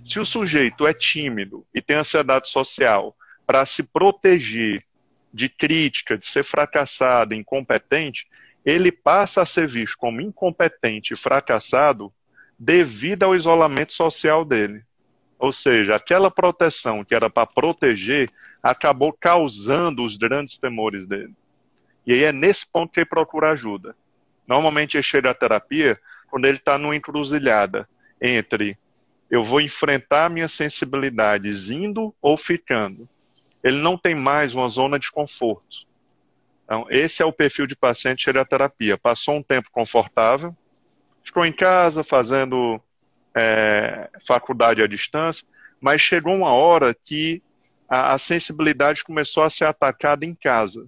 Se 0.04 0.20
o 0.20 0.24
sujeito 0.24 0.86
é 0.86 0.94
tímido 0.94 1.66
e 1.74 1.82
tem 1.82 1.96
ansiedade 1.96 2.48
social, 2.48 3.16
para 3.46 3.66
se 3.66 3.82
proteger 3.82 4.84
de 5.32 5.48
crítica, 5.48 6.18
de 6.18 6.26
ser 6.26 6.44
fracassado, 6.44 7.34
incompetente, 7.34 8.28
ele 8.64 8.92
passa 8.92 9.42
a 9.42 9.46
ser 9.46 9.66
visto 9.66 9.96
como 9.96 10.20
incompetente 10.20 11.14
e 11.14 11.16
fracassado 11.16 12.12
devido 12.58 13.24
ao 13.24 13.34
isolamento 13.34 13.92
social 13.92 14.44
dele. 14.44 14.82
Ou 15.38 15.50
seja, 15.50 15.96
aquela 15.96 16.30
proteção 16.30 17.04
que 17.04 17.14
era 17.14 17.28
para 17.28 17.46
proteger 17.46 18.30
acabou 18.62 19.12
causando 19.12 20.04
os 20.04 20.16
grandes 20.16 20.58
temores 20.58 21.06
dele. 21.06 21.34
E 22.06 22.12
aí 22.12 22.24
é 22.24 22.32
nesse 22.32 22.64
ponto 22.70 22.92
que 22.92 23.00
ele 23.00 23.06
procura 23.06 23.50
ajuda. 23.50 23.96
Normalmente 24.46 24.96
ele 24.96 25.02
chega 25.02 25.30
à 25.30 25.34
terapia 25.34 25.98
quando 26.30 26.44
ele 26.44 26.58
está 26.58 26.78
numa 26.78 26.94
encruzilhada 26.94 27.88
entre 28.20 28.78
eu 29.32 29.42
vou 29.42 29.62
enfrentar 29.62 30.28
minhas 30.28 30.52
sensibilidades 30.52 31.70
indo 31.70 32.14
ou 32.20 32.36
ficando. 32.36 33.08
Ele 33.62 33.80
não 33.80 33.96
tem 33.96 34.14
mais 34.14 34.54
uma 34.54 34.68
zona 34.68 34.98
de 34.98 35.10
conforto. 35.10 35.86
Então, 36.64 36.86
esse 36.90 37.22
é 37.22 37.26
o 37.26 37.32
perfil 37.32 37.66
de 37.66 37.76
paciente 37.76 38.24
chega 38.24 38.40
à 38.40 38.44
terapia. 38.44 38.96
Passou 38.96 39.36
um 39.36 39.42
tempo 39.42 39.68
confortável, 39.70 40.56
ficou 41.22 41.44
em 41.44 41.52
casa 41.52 42.02
fazendo 42.02 42.80
é, 43.34 44.10
faculdade 44.26 44.82
à 44.82 44.86
distância, 44.86 45.46
mas 45.80 46.00
chegou 46.00 46.34
uma 46.34 46.52
hora 46.52 46.94
que 46.94 47.42
a, 47.88 48.14
a, 48.14 48.18
sensibilidade 48.18 49.04
começou 49.04 49.44
a 49.44 49.50
ser 49.50 49.64
atacada 49.64 50.24
em 50.24 50.34
casa. 50.34 50.86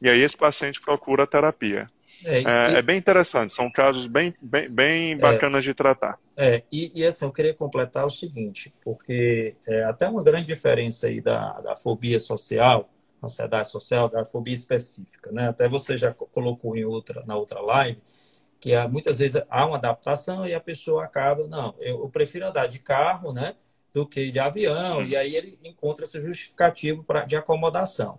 E 0.00 0.08
aí 0.08 0.20
esse 0.20 0.36
paciente 0.36 0.80
procura 0.80 1.24
a 1.24 1.26
terapia. 1.26 1.86
É, 2.24 2.38
é, 2.38 2.78
é 2.78 2.82
bem 2.82 2.98
interessante, 2.98 3.54
são 3.54 3.70
casos 3.70 4.06
bem, 4.06 4.34
bem, 4.40 4.70
bem 4.70 5.12
é. 5.12 5.16
bacanas 5.16 5.64
de 5.64 5.74
tratar. 5.74 6.18
É, 6.36 6.62
e, 6.70 6.90
e 6.94 7.06
assim, 7.06 7.24
eu 7.24 7.32
queria 7.32 7.54
completar 7.54 8.04
o 8.04 8.10
seguinte, 8.10 8.72
porque 8.82 9.54
é, 9.66 9.84
até 9.84 10.08
uma 10.08 10.22
grande 10.22 10.46
diferença 10.46 11.06
aí 11.06 11.20
da, 11.20 11.60
da 11.60 11.76
fobia 11.76 12.18
social, 12.18 12.88
ansiedade 13.22 13.70
social, 13.70 14.08
da 14.08 14.24
fobia 14.24 14.54
específica, 14.54 15.30
né? 15.30 15.48
Até 15.48 15.68
você 15.68 15.98
já 15.98 16.12
colocou 16.12 16.76
em 16.76 16.84
outra, 16.84 17.22
na 17.26 17.36
outra 17.36 17.60
live, 17.60 18.00
que 18.60 18.74
há, 18.74 18.86
muitas 18.86 19.18
vezes 19.18 19.42
há 19.48 19.66
uma 19.66 19.76
adaptação 19.76 20.46
e 20.46 20.54
a 20.54 20.60
pessoa 20.60 21.04
acaba, 21.04 21.46
não, 21.48 21.74
eu, 21.80 22.02
eu 22.02 22.10
prefiro 22.10 22.46
andar 22.46 22.66
de 22.66 22.78
carro, 22.78 23.32
né, 23.32 23.54
do 23.92 24.06
que 24.06 24.30
de 24.30 24.38
avião, 24.38 25.02
e 25.02 25.16
aí 25.16 25.34
ele 25.34 25.58
encontra 25.64 26.04
esse 26.04 26.20
justificativo 26.22 27.02
pra, 27.02 27.24
de 27.24 27.36
acomodação, 27.36 28.18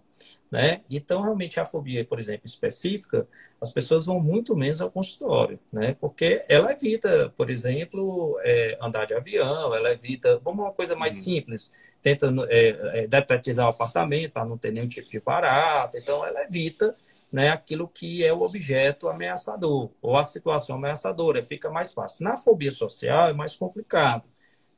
né? 0.52 0.82
Então, 0.89 1.22
realmente, 1.22 1.60
a 1.60 1.66
fobia, 1.66 2.04
por 2.04 2.20
exemplo, 2.20 2.45
específica, 2.45 3.26
as 3.62 3.72
pessoas 3.72 4.06
vão 4.06 4.20
muito 4.20 4.56
menos 4.56 4.82
ao 4.82 4.91
consultório, 4.91 5.58
né? 5.72 5.95
Porque 5.99 6.43
ela 6.49 6.74
evita, 6.74 7.34
por 7.38 7.49
exemplo, 7.49 8.38
é, 8.43 8.78
andar 8.82 9.06
de 9.06 9.14
avião, 9.14 9.74
ela 9.74 9.91
evita, 9.91 10.39
vamos 10.43 10.66
uma 10.66 10.74
coisa 10.74 10.93
mais 10.95 11.14
simples, 11.14 11.72
tenta 12.02 12.28
é, 12.49 13.04
é, 13.04 13.08
detetizar 13.08 13.66
o 13.68 13.70
apartamento 13.70 14.34
para 14.34 14.45
não 14.45 14.58
ter 14.58 14.72
nenhum 14.72 14.88
tipo 14.88 15.10
de 15.10 15.22
barata, 15.22 15.97
então 15.97 16.26
ela 16.26 16.43
evita 16.43 16.95
né, 17.32 17.49
aquilo 17.49 17.88
que 17.88 18.26
é 18.26 18.34
o 18.34 18.41
objeto 18.41 19.08
ameaçador 19.08 19.89
ou 20.02 20.18
a 20.18 20.24
situação 20.26 20.76
ameaçadora. 20.76 21.41
Fica 21.41 21.70
mais 21.70 21.93
fácil. 21.93 22.26
Na 22.26 22.36
fobia 22.36 22.72
social 22.72 23.30
é 23.30 23.34
mais 23.34 23.56
complicado. 23.56 24.24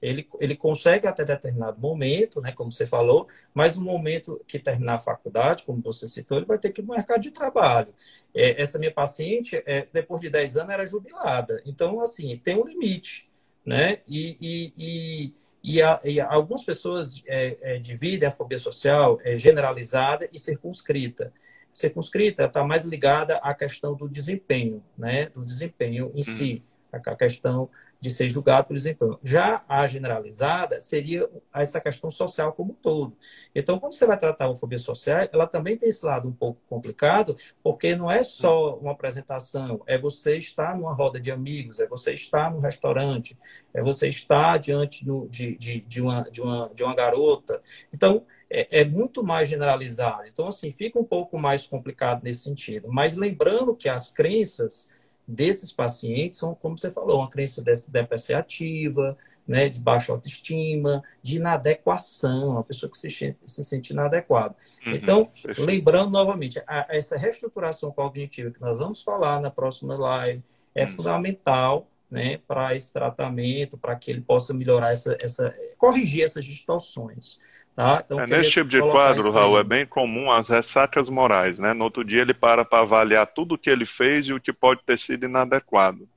Ele, 0.03 0.27
ele 0.41 0.55
consegue 0.55 1.07
até 1.07 1.23
determinado 1.23 1.79
momento, 1.79 2.41
né, 2.41 2.51
como 2.51 2.69
você 2.69 2.85
falou, 2.85 3.27
mas 3.53 3.75
no 3.77 3.83
momento 3.83 4.41
que 4.45 4.59
terminar 4.59 4.95
a 4.95 4.99
faculdade, 4.99 5.63
como 5.63 5.81
você 5.81 6.09
citou, 6.09 6.37
ele 6.37 6.45
vai 6.45 6.59
ter 6.59 6.71
que 6.71 6.81
ir 6.81 6.83
no 6.83 6.93
mercado 6.93 7.21
de 7.21 7.31
trabalho. 7.31 7.93
É, 8.35 8.61
essa 8.61 8.77
minha 8.77 8.93
paciente, 8.93 9.63
é, 9.65 9.85
depois 9.93 10.19
de 10.19 10.29
10 10.29 10.57
anos, 10.57 10.73
era 10.73 10.85
jubilada. 10.85 11.61
Então, 11.65 12.01
assim, 12.01 12.37
tem 12.37 12.57
um 12.57 12.65
limite. 12.65 13.31
Né? 13.65 13.99
E, 14.05 14.37
e, 14.41 14.73
e, 14.77 15.35
e, 15.63 15.81
a, 15.81 16.01
e 16.03 16.19
algumas 16.19 16.65
pessoas 16.65 17.23
é, 17.25 17.57
é 17.61 17.79
dividem 17.79 18.27
a 18.27 18.31
fobia 18.31 18.57
social 18.57 19.17
é, 19.23 19.37
generalizada 19.37 20.27
e 20.33 20.37
circunscrita 20.37 21.31
circunscrita 21.73 22.43
está 22.43 22.63
mais 22.63 22.85
ligada 22.85 23.37
à 23.37 23.53
questão 23.53 23.95
do 23.95 24.07
desempenho, 24.07 24.83
né? 24.95 25.25
Do 25.29 25.43
desempenho 25.43 26.11
em 26.13 26.19
hum. 26.19 26.21
si, 26.21 26.63
a 26.91 27.15
questão 27.15 27.67
de 28.03 28.09
ser 28.09 28.29
julgado 28.29 28.67
por 28.67 28.73
desempenho. 28.73 29.17
Já 29.23 29.63
a 29.65 29.87
generalizada 29.87 30.81
seria 30.81 31.29
essa 31.55 31.79
questão 31.79 32.11
social 32.11 32.51
como 32.51 32.73
um 32.73 32.75
todo. 32.75 33.15
Então, 33.55 33.79
quando 33.79 33.93
você 33.93 34.05
vai 34.05 34.19
tratar 34.19 34.43
a 34.43 34.47
homofobia 34.49 34.77
social, 34.77 35.29
ela 35.31 35.47
também 35.47 35.77
tem 35.77 35.87
esse 35.87 36.05
lado 36.05 36.27
um 36.27 36.33
pouco 36.33 36.59
complicado, 36.67 37.33
porque 37.63 37.95
não 37.95 38.11
é 38.11 38.21
só 38.21 38.75
uma 38.75 38.91
apresentação, 38.91 39.81
é 39.87 39.97
você 39.97 40.37
estar 40.37 40.75
numa 40.75 40.93
roda 40.93 41.17
de 41.17 41.31
amigos, 41.31 41.79
é 41.79 41.87
você 41.87 42.13
estar 42.13 42.51
num 42.51 42.59
restaurante, 42.59 43.39
é 43.73 43.81
você 43.81 44.09
estar 44.09 44.57
diante 44.57 45.05
de, 45.29 45.55
de, 45.55 45.79
de, 45.79 46.01
uma, 46.01 46.23
de, 46.23 46.41
uma, 46.41 46.69
de 46.73 46.83
uma 46.83 46.93
garota. 46.93 47.61
Então, 47.93 48.25
é, 48.49 48.81
é, 48.81 48.85
muito 48.85 49.23
mais 49.23 49.47
generalizado. 49.47 50.27
Então, 50.27 50.49
assim, 50.49 50.71
fica 50.71 50.99
um 50.99 51.05
pouco 51.05 51.39
mais 51.39 51.65
complicado 51.65 52.21
nesse 52.21 52.43
sentido. 52.43 52.89
Mas 52.91 53.15
lembrando 53.15 53.73
que 53.73 53.87
as 53.87 54.11
crenças 54.11 54.91
desses 55.27 55.71
pacientes 55.71 56.37
são, 56.37 56.53
como 56.55 56.77
você 56.77 56.91
falou, 56.91 57.19
uma 57.19 57.29
crença 57.29 57.63
depreciativa, 57.89 59.17
né, 59.47 59.69
de 59.69 59.79
baixa 59.79 60.11
autoestima, 60.11 61.03
de 61.21 61.37
inadequação, 61.37 62.49
uma 62.49 62.63
pessoa 62.63 62.89
que 62.89 62.97
se, 62.97 63.35
se 63.41 63.65
sente 63.65 63.93
inadequada. 63.93 64.55
Uhum, 64.85 64.93
então, 64.93 65.25
perfeito. 65.25 65.65
lembrando 65.65 66.11
novamente, 66.11 66.61
a, 66.65 66.87
essa 66.89 67.17
reestruturação 67.17 67.91
cognitiva 67.91 68.51
que 68.51 68.61
nós 68.61 68.77
vamos 68.77 69.01
falar 69.03 69.41
na 69.41 69.51
próxima 69.51 69.97
live 69.97 70.43
é 70.73 70.85
uhum. 70.85 70.91
fundamental 70.93 71.87
né, 72.09 72.37
para 72.47 72.75
esse 72.75 72.93
tratamento, 72.93 73.77
para 73.77 73.95
que 73.95 74.11
ele 74.11 74.21
possa 74.21 74.53
melhorar 74.53 74.91
essa, 74.91 75.17
essa 75.19 75.53
corrigir 75.77 76.23
essas 76.23 76.45
distorções. 76.45 77.39
Tá? 77.75 78.03
Então, 78.05 78.19
é, 78.19 78.27
nesse 78.27 78.51
tipo 78.51 78.69
de 78.69 78.79
quadro, 78.79 79.31
Raul, 79.31 79.57
é 79.57 79.63
bem 79.63 79.85
comum 79.85 80.31
as 80.31 80.49
ressacas 80.49 81.09
morais, 81.09 81.57
né? 81.57 81.73
No 81.73 81.85
outro 81.85 82.03
dia 82.03 82.21
ele 82.21 82.33
para 82.33 82.63
para 82.63 82.81
avaliar 82.81 83.25
tudo 83.25 83.55
o 83.55 83.57
que 83.57 83.69
ele 83.69 83.85
fez 83.85 84.27
e 84.27 84.33
o 84.33 84.39
que 84.39 84.53
pode 84.53 84.81
ter 84.85 84.97
sido 84.99 85.25
inadequado. 85.25 86.07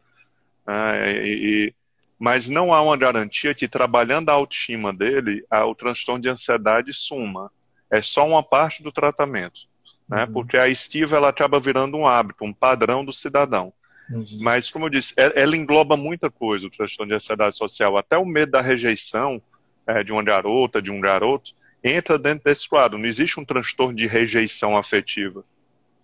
É, 0.69 1.23
e, 1.25 1.75
mas 2.19 2.47
não 2.47 2.75
há 2.75 2.83
uma 2.83 2.97
garantia 2.97 3.55
que 3.55 3.69
trabalhando 3.69 4.29
a 4.29 4.35
autoestima 4.35 4.93
dele, 4.93 5.45
o 5.51 5.75
transtorno 5.75 6.21
de 6.21 6.29
ansiedade 6.29 6.93
suma. 6.93 7.51
É 7.91 8.03
só 8.03 8.27
uma 8.27 8.43
parte 8.43 8.83
do 8.83 8.93
tratamento, 8.93 9.61
né? 10.09 10.25
Uhum. 10.25 10.33
Porque 10.33 10.59
a 10.59 10.69
esquiva 10.69 11.17
ela 11.17 11.29
acaba 11.29 11.59
virando 11.59 11.97
um 11.97 12.07
hábito, 12.07 12.45
um 12.45 12.53
padrão 12.53 13.05
do 13.05 13.13
cidadão. 13.13 13.73
Uhum. 14.11 14.25
Mas, 14.41 14.71
como 14.71 14.87
eu 14.87 14.91
disse, 14.91 15.15
é, 15.17 15.41
ela 15.41 15.57
engloba 15.57 15.97
muita 15.97 16.31
coisa, 16.31 16.67
o 16.67 16.71
transtorno 16.71 17.11
de 17.11 17.17
ansiedade 17.17 17.57
social, 17.57 17.97
até 17.97 18.19
o 18.19 18.27
medo 18.27 18.53
da 18.53 18.61
rejeição, 18.61 19.41
é, 19.87 20.03
de 20.03 20.13
uma 20.13 20.23
garota, 20.23 20.83
de 20.83 20.91
um 20.91 21.01
garoto, 21.01 21.53
entra 21.83 22.19
dentro 22.19 22.45
desse 22.45 22.69
quadro. 22.69 22.99
Não 22.99 23.07
existe 23.07 23.39
um 23.39 23.45
transtorno 23.45 23.95
de 23.95 24.07
rejeição 24.07 24.77
afetiva. 24.77 25.45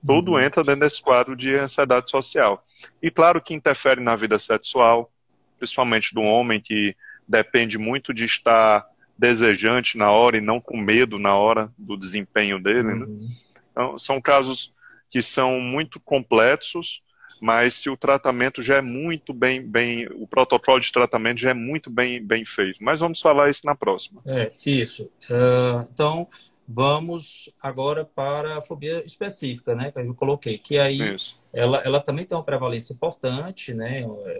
Tudo 0.04 0.32
uhum. 0.32 0.40
entra 0.40 0.62
dentro 0.62 0.80
desse 0.80 1.00
quadro 1.00 1.36
de 1.36 1.54
ansiedade 1.54 2.10
social. 2.10 2.64
E 3.00 3.10
claro 3.10 3.40
que 3.40 3.54
interfere 3.54 4.00
na 4.00 4.16
vida 4.16 4.38
sexual, 4.38 5.10
principalmente 5.58 6.14
do 6.14 6.22
homem 6.22 6.60
que 6.60 6.96
depende 7.26 7.78
muito 7.78 8.12
de 8.12 8.24
estar 8.24 8.84
desejante 9.16 9.96
na 9.96 10.10
hora 10.10 10.36
e 10.36 10.40
não 10.40 10.60
com 10.60 10.76
medo 10.76 11.18
na 11.18 11.36
hora 11.36 11.72
do 11.78 11.96
desempenho 11.96 12.60
dele. 12.60 12.82
Né? 12.82 12.94
Uhum. 12.94 13.20
Né? 13.20 13.28
Então, 13.70 13.98
são 13.98 14.20
casos 14.20 14.74
que 15.10 15.22
são 15.22 15.60
muito 15.60 16.00
complexos 16.00 17.02
mas 17.40 17.80
que 17.80 17.90
o 17.90 17.96
tratamento 17.96 18.62
já 18.62 18.76
é 18.76 18.80
muito 18.80 19.32
bem, 19.32 19.62
bem, 19.62 20.08
o 20.14 20.26
protocolo 20.26 20.80
de 20.80 20.92
tratamento 20.92 21.40
já 21.40 21.50
é 21.50 21.54
muito 21.54 21.90
bem, 21.90 22.24
bem 22.24 22.44
feito. 22.44 22.82
Mas 22.82 23.00
vamos 23.00 23.20
falar 23.20 23.50
isso 23.50 23.66
na 23.66 23.74
próxima. 23.74 24.20
É, 24.26 24.52
isso. 24.64 25.10
Uh, 25.30 25.86
então, 25.92 26.28
vamos 26.66 27.52
agora 27.60 28.04
para 28.04 28.58
a 28.58 28.62
fobia 28.62 29.04
específica, 29.04 29.74
né, 29.74 29.90
que 29.90 29.98
eu 29.98 30.14
coloquei, 30.14 30.58
que 30.58 30.78
aí 30.78 31.16
ela, 31.52 31.78
ela 31.84 32.00
também 32.00 32.24
tem 32.24 32.36
uma 32.36 32.44
prevalência 32.44 32.92
importante, 32.92 33.74
né, 33.74 33.96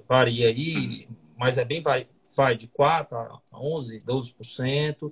varia 0.09 0.49
aí, 0.49 1.09
mas 1.37 1.59
é 1.59 1.65
bem, 1.65 1.83
vai, 1.83 2.07
vai 2.37 2.57
de 2.57 2.69
4 2.69 3.17
a 3.17 3.41
11, 3.53 4.01
12%. 4.01 5.11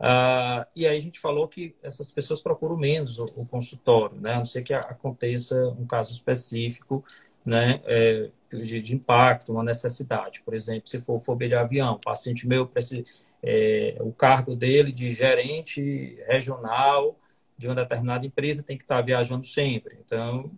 Ah, 0.00 0.66
e 0.76 0.86
aí 0.86 0.96
a 0.96 1.00
gente 1.00 1.18
falou 1.18 1.48
que 1.48 1.74
essas 1.82 2.10
pessoas 2.10 2.40
procuram 2.40 2.76
menos 2.76 3.18
o, 3.18 3.24
o 3.36 3.46
consultório, 3.46 4.20
né? 4.20 4.34
A 4.34 4.38
não 4.38 4.46
ser 4.46 4.62
que 4.62 4.72
aconteça 4.72 5.56
um 5.78 5.86
caso 5.86 6.12
específico, 6.12 7.04
né? 7.44 7.80
É, 7.84 8.30
de, 8.50 8.80
de, 8.80 8.94
impacto, 8.94 9.52
uma 9.52 9.64
necessidade. 9.64 10.42
Por 10.42 10.54
exemplo, 10.54 10.88
se 10.88 11.00
for 11.00 11.18
fobia 11.18 11.48
de 11.48 11.54
avião, 11.54 11.94
o 11.94 12.00
paciente 12.00 12.46
meu 12.46 12.66
precisa, 12.66 13.04
é, 13.42 13.96
o 14.00 14.12
cargo 14.12 14.54
dele 14.56 14.92
de 14.92 15.12
gerente 15.12 16.16
regional 16.26 17.18
de 17.56 17.66
uma 17.66 17.74
determinada 17.74 18.24
empresa 18.24 18.62
tem 18.62 18.76
que 18.78 18.84
estar 18.84 19.02
viajando 19.02 19.46
sempre. 19.46 19.98
Então, 20.04 20.50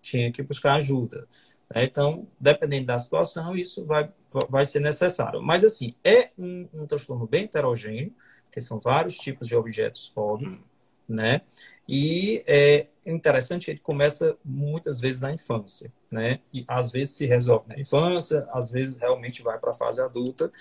tinha 0.00 0.32
que 0.32 0.42
buscar 0.42 0.76
ajuda. 0.76 1.26
Né? 1.74 1.84
Então, 1.84 2.26
dependendo 2.40 2.86
da 2.86 2.98
situação, 2.98 3.54
isso 3.54 3.84
vai, 3.84 4.10
vai 4.48 4.64
ser 4.64 4.80
necessário. 4.80 5.42
Mas, 5.42 5.64
assim, 5.64 5.94
é 6.02 6.30
um, 6.38 6.68
um 6.72 6.86
transtorno 6.86 7.26
bem 7.26 7.44
heterogêneo, 7.44 8.14
são 8.60 8.78
vários 8.78 9.16
tipos 9.16 9.48
de 9.48 9.56
objetos 9.56 10.08
FOB, 10.08 10.58
né? 11.08 11.40
E 11.88 12.42
é 12.46 12.86
interessante 13.06 13.64
que 13.64 13.70
ele 13.70 13.80
começa 13.80 14.36
muitas 14.44 15.00
vezes 15.00 15.20
na 15.20 15.32
infância, 15.32 15.90
né? 16.12 16.40
E 16.52 16.64
às 16.68 16.92
vezes 16.92 17.16
se 17.16 17.24
resolve 17.24 17.66
na 17.68 17.80
infância, 17.80 18.46
às 18.52 18.70
vezes 18.70 18.98
realmente 18.98 19.42
vai 19.42 19.58
para 19.58 19.70
a 19.70 19.74
fase 19.74 20.00
adulta. 20.00 20.52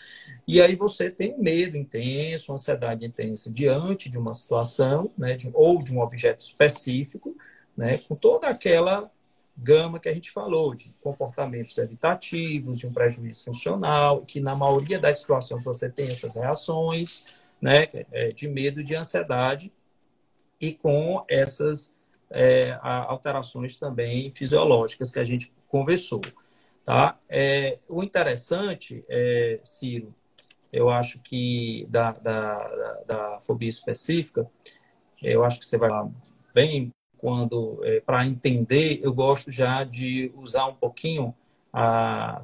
E 0.47 0.61
aí 0.61 0.75
você 0.75 1.11
tem 1.11 1.37
medo 1.37 1.75
intenso, 1.75 2.53
ansiedade 2.53 3.05
intensa 3.05 3.51
diante 3.51 4.09
de 4.09 4.17
uma 4.17 4.33
situação, 4.33 5.11
né? 5.17 5.35
De, 5.35 5.51
ou 5.53 5.83
de 5.83 5.93
um 5.93 5.99
objeto 5.99 6.39
específico, 6.39 7.35
né? 7.75 7.97
Com 8.07 8.15
toda 8.15 8.47
aquela 8.47 9.11
gama 9.57 9.99
que 9.99 10.07
a 10.07 10.13
gente 10.13 10.31
falou, 10.31 10.75
de 10.75 10.95
comportamentos 11.01 11.77
evitativos, 11.77 12.79
de 12.79 12.87
um 12.87 12.93
prejuízo 12.93 13.43
funcional, 13.43 14.23
que 14.23 14.39
na 14.39 14.55
maioria 14.55 14.99
das 14.99 15.19
situações 15.19 15.63
você 15.63 15.89
tem 15.89 16.09
essas 16.11 16.35
reações, 16.35 17.25
né, 17.61 17.87
é, 18.11 18.31
de 18.31 18.47
medo, 18.47 18.83
de 18.83 18.95
ansiedade, 18.95 19.73
e 20.59 20.73
com 20.73 21.23
essas 21.29 21.99
é, 22.29 22.77
alterações 22.81 23.77
também 23.77 24.31
fisiológicas 24.31 25.11
que 25.11 25.19
a 25.19 25.23
gente 25.23 25.53
conversou. 25.67 26.21
Tá? 26.83 27.19
É, 27.29 27.79
o 27.89 28.03
interessante, 28.03 29.03
é, 29.09 29.59
Ciro, 29.63 30.07
eu 30.71 30.89
acho 30.89 31.19
que 31.19 31.85
da, 31.89 32.11
da, 32.11 33.03
da, 33.05 33.39
fobia 33.39 33.69
específica, 33.69 34.49
eu 35.21 35.43
acho 35.43 35.59
que 35.59 35.65
você 35.65 35.77
vai 35.77 35.89
lá 35.89 36.09
bem 36.53 36.93
quando, 37.17 37.81
é, 37.83 37.99
para 37.99 38.25
entender, 38.25 38.99
eu 39.03 39.13
gosto 39.13 39.51
já 39.51 39.83
de 39.83 40.31
usar 40.35 40.67
um 40.67 40.75
pouquinho 40.75 41.33
a, 41.73 42.43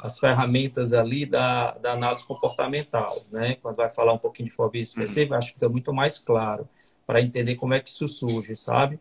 as 0.00 0.18
ferramentas 0.18 0.92
ali 0.92 1.26
da, 1.26 1.72
da 1.72 1.92
análise 1.92 2.24
comportamental, 2.24 3.16
né? 3.32 3.56
Quando 3.56 3.76
vai 3.76 3.90
falar 3.90 4.12
um 4.12 4.18
pouquinho 4.18 4.48
de 4.48 4.54
fobia 4.54 4.82
específica, 4.82 5.32
uhum. 5.32 5.38
acho 5.38 5.48
que 5.48 5.54
fica 5.54 5.68
muito 5.68 5.92
mais 5.92 6.18
claro 6.18 6.68
para 7.04 7.20
entender 7.20 7.56
como 7.56 7.74
é 7.74 7.80
que 7.80 7.88
isso 7.88 8.06
surge, 8.06 8.54
sabe? 8.54 9.00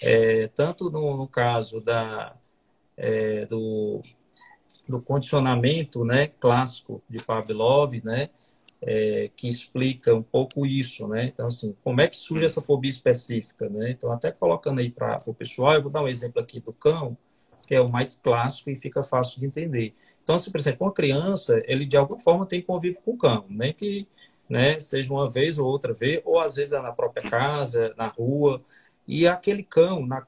É, 0.00 0.48
tanto 0.48 0.90
no, 0.90 1.16
no, 1.16 1.28
caso 1.28 1.80
da, 1.80 2.34
é, 2.96 3.46
do, 3.46 4.00
do 4.88 5.00
condicionamento 5.00 6.04
né, 6.04 6.28
clássico 6.40 7.02
de 7.08 7.22
Pavlov, 7.22 7.92
né? 8.02 8.30
É, 8.84 9.30
que 9.36 9.48
explica 9.48 10.12
um 10.12 10.22
pouco 10.22 10.66
isso, 10.66 11.06
né? 11.06 11.26
Então, 11.26 11.46
assim, 11.46 11.76
como 11.84 12.00
é 12.00 12.08
que 12.08 12.16
surge 12.16 12.46
essa 12.46 12.60
fobia 12.60 12.90
específica, 12.90 13.68
né? 13.68 13.92
Então, 13.92 14.10
até 14.10 14.32
colocando 14.32 14.80
aí 14.80 14.90
para 14.90 15.20
o 15.24 15.32
pessoal, 15.32 15.74
eu 15.74 15.82
vou 15.82 15.90
dar 15.90 16.02
um 16.02 16.08
exemplo 16.08 16.42
aqui 16.42 16.58
do 16.58 16.72
cão, 16.72 17.16
que 17.64 17.76
é 17.76 17.80
o 17.80 17.88
mais 17.88 18.16
clássico 18.16 18.70
e 18.70 18.74
fica 18.74 19.00
fácil 19.02 19.38
de 19.38 19.46
entender. 19.46 19.94
Então, 20.22 20.38
se, 20.38 20.50
por 20.50 20.60
exemplo, 20.60 20.86
uma 20.86 20.92
criança, 20.92 21.62
ele 21.66 21.84
de 21.84 21.96
alguma 21.96 22.18
forma 22.18 22.46
tem 22.46 22.62
convívio 22.62 23.00
com 23.02 23.12
o 23.12 23.18
cão, 23.18 23.44
nem 23.48 23.72
que 23.72 24.06
né, 24.48 24.78
seja 24.78 25.12
uma 25.12 25.30
vez 25.30 25.58
ou 25.58 25.66
outra 25.66 25.92
vez, 25.92 26.20
ou 26.24 26.38
às 26.38 26.54
vezes 26.54 26.74
é 26.74 26.80
na 26.80 26.92
própria 26.92 27.28
casa, 27.28 27.94
na 27.96 28.08
rua, 28.08 28.60
e 29.06 29.26
aquele 29.26 29.62
cão, 29.62 30.06
na, 30.06 30.24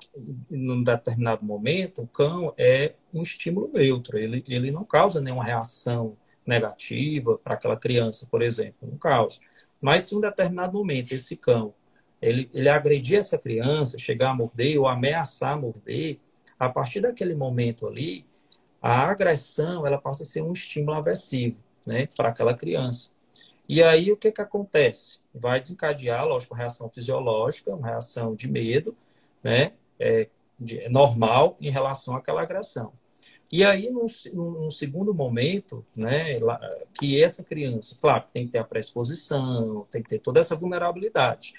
num 0.51 0.82
determinado 0.82 1.45
momento, 1.45 2.03
o 2.03 2.07
cão 2.07 2.53
é 2.57 2.95
um 3.12 3.22
estímulo 3.22 3.70
neutro, 3.72 4.18
ele, 4.18 4.42
ele 4.49 4.70
não 4.70 4.84
causa 4.84 5.20
nenhuma 5.20 5.45
reação 5.45 6.16
negativa 6.47 7.38
para 7.38 7.55
aquela 7.55 7.76
criança, 7.76 8.26
por 8.30 8.42
exemplo, 8.42 8.88
não 8.88 8.99
causa. 8.99 9.38
Mas 9.80 10.05
se 10.05 10.14
em 10.14 10.18
um 10.18 10.20
determinado 10.20 10.78
momento 10.78 11.12
esse 11.12 11.36
cão 11.36 11.74
ele, 12.20 12.51
ele 12.55 12.68
agredir 12.68 13.18
essa 13.18 13.38
criança, 13.38 13.99
chegar 13.99 14.30
a 14.30 14.34
morder 14.34 14.78
ou 14.78 14.88
ameaçar 14.88 15.61
morder, 15.61 16.18
a 16.59 16.68
partir 16.68 17.01
daquele 17.01 17.34
momento 17.34 17.86
ali, 17.86 18.24
a 18.85 19.09
agressão 19.09 19.87
ela 19.87 19.97
passa 19.97 20.24
a 20.24 20.26
ser 20.26 20.43
um 20.43 20.53
estímulo 20.53 20.99
aversivo 20.99 21.57
né, 21.87 22.07
para 22.14 22.28
aquela 22.28 22.53
criança. 22.53 23.12
E 23.66 23.82
aí 23.82 24.12
o 24.12 24.16
que, 24.16 24.30
que 24.30 24.43
acontece? 24.43 25.20
Vai 25.35 25.59
desencadear, 25.59 26.26
lógico, 26.26 26.53
uma 26.53 26.59
reação 26.59 26.91
fisiológica, 26.91 27.74
uma 27.74 27.89
reação 27.89 28.35
de 28.35 28.47
medo, 28.47 28.95
né, 29.43 29.72
é, 29.99 30.28
de, 30.61 30.80
é 30.80 30.91
normal 30.91 31.57
em 31.62 31.70
relação 31.70 32.14
àquela 32.14 32.43
agressão. 32.43 32.93
E 33.51 33.64
aí, 33.64 33.89
num, 33.89 34.05
num, 34.35 34.70
segundo 34.70 35.14
momento, 35.14 35.82
né, 35.97 36.37
que 36.93 37.22
essa 37.22 37.43
criança, 37.43 37.97
claro, 37.99 38.24
tem 38.35 38.45
que 38.45 38.53
ter 38.53 38.59
a 38.59 38.64
predisposição, 38.64 39.87
tem 39.91 40.03
que 40.03 40.11
ter 40.11 40.18
toda 40.18 40.41
essa 40.41 40.57
vulnerabilidade. 40.57 41.55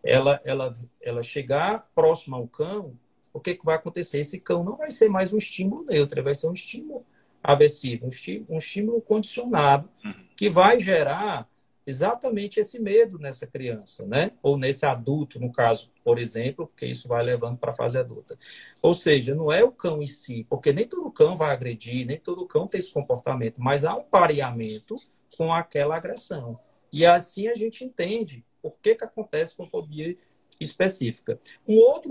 Ela, 0.00 0.40
ela, 0.44 0.70
ela 1.02 1.24
chegar 1.24 1.90
próxima 1.92 2.36
ao 2.36 2.46
cão 2.46 2.96
o 3.32 3.40
que, 3.40 3.54
que 3.54 3.64
vai 3.64 3.76
acontecer? 3.76 4.20
Esse 4.20 4.40
cão 4.40 4.64
não 4.64 4.76
vai 4.76 4.90
ser 4.90 5.08
mais 5.08 5.32
um 5.32 5.38
estímulo 5.38 5.84
neutro, 5.84 6.22
vai 6.22 6.34
ser 6.34 6.48
um 6.48 6.54
estímulo 6.54 7.04
aversivo, 7.42 8.04
um 8.04 8.08
estímulo, 8.08 8.46
um 8.50 8.58
estímulo 8.58 9.00
condicionado 9.00 9.88
uhum. 10.04 10.14
que 10.36 10.50
vai 10.50 10.78
gerar 10.78 11.48
exatamente 11.88 12.60
esse 12.60 12.78
medo 12.78 13.18
nessa 13.18 13.46
criança, 13.46 14.04
né? 14.04 14.32
Ou 14.42 14.58
nesse 14.58 14.84
adulto, 14.84 15.40
no 15.40 15.50
caso, 15.50 15.90
por 16.04 16.18
exemplo, 16.18 16.66
porque 16.66 16.84
isso 16.84 17.08
vai 17.08 17.24
levando 17.24 17.56
para 17.56 17.70
a 17.70 17.74
fase 17.74 17.96
adulta. 17.96 18.36
Ou 18.82 18.94
seja, 18.94 19.34
não 19.34 19.50
é 19.50 19.64
o 19.64 19.72
cão 19.72 20.02
em 20.02 20.06
si, 20.06 20.46
porque 20.50 20.70
nem 20.70 20.86
todo 20.86 21.10
cão 21.10 21.34
vai 21.34 21.50
agredir, 21.50 22.06
nem 22.06 22.18
todo 22.18 22.46
cão 22.46 22.66
tem 22.66 22.78
esse 22.78 22.92
comportamento, 22.92 23.62
mas 23.62 23.86
há 23.86 23.96
um 23.96 24.02
pareamento 24.02 24.96
com 25.34 25.50
aquela 25.50 25.96
agressão. 25.96 26.60
E 26.92 27.06
assim 27.06 27.48
a 27.48 27.54
gente 27.54 27.82
entende 27.82 28.44
por 28.60 28.78
que, 28.80 28.94
que 28.94 29.04
acontece 29.04 29.56
com 29.56 29.64
fobia 29.64 30.14
específica. 30.60 31.38
Uma 31.66 31.94
outra 31.94 32.10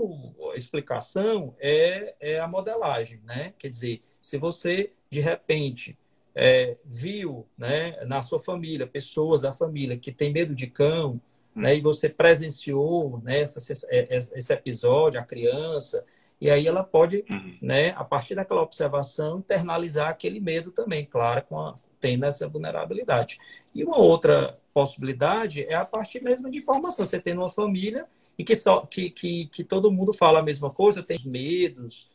explicação 0.56 1.54
é, 1.58 2.14
é, 2.20 2.40
a 2.40 2.48
modelagem, 2.48 3.20
né? 3.24 3.52
Quer 3.58 3.68
dizer, 3.68 4.02
se 4.20 4.38
você 4.38 4.92
de 5.10 5.20
repente 5.20 5.98
é, 6.34 6.76
viu, 6.84 7.44
né, 7.56 7.98
na 8.06 8.22
sua 8.22 8.38
família 8.38 8.86
pessoas 8.86 9.40
da 9.40 9.52
família 9.52 9.96
que 9.96 10.12
tem 10.12 10.32
medo 10.32 10.54
de 10.54 10.66
cão, 10.66 11.20
hum. 11.56 11.60
né, 11.60 11.76
e 11.76 11.80
você 11.80 12.08
presenciou 12.08 13.20
né, 13.22 13.40
essa, 13.40 13.60
é, 13.90 14.16
esse 14.16 14.52
episódio, 14.52 15.20
a 15.20 15.24
criança, 15.24 16.04
e 16.40 16.48
aí 16.50 16.66
ela 16.66 16.84
pode, 16.84 17.24
uhum. 17.28 17.58
né, 17.60 17.92
a 17.96 18.04
partir 18.04 18.36
daquela 18.36 18.62
observação, 18.62 19.38
internalizar 19.38 20.08
aquele 20.08 20.38
medo 20.38 20.70
também, 20.70 21.04
claro, 21.04 21.44
com 21.48 21.58
a, 21.58 21.74
tendo 21.98 22.24
essa 22.24 22.48
vulnerabilidade. 22.48 23.38
E 23.74 23.82
uma 23.82 23.98
outra 23.98 24.56
possibilidade 24.72 25.64
é 25.64 25.74
a 25.74 25.84
partir 25.84 26.22
mesmo 26.22 26.48
de 26.48 26.58
informação. 26.58 27.04
Você 27.04 27.18
tem 27.18 27.34
uma 27.34 27.50
família 27.50 28.06
e 28.38 28.44
que, 28.44 28.54
só, 28.54 28.86
que, 28.86 29.10
que, 29.10 29.46
que 29.46 29.64
todo 29.64 29.90
mundo 29.90 30.12
fala 30.12 30.38
a 30.38 30.42
mesma 30.42 30.70
coisa, 30.70 31.02
tem 31.02 31.18
medos, 31.26 32.10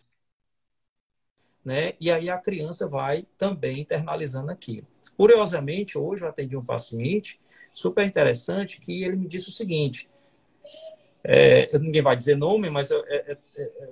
né? 1.63 1.93
E 1.99 2.09
aí 2.09 2.29
a 2.29 2.37
criança 2.37 2.87
vai 2.87 3.25
também 3.37 3.81
internalizando 3.81 4.51
aquilo. 4.51 4.87
Curiosamente, 5.17 5.97
hoje 5.97 6.23
eu 6.23 6.29
atendi 6.29 6.55
um 6.55 6.65
paciente 6.65 7.39
super 7.71 8.05
interessante 8.05 8.79
que 8.79 9.03
ele 9.03 9.17
me 9.17 9.27
disse 9.27 9.49
o 9.49 9.51
seguinte: 9.51 10.09
é, 11.23 11.77
ninguém 11.79 12.01
vai 12.01 12.15
dizer 12.15 12.35
nome, 12.35 12.69
mas, 12.69 12.89
eu, 12.91 13.03
é, 13.07 13.31
é, 13.31 13.33
é 13.33 13.37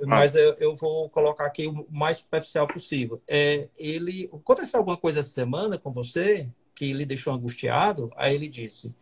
ah. 0.04 0.06
mas 0.06 0.36
eu, 0.36 0.54
eu, 0.56 0.76
vou 0.76 1.10
colocar 1.10 1.46
aqui 1.46 1.68
o 1.68 1.88
mais 1.90 2.18
superficial 2.18 2.68
possível. 2.68 3.22
É, 3.28 3.70
ele 3.78 4.30
aconteceu 4.34 4.80
alguma 4.80 4.98
coisa 4.98 5.22
essa 5.22 5.30
semana 5.30 5.78
com 5.78 5.92
você 5.92 6.50
que 6.76 6.92
lhe 6.92 7.06
deixou 7.06 7.34
angustiado? 7.34 8.12
Aí 8.16 8.36
ele 8.36 8.50
disse: 8.50 8.94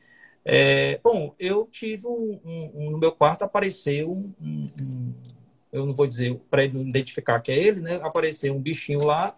é, 0.51 0.99
bom, 1.03 1.35
eu 1.37 1.67
tive 1.67 2.07
um, 2.07 2.39
um, 2.43 2.71
um, 2.73 2.91
no 2.91 2.97
meu 2.97 3.11
quarto 3.11 3.43
apareceu 3.43 4.09
um, 4.09 4.33
um 4.41 5.13
eu 5.71 5.85
não 5.85 5.93
vou 5.93 6.07
dizer 6.07 6.35
para 6.49 6.63
ele 6.63 6.79
identificar 6.81 7.39
que 7.39 7.51
é 7.51 7.57
ele, 7.57 7.81
né? 7.81 7.99
Apareceu 8.01 8.55
um 8.55 8.59
bichinho 8.59 9.05
lá, 9.05 9.37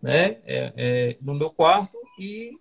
né? 0.00 0.38
É, 0.44 0.72
é, 0.76 1.16
no 1.20 1.34
meu 1.34 1.50
quarto 1.50 1.98
e 2.16 2.56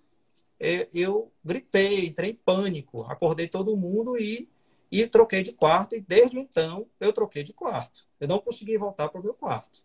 é, 0.60 0.88
eu 0.92 1.32
gritei, 1.46 2.08
entrei 2.08 2.32
em 2.32 2.36
pânico, 2.36 3.04
acordei 3.04 3.48
todo 3.48 3.78
mundo 3.78 4.18
e 4.18 4.50
e 4.92 5.06
troquei 5.06 5.44
de 5.44 5.54
quarto 5.54 5.96
e 5.96 6.02
desde 6.02 6.40
então 6.40 6.88
eu 7.00 7.14
troquei 7.14 7.44
de 7.44 7.54
quarto. 7.54 8.08
Eu 8.20 8.28
não 8.28 8.40
consegui 8.40 8.78
voltar 8.78 9.10
para 9.10 9.22
o 9.22 9.24
meu 9.24 9.36
quarto. 9.36 9.84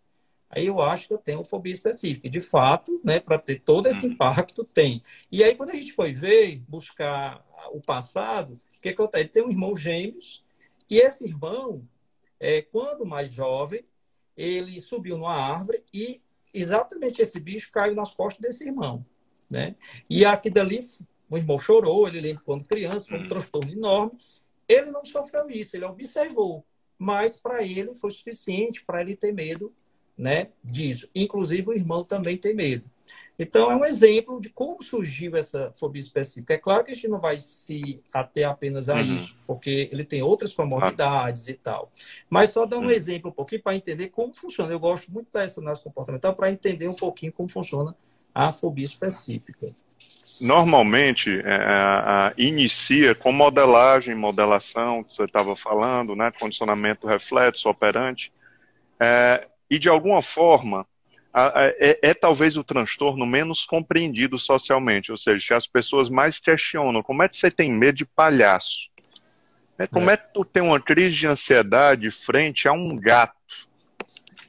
Aí 0.48 0.66
eu 0.66 0.80
acho 0.80 1.08
que 1.08 1.14
eu 1.14 1.18
tenho 1.18 1.44
fobia 1.44 1.72
específica. 1.72 2.28
De 2.28 2.40
fato, 2.40 3.00
né, 3.04 3.20
para 3.20 3.38
ter 3.38 3.60
todo 3.60 3.88
esse 3.88 4.06
uhum. 4.06 4.12
impacto, 4.12 4.64
tem. 4.64 5.02
E 5.30 5.42
aí, 5.44 5.54
quando 5.54 5.70
a 5.70 5.74
gente 5.74 5.92
foi 5.92 6.12
ver, 6.12 6.62
buscar 6.68 7.44
o 7.76 7.82
passado, 7.82 8.54
o 8.54 8.80
que 8.80 8.90
acontece? 8.90 9.24
Ele 9.24 9.30
tem 9.30 9.44
um 9.44 9.50
irmão 9.50 9.76
gêmeos, 9.76 10.44
e 10.90 10.98
esse 10.98 11.24
irmão, 11.24 11.86
é, 12.38 12.62
quando 12.62 13.04
mais 13.04 13.30
jovem, 13.30 13.84
ele 14.36 14.80
subiu 14.80 15.16
numa 15.16 15.34
árvore 15.34 15.82
e 15.92 16.20
exatamente 16.52 17.22
esse 17.22 17.40
bicho 17.40 17.72
caiu 17.72 17.94
nas 17.94 18.14
costas 18.14 18.40
desse 18.40 18.64
irmão. 18.64 19.04
Né? 19.50 19.76
E 20.08 20.24
aqui 20.24 20.50
dali 20.50 20.80
o 21.28 21.36
irmão 21.36 21.58
chorou, 21.58 22.06
ele 22.06 22.20
lembra 22.20 22.42
quando 22.44 22.66
criança, 22.66 23.08
foi 23.08 23.18
um 23.18 23.24
hum. 23.24 23.28
transtorno 23.28 23.72
enorme. 23.72 24.18
Ele 24.68 24.90
não 24.90 25.04
sofreu 25.04 25.48
isso, 25.50 25.76
ele 25.76 25.84
observou. 25.84 26.64
Mas 26.98 27.36
para 27.36 27.62
ele 27.62 27.94
foi 27.94 28.10
suficiente 28.10 28.84
para 28.84 29.00
ele 29.00 29.14
ter 29.14 29.32
medo 29.32 29.72
né, 30.16 30.50
disso. 30.64 31.10
Inclusive, 31.14 31.68
o 31.68 31.74
irmão 31.74 32.02
também 32.04 32.36
tem 32.38 32.54
medo. 32.54 32.90
Então, 33.38 33.70
é 33.70 33.76
um 33.76 33.84
exemplo 33.84 34.40
de 34.40 34.48
como 34.48 34.82
surgiu 34.82 35.36
essa 35.36 35.70
fobia 35.74 36.00
específica. 36.00 36.54
É 36.54 36.58
claro 36.58 36.84
que 36.84 36.92
a 36.92 36.94
gente 36.94 37.08
não 37.08 37.20
vai 37.20 37.36
se 37.36 38.00
ater 38.12 38.48
apenas 38.48 38.88
a 38.88 38.94
uhum. 38.94 39.02
isso, 39.02 39.38
porque 39.46 39.90
ele 39.92 40.04
tem 40.04 40.22
outras 40.22 40.52
comorbidades 40.52 41.46
uhum. 41.46 41.52
e 41.52 41.54
tal. 41.54 41.92
Mas 42.30 42.50
só 42.50 42.64
dar 42.64 42.78
um 42.78 42.84
uhum. 42.84 42.90
exemplo 42.90 43.30
um 43.30 43.34
pouquinho 43.34 43.62
para 43.62 43.76
entender 43.76 44.08
como 44.08 44.32
funciona. 44.32 44.72
Eu 44.72 44.80
gosto 44.80 45.12
muito 45.12 45.28
dessa 45.32 45.60
análise 45.60 45.84
comportamental 45.84 46.34
para 46.34 46.50
entender 46.50 46.88
um 46.88 46.94
pouquinho 46.94 47.32
como 47.32 47.48
funciona 47.48 47.94
a 48.34 48.52
fobia 48.52 48.84
específica. 48.84 49.68
Normalmente, 50.40 51.40
é, 51.40 52.34
inicia 52.36 53.14
com 53.14 53.32
modelagem, 53.32 54.14
modelação, 54.14 55.02
que 55.02 55.14
você 55.14 55.24
estava 55.24 55.56
falando, 55.56 56.14
né, 56.14 56.30
condicionamento 56.38 57.06
reflexo, 57.06 57.68
operante, 57.68 58.30
é, 59.00 59.46
e 59.70 59.78
de 59.78 59.88
alguma 59.88 60.20
forma 60.20 60.86
é, 61.78 61.98
é, 62.02 62.14
talvez 62.14 62.56
o 62.56 62.64
transtorno 62.64 63.26
menos 63.26 63.66
compreendido 63.66 64.38
socialmente, 64.38 65.12
ou 65.12 65.18
seja, 65.18 65.56
as 65.56 65.66
pessoas 65.66 66.08
mais 66.08 66.38
questionam 66.38 67.02
como 67.02 67.22
é 67.22 67.28
que 67.28 67.36
você 67.36 67.50
tem 67.50 67.70
medo 67.70 67.96
de 67.96 68.06
palhaço? 68.06 68.88
É, 69.78 69.86
como 69.86 70.08
é. 70.08 70.14
é 70.14 70.16
que 70.16 70.32
tu 70.32 70.44
tem 70.44 70.62
uma 70.62 70.80
crise 70.80 71.14
de 71.14 71.26
ansiedade 71.26 72.10
frente 72.10 72.66
a 72.66 72.72
um 72.72 72.96
gato? 72.96 73.36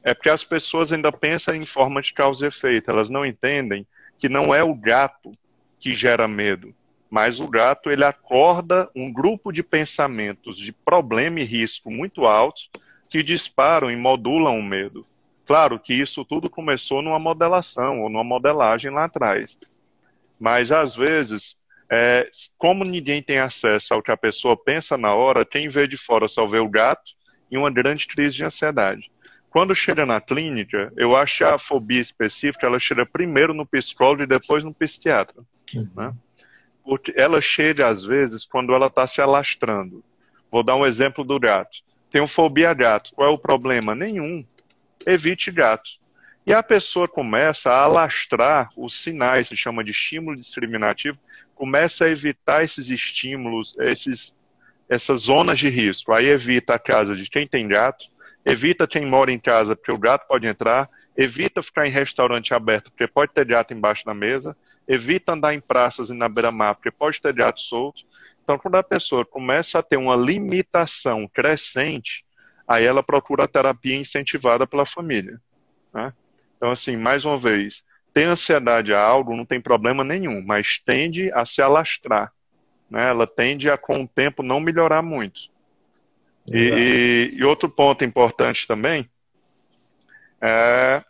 É 0.02 0.14
porque 0.14 0.30
as 0.30 0.46
pessoas 0.46 0.94
ainda 0.94 1.12
pensam 1.12 1.54
em 1.54 1.66
forma 1.66 2.02
de 2.02 2.14
causa 2.14 2.46
e 2.46 2.48
efeito, 2.48 2.90
elas 2.90 3.10
não 3.10 3.26
entendem 3.26 3.86
que 4.18 4.30
não 4.30 4.56
é 4.56 4.64
o 4.64 4.74
gato 4.74 5.34
que 5.82 5.94
gera 5.94 6.28
medo, 6.28 6.74
mas 7.10 7.42
o 7.42 7.50
gato 7.50 7.92
ele 7.92 8.06
acorda 8.06 8.90
um 8.96 9.12
grupo 9.12 9.52
de 9.52 9.62
pensamentos 9.62 10.58
de 10.58 10.72
problema 10.72 11.42
e 11.42 11.44
risco 11.44 11.92
muito 11.92 12.26
altos 12.26 12.70
que 13.10 13.22
disparam 13.22 13.92
e 13.92 13.96
modulam 13.98 14.58
o 14.58 14.64
medo. 14.64 15.06
Claro 15.48 15.80
que 15.80 15.94
isso 15.94 16.26
tudo 16.26 16.50
começou 16.50 17.02
numa 17.02 17.18
modelação 17.18 18.02
ou 18.02 18.10
numa 18.10 18.24
modelagem 18.24 18.92
lá 18.92 19.06
atrás. 19.06 19.58
Mas, 20.38 20.74
às 20.74 20.94
vezes, 20.94 21.58
é, 21.90 22.30
como 22.58 22.84
ninguém 22.84 23.24
tem 23.24 23.40
acesso 23.40 23.94
ao 23.94 24.04
que 24.04 24.12
a 24.12 24.18
pessoa 24.18 24.58
pensa 24.58 24.98
na 24.98 25.16
hora, 25.16 25.46
quem 25.46 25.70
vê 25.70 25.88
de 25.88 25.96
fora 25.96 26.28
só 26.28 26.46
vê 26.46 26.60
o 26.60 26.68
gato 26.68 27.14
e 27.50 27.58
uma 27.58 27.72
grande 27.72 28.06
crise 28.08 28.36
de 28.36 28.46
ansiedade. 28.46 29.10
Quando 29.50 29.74
chega 29.74 30.06
na 30.06 30.20
clínica, 30.20 30.92
eu 30.98 31.16
acho 31.16 31.38
que 31.38 31.44
a 31.46 31.58
fobia 31.58 32.02
específica 32.02 32.68
ela 32.68 32.78
chega 32.78 33.06
primeiro 33.06 33.54
no 33.54 33.66
psicólogo 33.66 34.24
e 34.24 34.28
depois 34.28 34.66
no 34.66 34.74
psiquiatra. 34.74 35.42
Uhum. 35.74 35.88
Né? 35.96 36.14
Porque 36.84 37.14
ela 37.16 37.40
chega, 37.40 37.88
às 37.88 38.04
vezes, 38.04 38.46
quando 38.46 38.74
ela 38.74 38.88
está 38.88 39.08
se 39.08 39.22
alastrando. 39.22 40.04
Vou 40.52 40.62
dar 40.62 40.76
um 40.76 40.86
exemplo 40.86 41.24
do 41.24 41.40
gato. 41.40 41.80
Tenho 42.10 42.28
fobia 42.28 42.70
a 42.70 42.74
gato. 42.74 43.12
Qual 43.14 43.30
é 43.30 43.32
o 43.32 43.38
problema? 43.38 43.96
Nenhum 43.96 44.46
evite 45.08 45.50
gatos. 45.52 46.00
E 46.46 46.54
a 46.54 46.62
pessoa 46.62 47.08
começa 47.08 47.72
a 47.72 47.84
alastrar 47.84 48.70
os 48.76 49.02
sinais, 49.02 49.48
se 49.48 49.56
chama 49.56 49.84
de 49.84 49.92
estímulo 49.92 50.36
discriminativo, 50.38 51.18
começa 51.56 52.06
a 52.06 52.10
evitar 52.10 52.64
esses 52.64 52.90
estímulos, 52.90 53.76
esses, 53.80 54.36
essas 54.88 55.22
zonas 55.22 55.60
de 55.60 55.70
risco. 55.70 56.14
Aí 56.14 56.28
evita 56.28 56.76
a 56.76 56.80
casa 56.80 57.16
de 57.16 57.30
quem 57.30 57.48
tem 57.48 57.68
gato, 57.68 58.06
evita 58.46 58.88
quem 58.88 59.06
mora 59.06 59.32
em 59.32 59.40
casa 59.40 59.76
porque 59.76 59.92
o 59.92 59.98
gato 59.98 60.28
pode 60.28 60.46
entrar, 60.46 60.90
evita 61.18 61.64
ficar 61.64 61.88
em 61.88 61.92
restaurante 61.92 62.54
aberto 62.54 62.92
porque 62.92 63.08
pode 63.08 63.34
ter 63.34 63.46
gato 63.46 63.74
embaixo 63.74 64.06
da 64.06 64.14
mesa, 64.14 64.56
evita 64.88 65.34
andar 65.34 65.54
em 65.54 65.60
praças 65.60 66.10
e 66.10 66.14
na 66.14 66.30
beira-mar 66.30 66.76
porque 66.76 66.92
pode 66.92 67.22
ter 67.22 67.34
gato 67.34 67.60
solto. 67.60 68.04
Então, 68.44 68.58
quando 68.58 68.76
a 68.76 68.84
pessoa 68.84 69.26
começa 69.26 69.80
a 69.80 69.84
ter 69.84 69.98
uma 69.98 70.16
limitação 70.16 71.28
crescente 71.28 72.26
aí 72.68 72.86
ela 72.86 73.02
procura 73.02 73.46
a 73.46 73.48
terapia 73.48 73.96
incentivada 73.96 74.68
pela 74.68 74.86
família. 74.86 75.40
Né? 75.94 76.14
Então, 76.58 76.72
assim, 76.72 76.98
mais 76.98 77.24
uma 77.24 77.38
vez, 77.38 77.84
ter 78.14 78.24
ansiedade 78.24 78.94
a 78.94 79.02
algo 79.02 79.36
não 79.36 79.46
tem 79.46 79.62
problema 79.62 80.04
nenhum, 80.04 80.44
mas 80.44 80.80
tende 80.80 81.32
a 81.32 81.46
se 81.46 81.62
alastrar. 81.62 82.34
Né? 82.90 83.10
Ela 83.10 83.26
tende 83.26 83.70
a, 83.70 83.78
com 83.78 84.04
o 84.04 84.08
tempo, 84.08 84.44
não 84.44 84.60
melhorar 84.60 85.02
muito. 85.02 85.56
E, 86.52 87.30
e, 87.34 87.44
outro 87.44 87.70
ponto 87.70 88.06
importante 88.06 88.66
também 88.66 89.10
é 90.42 91.04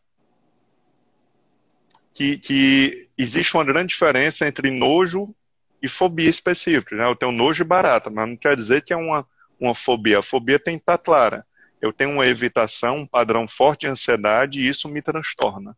que, 2.12 2.38
que, 2.40 3.08
existe 3.16 3.56
uma 3.56 3.64
grande 3.64 3.94
diferença 3.94 4.48
entre 4.48 4.72
nojo 4.72 5.34
e 5.82 5.88
fobia 5.88 6.30
específica. 6.30 6.96
Né? 6.96 7.06
Eu 7.06 7.16
tenho 7.16 7.32
nojo 7.32 7.64
e 7.64 7.66
barata, 7.66 8.10
mas 8.10 8.28
não 8.28 8.36
quer 8.36 8.56
dizer 8.56 8.84
que 8.84 8.92
é 8.92 8.98
uma, 8.98 9.28
uma 9.60 9.76
fobia. 9.76 10.20
A 10.20 10.24
fobia 10.24 10.60
tem 10.60 10.78
que 10.78 10.84
estar 10.84 10.98
clara 10.98 11.46
eu 11.82 11.94
tenho 11.94 12.12
uma 12.12 12.26
evitação, 12.26 13.00
um 13.00 13.08
padrão 13.08 13.48
forte 13.48 13.82
de 13.82 13.88
ansiedade 13.88 14.60
e 14.60 14.68
isso 14.68 14.88
me 14.88 15.02
transtorna. 15.02 15.76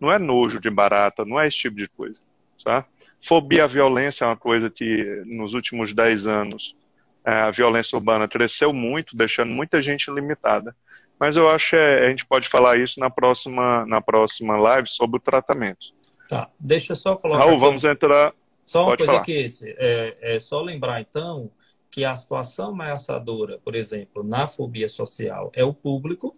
Não 0.00 0.10
é 0.12 0.18
nojo 0.18 0.60
de 0.60 0.68
barata, 0.68 1.24
não 1.24 1.38
é 1.38 1.46
esse 1.46 1.58
tipo 1.58 1.76
de 1.76 1.88
coisa. 1.88 2.20
Tá? 2.64 2.84
Fobia 3.22 3.64
à 3.64 3.66
violência 3.66 4.24
é 4.24 4.28
uma 4.28 4.36
coisa 4.36 4.68
que 4.68 5.22
nos 5.24 5.54
últimos 5.54 5.92
10 5.92 6.26
anos 6.26 6.76
é, 7.24 7.32
a 7.32 7.50
violência 7.50 7.96
urbana 7.96 8.28
cresceu 8.28 8.72
muito, 8.72 9.16
deixando 9.16 9.52
muita 9.52 9.80
gente 9.80 10.10
limitada. 10.10 10.74
Mas 11.18 11.36
eu 11.36 11.48
acho 11.48 11.70
que 11.70 11.76
é, 11.76 12.06
a 12.06 12.08
gente 12.08 12.26
pode 12.26 12.48
falar 12.48 12.76
isso 12.78 13.00
na 13.00 13.08
próxima, 13.08 13.86
na 13.86 14.00
próxima 14.00 14.56
live 14.56 14.88
sobre 14.88 15.16
o 15.16 15.20
tratamento. 15.20 15.94
Tá, 16.28 16.50
deixa 16.58 16.92
eu 16.92 16.96
só 16.96 17.16
colocar. 17.16 17.44
Raul, 17.44 17.58
vamos 17.58 17.84
entrar. 17.84 18.34
Só 18.64 18.88
uma 18.88 18.96
coisa 18.96 19.12
falar. 19.12 19.24
que 19.24 19.46
é, 19.64 20.34
é 20.34 20.38
só 20.40 20.60
lembrar 20.60 21.00
então 21.00 21.50
que 21.96 22.04
a 22.04 22.14
situação 22.14 22.72
ameaçadora, 22.72 23.58
por 23.60 23.74
exemplo, 23.74 24.22
na 24.22 24.46
fobia 24.46 24.86
social, 24.86 25.50
é 25.54 25.64
o 25.64 25.72
público, 25.72 26.36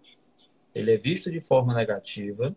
ele 0.73 0.93
é 0.93 0.97
visto 0.97 1.29
de 1.29 1.41
forma 1.41 1.73
negativa, 1.73 2.55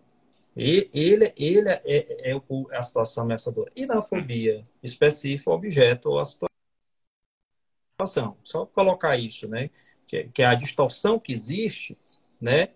e 0.57 0.89
ele, 0.95 1.33
ele 1.37 1.69
é, 1.69 1.83
é, 1.85 2.31
é 2.31 2.41
a 2.71 2.81
situação 2.81 3.25
ameaçadora. 3.25 3.73
E 3.75 3.87
na 3.87 4.01
fobia 4.01 4.63
específica, 4.81 5.51
o 5.51 5.55
objeto 5.55 6.11
ou 6.11 6.21
a 6.21 6.25
situação. 6.25 6.49
Só 8.45 8.67
colocar 8.67 9.17
isso, 9.17 9.49
né? 9.49 9.69
Que, 10.07 10.29
que 10.29 10.45
a 10.45 10.55
distorção 10.55 11.19
que 11.19 11.33
existe, 11.33 11.99
né? 12.41 12.69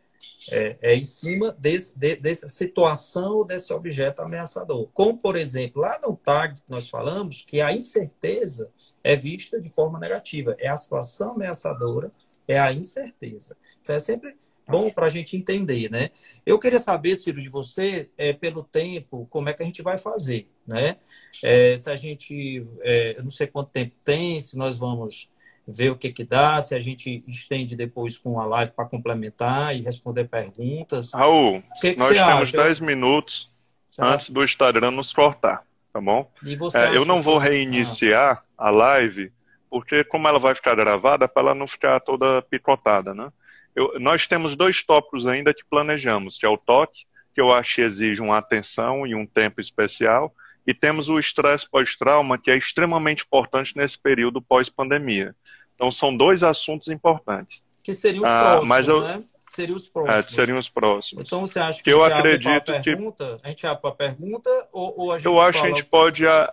É, 0.50 0.76
é, 0.82 0.96
em 0.96 1.04
cima 1.04 1.52
desse, 1.52 2.00
de, 2.00 2.16
dessa 2.16 2.48
situação 2.48 3.46
desse 3.46 3.72
objeto 3.72 4.22
ameaçador. 4.22 4.88
Como, 4.92 5.16
por 5.16 5.36
exemplo, 5.36 5.82
lá 5.82 6.00
no 6.02 6.16
TAG 6.16 6.60
nós 6.68 6.88
falamos, 6.88 7.42
que 7.42 7.60
a 7.60 7.72
incerteza 7.72 8.72
é 9.06 9.14
vista 9.14 9.60
de 9.60 9.68
forma 9.68 10.00
negativa. 10.00 10.56
É 10.58 10.66
a 10.66 10.76
situação 10.76 11.34
ameaçadora, 11.34 12.10
é 12.48 12.58
a 12.58 12.72
incerteza. 12.72 13.56
Então 13.80 13.94
é 13.94 14.00
sempre 14.00 14.34
bom 14.68 14.90
para 14.90 15.06
a 15.06 15.08
gente 15.08 15.36
entender, 15.36 15.88
né? 15.88 16.10
Eu 16.44 16.58
queria 16.58 16.80
saber, 16.80 17.14
Ciro, 17.14 17.40
de 17.40 17.48
você, 17.48 18.10
é, 18.18 18.32
pelo 18.32 18.64
tempo, 18.64 19.24
como 19.30 19.48
é 19.48 19.52
que 19.52 19.62
a 19.62 19.66
gente 19.66 19.80
vai 19.80 19.96
fazer, 19.96 20.50
né? 20.66 20.96
É, 21.40 21.76
se 21.76 21.88
a 21.88 21.94
gente, 21.94 22.66
é, 22.80 23.16
eu 23.16 23.22
não 23.22 23.30
sei 23.30 23.46
quanto 23.46 23.70
tempo 23.70 23.94
tem, 24.04 24.40
se 24.40 24.58
nós 24.58 24.76
vamos 24.76 25.30
ver 25.68 25.90
o 25.90 25.96
que 25.96 26.12
que 26.12 26.24
dá, 26.24 26.60
se 26.60 26.74
a 26.74 26.80
gente 26.80 27.22
estende 27.28 27.76
depois 27.76 28.18
com 28.18 28.40
a 28.40 28.44
live 28.44 28.72
para 28.72 28.88
complementar 28.88 29.76
e 29.76 29.82
responder 29.82 30.24
perguntas. 30.24 31.12
Raul, 31.12 31.62
que 31.80 31.94
que 31.94 31.98
nós 31.98 32.18
temos 32.18 32.50
10 32.50 32.80
minutos 32.80 33.52
você 33.88 34.02
antes 34.02 34.24
acha? 34.24 34.32
do 34.32 34.42
Instagram 34.42 34.90
nos 34.90 35.12
cortar 35.12 35.64
tá 35.96 36.00
bom? 36.00 36.30
É, 36.74 36.94
eu 36.94 37.04
não 37.04 37.22
vou 37.22 37.38
reiniciar 37.38 38.42
ah. 38.58 38.68
a 38.68 38.70
live, 38.70 39.32
porque 39.70 40.04
como 40.04 40.28
ela 40.28 40.38
vai 40.38 40.54
ficar 40.54 40.74
gravada, 40.74 41.26
para 41.26 41.42
ela 41.42 41.54
não 41.54 41.66
ficar 41.66 42.00
toda 42.00 42.42
picotada, 42.42 43.14
né? 43.14 43.32
Eu, 43.74 43.98
nós 43.98 44.26
temos 44.26 44.54
dois 44.54 44.82
tópicos 44.82 45.26
ainda 45.26 45.54
que 45.54 45.64
planejamos, 45.68 46.38
que 46.38 46.46
é 46.46 46.48
o 46.48 46.58
toque, 46.58 47.04
que 47.34 47.40
eu 47.40 47.52
acho 47.52 47.76
que 47.76 47.82
exige 47.82 48.22
uma 48.22 48.38
atenção 48.38 49.06
e 49.06 49.14
um 49.14 49.26
tempo 49.26 49.60
especial, 49.60 50.34
e 50.66 50.74
temos 50.74 51.08
o 51.08 51.18
estresse 51.18 51.68
pós-trauma, 51.68 52.38
que 52.38 52.50
é 52.50 52.56
extremamente 52.56 53.24
importante 53.24 53.76
nesse 53.76 53.98
período 53.98 54.42
pós-pandemia. 54.42 55.34
Então, 55.74 55.92
são 55.92 56.14
dois 56.14 56.42
assuntos 56.42 56.88
importantes. 56.88 57.62
Que 57.82 57.92
seriam 57.92 58.22
os 58.22 58.28
ah, 58.28 58.40
próximos, 58.40 58.68
mas 58.68 58.88
eu, 58.88 59.02
né? 59.02 59.22
Seriam 59.48 59.76
os 59.76 59.88
próximos. 59.88 60.26
É, 60.26 60.28
seriam 60.28 60.58
os 60.58 60.68
próximos. 60.68 61.26
Então 61.26 61.40
você 61.40 61.58
acha 61.58 61.78
que, 61.78 61.84
que 61.84 61.92
eu 61.92 62.04
acredito 62.04 62.72
a 62.72 62.80
pergunta, 62.80 63.36
que 63.40 63.46
a 63.46 63.48
gente 63.48 63.66
abre 63.66 63.80
para 63.82 63.90
a 63.90 63.94
pergunta 63.94 64.50
ou, 64.72 64.94
ou, 64.98 65.12
a 65.12 65.18
gente 65.18 65.26
Eu 65.26 65.40
acho 65.40 65.60
que 65.60 65.66
a 65.66 65.70
gente 65.70 65.84
pode 65.84 66.26
a... 66.26 66.52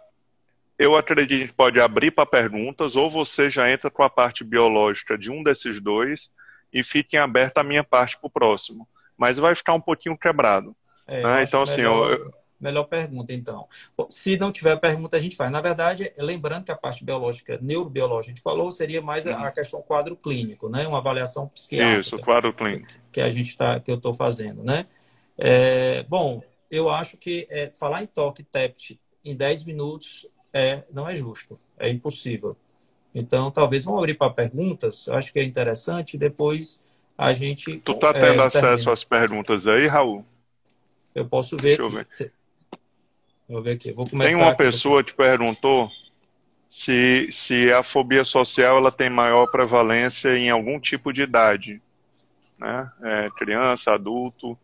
eu 0.78 0.96
acredito 0.96 1.30
que 1.30 1.36
a 1.36 1.46
gente 1.46 1.54
pode 1.54 1.80
abrir 1.80 2.12
para 2.12 2.26
perguntas 2.26 2.96
ou 2.96 3.10
você 3.10 3.50
já 3.50 3.72
entra 3.72 3.90
com 3.90 4.04
a 4.04 4.10
parte 4.10 4.44
biológica 4.44 5.18
de 5.18 5.32
um 5.32 5.44
desses 5.44 5.82
dois 5.82 6.32
e 6.72 6.84
fiquem 6.84 7.20
aberta 7.20 7.62
a 7.62 7.64
minha 7.64 7.84
parte 7.84 8.18
para 8.18 8.28
o 8.28 8.32
próximo. 8.32 8.88
Mas 9.18 9.38
vai 9.38 9.54
ficar 9.56 9.74
um 9.74 9.82
pouquinho 9.82 10.18
quebrado. 10.18 10.76
É, 11.08 11.22
né? 11.22 11.44
Então, 11.44 11.62
assim, 11.62 11.78
melhor... 11.78 12.14
eu, 12.14 12.34
Melhor 12.64 12.86
pergunta, 12.86 13.34
então. 13.34 13.68
Se 14.10 14.38
não 14.38 14.50
tiver 14.50 14.78
pergunta, 14.78 15.18
a 15.18 15.20
gente 15.20 15.36
faz. 15.36 15.52
Na 15.52 15.60
verdade, 15.60 16.14
lembrando 16.18 16.64
que 16.64 16.72
a 16.72 16.78
parte 16.78 17.04
biológica, 17.04 17.60
neurobiológica, 17.62 18.32
a 18.32 18.36
gente 18.36 18.42
falou, 18.42 18.72
seria 18.72 19.02
mais 19.02 19.28
a 19.28 19.38
uhum. 19.38 19.52
questão 19.52 19.82
quadro 19.82 20.16
clínico, 20.16 20.72
né? 20.72 20.88
Uma 20.88 21.00
avaliação 21.00 21.50
psiquiátrica. 21.50 22.00
Isso, 22.00 22.18
quadro 22.20 22.54
clínico. 22.54 22.88
Que 23.12 23.20
a 23.20 23.30
gente 23.30 23.58
tá, 23.58 23.82
que 23.82 23.92
eu 23.92 23.96
estou 23.96 24.14
fazendo, 24.14 24.64
né? 24.64 24.86
É, 25.38 26.04
bom, 26.04 26.42
eu 26.72 26.90
acho 26.90 27.18
que 27.18 27.46
é, 27.50 27.70
falar 27.78 28.02
em 28.02 28.08
toque 28.08 28.44
TEPT 28.44 28.98
em 29.26 29.36
10 29.36 29.66
minutos 29.66 30.26
é, 30.54 30.84
não 30.94 31.10
é 31.10 31.14
justo, 31.14 31.60
é 31.78 31.90
impossível. 31.90 32.56
Então, 33.14 33.52
talvez 33.52 33.84
vamos 33.84 34.00
abrir 34.00 34.14
para 34.14 34.32
perguntas, 34.32 35.08
eu 35.08 35.16
acho 35.16 35.34
que 35.34 35.40
é 35.40 35.44
interessante, 35.44 36.18
depois 36.18 36.84
a 37.18 37.34
gente. 37.34 37.78
Tu 37.80 37.92
está 37.92 38.14
tendo 38.14 38.42
é, 38.42 38.46
acesso 38.46 38.90
às 38.90 39.04
perguntas 39.04 39.68
aí, 39.68 39.86
Raul? 39.86 40.26
Eu 41.14 41.28
posso 41.28 41.58
ver. 41.58 41.78
Deixa 41.78 41.82
eu 41.82 41.90
ver. 41.90 42.08
Eu 43.48 43.62
ver 43.62 43.72
aqui. 43.72 43.92
Vou 43.92 44.08
começar 44.08 44.30
Tem 44.30 44.36
uma 44.36 44.56
pessoa 44.56 45.04
que 45.04 45.14
perguntou 45.14 45.90
se, 46.70 47.30
se 47.32 47.72
a 47.72 47.84
fobia 47.84 48.24
social 48.24 48.78
ela 48.78 48.92
tem 48.92 49.10
maior 49.10 49.48
prevalência 49.48 50.36
em 50.38 50.50
algum 50.50 50.80
tipo 50.80 51.14
de 51.14 51.22
idade, 51.22 51.82
né? 52.58 52.92
É, 53.04 53.30
criança, 53.38 53.94
adulto, 53.94 54.58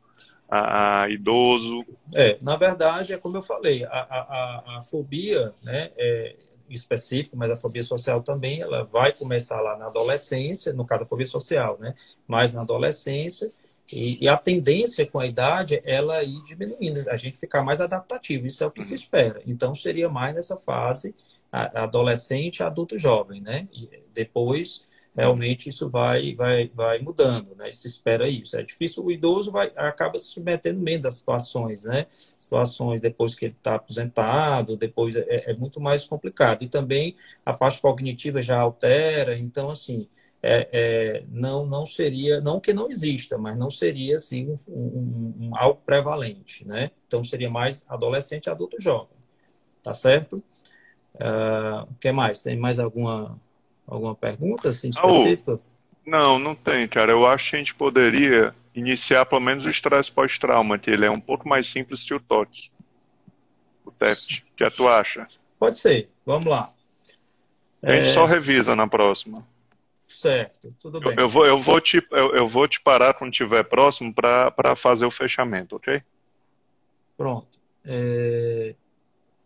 a, 0.49 1.03
a, 1.03 1.09
idoso. 1.09 1.85
É, 2.15 2.37
na 2.41 2.57
verdade, 2.57 3.13
é 3.13 3.17
como 3.17 3.37
eu 3.37 3.41
falei, 3.41 3.83
a, 3.83 3.89
a, 3.89 4.77
a 4.77 4.81
fobia, 4.81 5.53
né, 5.61 5.91
é, 5.95 6.35
específico, 6.69 7.37
mas 7.37 7.51
a 7.51 7.55
fobia 7.57 7.83
social 7.83 8.23
também, 8.23 8.61
ela 8.61 8.83
vai 8.83 9.11
começar 9.11 9.61
lá 9.61 9.77
na 9.77 9.85
adolescência, 9.85 10.73
no 10.73 10.85
caso 10.85 11.03
a 11.03 11.07
fobia 11.07 11.25
social, 11.25 11.77
né, 11.79 11.93
mais 12.27 12.53
na 12.53 12.61
adolescência, 12.61 13.51
e, 13.93 14.23
e, 14.23 14.27
a 14.27 14.37
tendência 14.37 15.05
com 15.05 15.19
a 15.19 15.25
idade, 15.25 15.81
ela 15.83 16.23
ir 16.23 16.37
diminuindo, 16.45 17.09
a 17.09 17.17
gente 17.17 17.39
ficar 17.39 17.63
mais 17.63 17.81
adaptativo, 17.81 18.45
isso 18.45 18.63
é 18.63 18.67
o 18.67 18.71
que 18.71 18.83
se 18.83 18.93
espera. 18.93 19.41
Então, 19.45 19.73
seria 19.73 20.09
mais 20.09 20.35
nessa 20.35 20.57
fase 20.57 21.15
adolescente, 21.51 22.61
adulto 22.61 22.97
jovem, 22.97 23.41
né? 23.41 23.67
E 23.73 23.89
depois 24.13 24.87
realmente 25.15 25.67
isso 25.67 25.89
vai 25.89 26.35
vai 26.35 26.69
vai 26.73 26.99
mudando, 26.99 27.55
né? 27.55 27.71
Se 27.71 27.87
espera 27.87 28.29
isso. 28.29 28.55
É 28.55 28.63
difícil 28.63 29.03
o 29.03 29.11
idoso 29.11 29.51
vai 29.51 29.71
acaba 29.75 30.17
se 30.17 30.25
submetendo 30.25 30.79
menos 30.79 31.05
às 31.05 31.15
situações, 31.15 31.83
né? 31.83 32.05
Situações 32.37 33.01
depois 33.01 33.33
que 33.35 33.45
ele 33.45 33.55
está 33.57 33.75
aposentado, 33.75 34.77
depois 34.77 35.15
é, 35.15 35.51
é, 35.51 35.53
muito 35.55 35.81
mais 35.81 36.05
complicado. 36.05 36.63
E 36.63 36.67
também 36.67 37.15
a 37.45 37.53
parte 37.53 37.81
cognitiva 37.81 38.41
já 38.41 38.59
altera, 38.59 39.37
então 39.37 39.69
assim 39.69 40.07
é, 40.41 40.69
é, 40.71 41.23
não 41.29 41.65
não 41.65 41.85
seria 41.85 42.39
não 42.39 42.59
que 42.59 42.73
não 42.73 42.89
exista, 42.89 43.37
mas 43.37 43.57
não 43.57 43.69
seria 43.69 44.15
assim 44.15 44.55
um, 44.67 44.81
um, 44.81 45.35
um 45.39 45.51
algo 45.55 45.81
prevalente, 45.85 46.65
né? 46.65 46.91
Então 47.07 47.23
seria 47.23 47.49
mais 47.49 47.85
adolescente, 47.89 48.49
adulto, 48.49 48.81
jovem, 48.81 49.17
tá 49.83 49.93
certo? 49.93 50.37
Uh, 51.15 51.83
o 51.89 51.95
que 51.99 52.11
mais? 52.11 52.41
Tem 52.41 52.57
mais 52.57 52.79
alguma, 52.79 53.39
alguma 53.85 54.15
pergunta 54.15 54.69
assim, 54.69 54.89
específica? 54.89 55.57
não, 56.05 56.39
não 56.39 56.55
tem, 56.55 56.87
cara. 56.87 57.11
Eu 57.11 57.25
acho 57.25 57.49
que 57.49 57.55
a 57.55 57.59
gente 57.59 57.75
poderia 57.75 58.55
iniciar 58.73 59.25
pelo 59.25 59.41
menos 59.41 59.65
o 59.65 59.69
estresse 59.69 60.11
pós-trauma, 60.11 60.79
que 60.79 60.89
ele 60.89 61.05
é 61.05 61.11
um 61.11 61.19
pouco 61.19 61.47
mais 61.47 61.67
simples 61.67 62.03
que 62.03 62.13
o 62.13 62.19
toque. 62.19 62.71
O 63.85 63.91
TEPT. 63.91 64.45
O 64.53 64.55
que 64.55 64.63
é 64.63 64.69
tu 64.69 64.87
acha? 64.87 65.27
Pode 65.57 65.77
ser. 65.77 66.09
Vamos 66.25 66.45
lá. 66.45 66.65
A 67.83 67.91
gente 67.91 68.09
é... 68.09 68.13
só 68.13 68.25
revisa 68.25 68.75
na 68.75 68.87
próxima. 68.87 69.45
Certo, 70.09 70.73
tudo 70.81 70.99
bem. 70.99 71.13
Eu, 71.13 71.19
eu, 71.19 71.29
vou, 71.29 71.45
eu, 71.45 71.59
vou, 71.59 71.79
te, 71.79 72.05
eu, 72.11 72.35
eu 72.35 72.47
vou 72.47 72.67
te 72.67 72.81
parar 72.81 73.13
quando 73.13 73.31
estiver 73.31 73.63
próximo 73.63 74.11
para 74.11 74.75
fazer 74.75 75.05
o 75.05 75.11
fechamento, 75.11 75.75
ok? 75.75 76.01
Pronto. 77.15 77.59
É... 77.85 78.75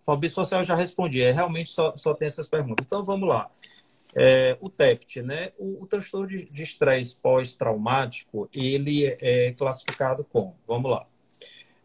Fobia 0.06 0.30
social 0.30 0.64
já 0.64 0.76
respondi, 0.76 1.22
é, 1.22 1.32
realmente 1.32 1.70
só, 1.70 1.96
só 1.98 2.14
tem 2.14 2.26
essas 2.26 2.48
perguntas. 2.48 2.86
Então 2.86 3.04
vamos 3.04 3.28
lá. 3.28 3.52
É, 4.16 4.58
o 4.62 4.70
TEPT, 4.70 5.22
né? 5.22 5.52
O, 5.58 5.84
o 5.84 5.88
transtorno 5.88 6.28
de 6.28 6.64
estresse 6.64 7.16
pós-traumático, 7.16 8.50
ele 8.54 9.06
é 9.20 9.54
classificado 9.54 10.24
como, 10.24 10.56
vamos 10.66 10.90
lá. 10.90 11.06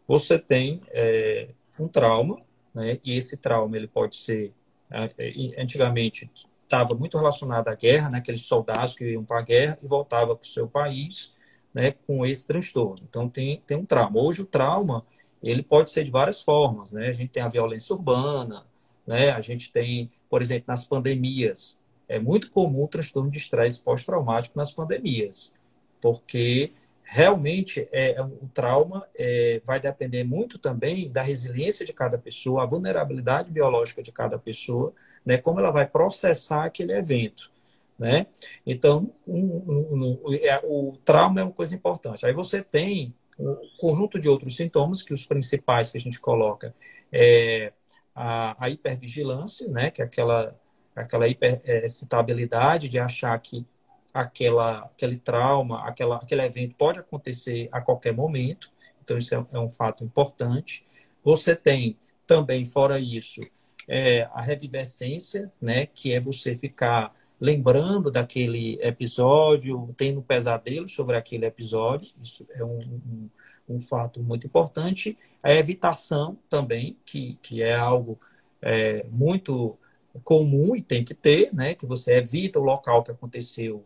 Você 0.07 0.39
tem 0.39 0.81
é, 0.89 1.49
um 1.77 1.87
trauma, 1.87 2.39
né? 2.73 2.99
E 3.03 3.15
esse 3.17 3.37
trauma 3.37 3.75
ele 3.75 3.87
pode 3.87 4.15
ser, 4.15 4.53
é, 4.89 5.11
é, 5.17 5.61
antigamente 5.61 6.29
estava 6.69 6.93
muito 6.93 7.17
relacionado 7.17 7.67
à 7.67 7.73
guerra, 7.73 8.09
né? 8.11 8.19
Aqueles 8.19 8.45
soldados 8.45 8.93
que 8.93 9.03
iam 9.03 9.25
para 9.25 9.39
a 9.39 9.41
guerra 9.41 9.79
e 9.81 9.87
voltavam 9.87 10.35
para 10.35 10.45
o 10.45 10.47
seu 10.47 10.67
país, 10.67 11.35
né? 11.73 11.91
Com 12.05 12.23
esse 12.23 12.45
transtorno. 12.45 13.03
Então 13.09 13.27
tem 13.27 13.61
tem 13.65 13.75
um 13.75 13.85
trauma. 13.85 14.21
Hoje 14.21 14.41
o 14.41 14.45
trauma 14.45 15.01
ele 15.41 15.63
pode 15.63 15.89
ser 15.89 16.03
de 16.03 16.11
várias 16.11 16.41
formas, 16.41 16.93
né? 16.93 17.07
A 17.07 17.11
gente 17.11 17.31
tem 17.31 17.41
a 17.41 17.49
violência 17.49 17.95
urbana, 17.95 18.65
né? 19.07 19.31
A 19.31 19.41
gente 19.41 19.71
tem, 19.71 20.11
por 20.29 20.41
exemplo, 20.41 20.65
nas 20.67 20.83
pandemias, 20.83 21.81
é 22.07 22.19
muito 22.19 22.51
comum 22.51 22.83
o 22.83 22.87
transtorno 22.87 23.31
de 23.31 23.37
estresse 23.37 23.81
pós-traumático 23.81 24.57
nas 24.57 24.71
pandemias, 24.71 25.55
porque 26.01 26.73
realmente 27.03 27.87
é, 27.91 28.15
é 28.15 28.21
o 28.21 28.47
trauma 28.53 29.07
é, 29.17 29.61
vai 29.65 29.79
depender 29.79 30.23
muito 30.23 30.59
também 30.59 31.09
da 31.09 31.23
resiliência 31.23 31.83
de 31.85 31.93
cada 31.93 32.17
pessoa, 32.17 32.63
a 32.63 32.67
vulnerabilidade 32.67 33.51
biológica 33.51 34.03
de 34.03 34.11
cada 34.11 34.37
pessoa, 34.37 34.93
né? 35.25 35.37
Como 35.37 35.59
ela 35.59 35.71
vai 35.71 35.87
processar 35.87 36.65
aquele 36.65 36.93
evento. 36.93 37.51
Né? 37.97 38.27
Então, 38.65 39.13
um, 39.27 39.57
um, 39.67 40.19
um, 40.25 40.33
é, 40.33 40.61
o 40.63 40.97
trauma 41.03 41.41
é 41.41 41.43
uma 41.43 41.51
coisa 41.51 41.75
importante. 41.75 42.25
Aí 42.25 42.31
você 42.31 42.63
tem 42.63 43.13
um 43.37 43.57
conjunto 43.77 44.17
de 44.19 44.29
outros 44.29 44.55
sintomas, 44.55 45.01
que 45.01 45.13
os 45.13 45.25
principais 45.25 45.89
que 45.89 45.97
a 45.97 46.01
gente 46.01 46.19
coloca 46.19 46.73
é 47.11 47.73
a, 48.15 48.65
a 48.65 48.69
hipervigilância, 48.69 49.67
né, 49.69 49.91
que 49.91 50.01
é 50.01 50.05
aquela, 50.05 50.57
aquela 50.95 51.27
hiperexcitabilidade 51.27 52.89
de 52.89 52.99
achar 52.99 53.37
que 53.39 53.65
aquela, 54.13 54.79
aquele 54.85 55.17
trauma, 55.17 55.87
aquela, 55.87 56.17
aquele 56.17 56.43
evento 56.43 56.75
pode 56.75 56.99
acontecer 56.99 57.69
a 57.71 57.81
qualquer 57.81 58.13
momento, 58.13 58.69
então 59.01 59.17
isso 59.17 59.33
é, 59.33 59.45
é 59.53 59.59
um 59.59 59.69
fato 59.69 60.03
importante. 60.03 60.85
Você 61.23 61.55
tem 61.55 61.97
também, 62.25 62.65
fora 62.65 62.99
isso, 62.99 63.41
é, 63.89 64.29
a 64.31 64.41
revivescência, 64.41 65.51
né, 65.59 65.87
que 65.87 66.13
é 66.13 66.19
você 66.21 66.55
ficar 66.55 67.13
lembrando 67.41 68.11
daquele 68.11 68.77
episódio, 68.81 69.93
tendo 69.97 70.21
pesadelo 70.21 70.87
sobre 70.87 71.15
aquele 71.17 71.45
episódio, 71.45 72.13
isso 72.21 72.45
é 72.51 72.63
um, 72.63 72.77
um, 72.77 73.29
um 73.67 73.79
fato 73.79 74.21
muito 74.21 74.45
importante. 74.45 75.17
A 75.41 75.51
evitação 75.51 76.37
também, 76.47 76.97
que, 77.03 77.39
que 77.41 77.63
é 77.63 77.75
algo 77.75 78.19
é, 78.61 79.05
muito 79.11 79.77
comum 80.23 80.75
e 80.75 80.81
tem 80.81 81.03
que 81.03 81.13
ter, 81.13 81.53
né? 81.53 81.73
Que 81.73 81.85
você 81.85 82.17
evita 82.17 82.59
o 82.59 82.63
local 82.63 83.03
que 83.03 83.11
aconteceu 83.11 83.83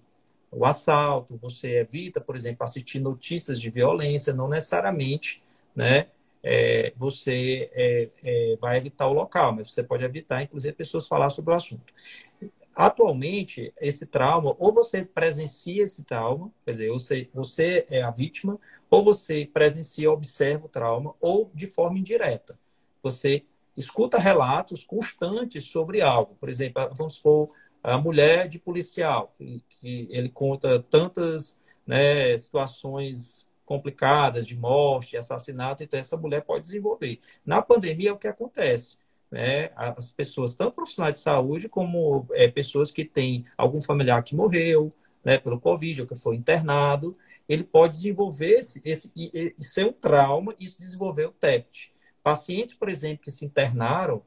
o 0.55 0.65
assalto, 0.65 1.37
você 1.37 1.79
evita, 1.79 2.21
por 2.21 2.35
exemplo, 2.35 2.63
assistir 2.63 2.99
notícias 2.99 3.59
de 3.59 3.69
violência, 3.69 4.33
não 4.33 4.47
necessariamente, 4.47 5.43
né? 5.75 6.07
É, 6.43 6.91
você 6.97 7.71
é, 7.73 8.09
é, 8.23 8.57
vai 8.59 8.77
evitar 8.77 9.07
o 9.07 9.13
local, 9.13 9.53
mas 9.53 9.71
você 9.71 9.81
pode 9.81 10.03
evitar, 10.03 10.43
inclusive, 10.43 10.73
pessoas 10.73 11.07
falar 11.07 11.29
sobre 11.29 11.53
o 11.53 11.55
assunto. 11.55 11.93
Atualmente, 12.75 13.71
esse 13.79 14.07
trauma, 14.07 14.55
ou 14.59 14.73
você 14.73 15.05
presencia 15.05 15.83
esse 15.83 16.03
trauma, 16.05 16.51
quer 16.65 16.71
dizer, 16.71 16.89
você, 16.89 17.29
você 17.33 17.85
é 17.89 18.01
a 18.01 18.11
vítima, 18.11 18.59
ou 18.89 19.03
você 19.03 19.45
presencia, 19.45 20.11
observa 20.11 20.65
o 20.65 20.69
trauma, 20.69 21.15
ou 21.21 21.51
de 21.53 21.67
forma 21.67 21.99
indireta. 21.99 22.59
Você 23.01 23.45
escuta 23.77 24.17
relatos 24.17 24.83
constantes 24.83 25.65
sobre 25.65 26.01
algo. 26.01 26.35
Por 26.35 26.49
exemplo, 26.49 26.89
vamos 26.95 27.13
supor, 27.13 27.49
a 27.83 27.97
mulher 27.97 28.47
de 28.47 28.59
policial, 28.59 29.33
que, 29.37 29.63
que 29.69 30.07
ele 30.09 30.29
conta 30.29 30.79
tantas 30.79 31.61
né, 31.85 32.37
situações 32.37 33.51
complicadas 33.65 34.45
de 34.45 34.57
morte, 34.57 35.17
assassinato, 35.17 35.83
então 35.83 35.99
essa 35.99 36.17
mulher 36.17 36.41
pode 36.41 36.63
desenvolver. 36.63 37.19
Na 37.45 37.61
pandemia 37.61 38.09
é 38.09 38.13
o 38.13 38.17
que 38.17 38.27
acontece 38.27 39.03
né, 39.33 39.71
as 39.75 40.11
pessoas, 40.11 40.55
tanto 40.55 40.75
profissionais 40.75 41.17
de 41.17 41.23
saúde, 41.23 41.67
como 41.67 42.27
é, 42.33 42.47
pessoas 42.47 42.91
que 42.91 43.03
têm 43.03 43.43
algum 43.57 43.81
familiar 43.81 44.21
que 44.21 44.35
morreu 44.35 44.89
né, 45.25 45.39
pelo 45.39 45.59
Covid 45.59 46.01
ou 46.01 46.07
que 46.07 46.15
foi 46.15 46.35
internado, 46.35 47.11
ele 47.49 47.63
pode 47.63 47.97
desenvolver 47.97 48.59
esse, 48.59 48.79
esse 48.85 49.11
e, 49.15 49.55
e 49.57 49.63
ser 49.63 49.87
um 49.87 49.91
trauma 49.91 50.53
e 50.59 50.65
desenvolver 50.65 51.25
o 51.25 51.31
TEPT. 51.31 51.91
Pacientes, 52.21 52.77
por 52.77 52.89
exemplo, 52.89 53.23
que 53.23 53.31
se 53.31 53.43
internaram 53.43 54.21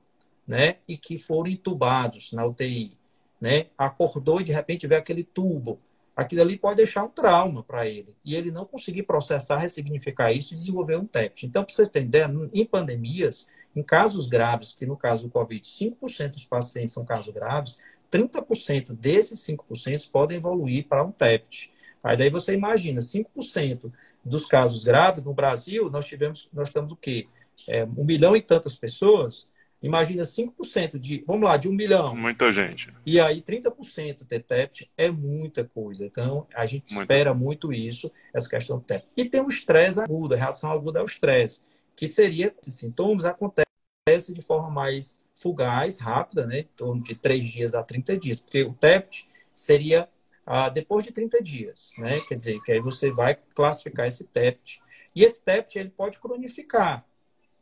né, 0.44 0.78
e 0.88 0.98
que 0.98 1.18
foram 1.18 1.50
entubados 1.50 2.32
na 2.32 2.44
UTI, 2.44 2.98
né, 3.40 3.66
acordou 3.78 4.40
e 4.40 4.44
de 4.44 4.52
repente 4.52 4.88
vê 4.88 4.96
aquele 4.96 5.22
tubo. 5.22 5.78
Aquilo 6.16 6.40
ali 6.40 6.58
pode 6.58 6.76
deixar 6.76 7.04
um 7.04 7.08
trauma 7.08 7.62
para 7.62 7.86
ele. 7.86 8.16
E 8.24 8.34
ele 8.34 8.50
não 8.50 8.64
conseguir 8.64 9.02
processar, 9.02 9.58
ressignificar 9.58 10.32
isso 10.32 10.54
e 10.54 10.56
desenvolver 10.56 10.96
um 10.96 11.04
TEPT. 11.04 11.44
Então, 11.44 11.62
para 11.62 11.74
você 11.74 11.86
ter 11.86 12.02
ideia, 12.02 12.26
em 12.54 12.64
pandemias, 12.64 13.50
em 13.74 13.82
casos 13.82 14.26
graves, 14.26 14.74
que 14.74 14.86
no 14.86 14.96
caso 14.96 15.24
do 15.24 15.30
Covid, 15.30 15.62
5% 15.66 16.30
dos 16.30 16.46
pacientes 16.46 16.94
são 16.94 17.04
casos 17.04 17.32
graves, 17.34 17.82
30% 18.10 18.94
desses 18.94 19.40
5% 19.40 20.10
podem 20.10 20.38
evoluir 20.38 20.88
para 20.88 21.04
um 21.04 21.12
TEPT. 21.12 21.70
Aí 22.02 22.16
daí 22.16 22.30
você 22.30 22.54
imagina, 22.54 23.00
5% 23.00 23.92
dos 24.24 24.46
casos 24.46 24.84
graves 24.84 25.22
no 25.22 25.34
Brasil, 25.34 25.90
nós 25.90 26.06
tivemos, 26.06 26.48
nós 26.52 26.70
temos 26.70 26.92
o 26.92 26.96
quê? 26.96 27.28
É, 27.68 27.84
um 27.84 28.04
milhão 28.04 28.34
e 28.36 28.40
tantas 28.40 28.76
pessoas. 28.76 29.50
Imagina 29.82 30.22
5% 30.24 30.98
de, 30.98 31.22
vamos 31.26 31.42
lá, 31.42 31.56
de 31.56 31.68
um 31.68 31.72
milhão. 31.72 32.16
Muita 32.16 32.50
gente. 32.50 32.92
E 33.04 33.20
aí 33.20 33.40
30% 33.40 34.26
ter 34.26 34.40
TEPT 34.40 34.90
é 34.96 35.10
muita 35.10 35.64
coisa. 35.64 36.04
Então, 36.04 36.46
a 36.54 36.66
gente 36.66 36.92
Muito. 36.92 37.02
espera 37.02 37.34
muito 37.34 37.72
isso, 37.72 38.10
essa 38.32 38.48
questão 38.48 38.78
do 38.78 38.84
TEPT. 38.84 39.08
E 39.16 39.24
tem 39.26 39.40
o 39.40 39.48
estresse 39.48 40.00
agudo, 40.00 40.34
a 40.34 40.38
reação 40.38 40.72
aguda 40.72 41.00
ao 41.00 41.04
estresse, 41.04 41.62
que 41.94 42.08
seria, 42.08 42.54
esses 42.60 42.74
sintomas 42.74 43.24
acontecem 43.24 43.66
acontece 44.06 44.32
de 44.32 44.40
forma 44.40 44.70
mais 44.70 45.20
fugaz, 45.34 45.98
rápida, 45.98 46.46
né? 46.46 46.60
Em 46.60 46.68
torno 46.76 47.02
de 47.02 47.16
3 47.16 47.44
dias 47.44 47.74
a 47.74 47.82
30 47.82 48.16
dias, 48.16 48.38
porque 48.38 48.62
o 48.62 48.72
TEPT 48.72 49.28
seria 49.52 50.08
ah, 50.46 50.68
depois 50.68 51.04
de 51.04 51.10
30 51.10 51.42
dias, 51.42 51.92
né? 51.98 52.20
Quer 52.20 52.36
dizer, 52.36 52.60
que 52.62 52.70
aí 52.70 52.80
você 52.80 53.10
vai 53.10 53.36
classificar 53.52 54.06
esse 54.06 54.24
TEPT. 54.28 54.80
E 55.14 55.24
esse 55.24 55.44
TEPT 55.44 55.78
ele 55.78 55.90
pode 55.90 56.18
cronificar, 56.18 57.04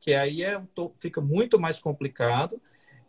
que 0.04 0.12
aí 0.12 0.44
é, 0.44 0.60
fica 0.94 1.18
muito 1.18 1.58
mais 1.58 1.78
complicado. 1.78 2.60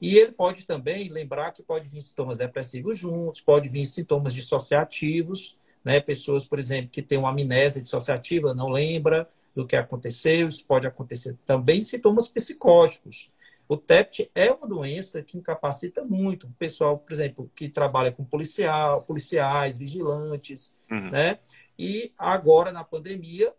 E 0.01 0.17
ele 0.17 0.31
pode 0.31 0.65
também 0.65 1.09
lembrar 1.09 1.51
que 1.51 1.61
pode 1.61 1.89
vir 1.89 1.99
sintomas 1.99 2.37
depressivos 2.37 2.97
juntos, 2.97 3.41
pode 3.41 3.67
vir 3.67 3.83
sintomas 3.83 4.33
dissociativos, 4.33 5.59
né? 5.83 5.99
Pessoas, 5.99 6.45
por 6.45 6.57
exemplo, 6.57 6.89
que 6.89 7.01
têm 7.01 7.17
uma 7.17 7.31
amnésia 7.31 7.81
dissociativa, 7.81 8.53
não 8.53 8.69
lembra 8.69 9.27
do 9.53 9.67
que 9.67 9.75
aconteceu, 9.75 10.47
isso 10.47 10.65
pode 10.65 10.87
acontecer 10.87 11.37
também 11.45 11.81
sintomas 11.81 12.29
psicóticos. 12.29 13.33
O 13.67 13.75
TEPT 13.75 14.31
é 14.33 14.51
uma 14.51 14.67
doença 14.67 15.21
que 15.21 15.37
incapacita 15.37 16.03
muito 16.05 16.47
o 16.47 16.53
pessoal, 16.53 16.97
por 16.97 17.11
exemplo, 17.11 17.51
que 17.53 17.67
trabalha 17.67 18.11
com 18.11 18.23
policial, 18.23 19.01
policiais, 19.01 19.77
vigilantes, 19.77 20.79
uhum. 20.89 21.09
né? 21.09 21.39
E 21.77 22.13
agora, 22.17 22.71
na 22.71 22.83
pandemia, 22.85 23.53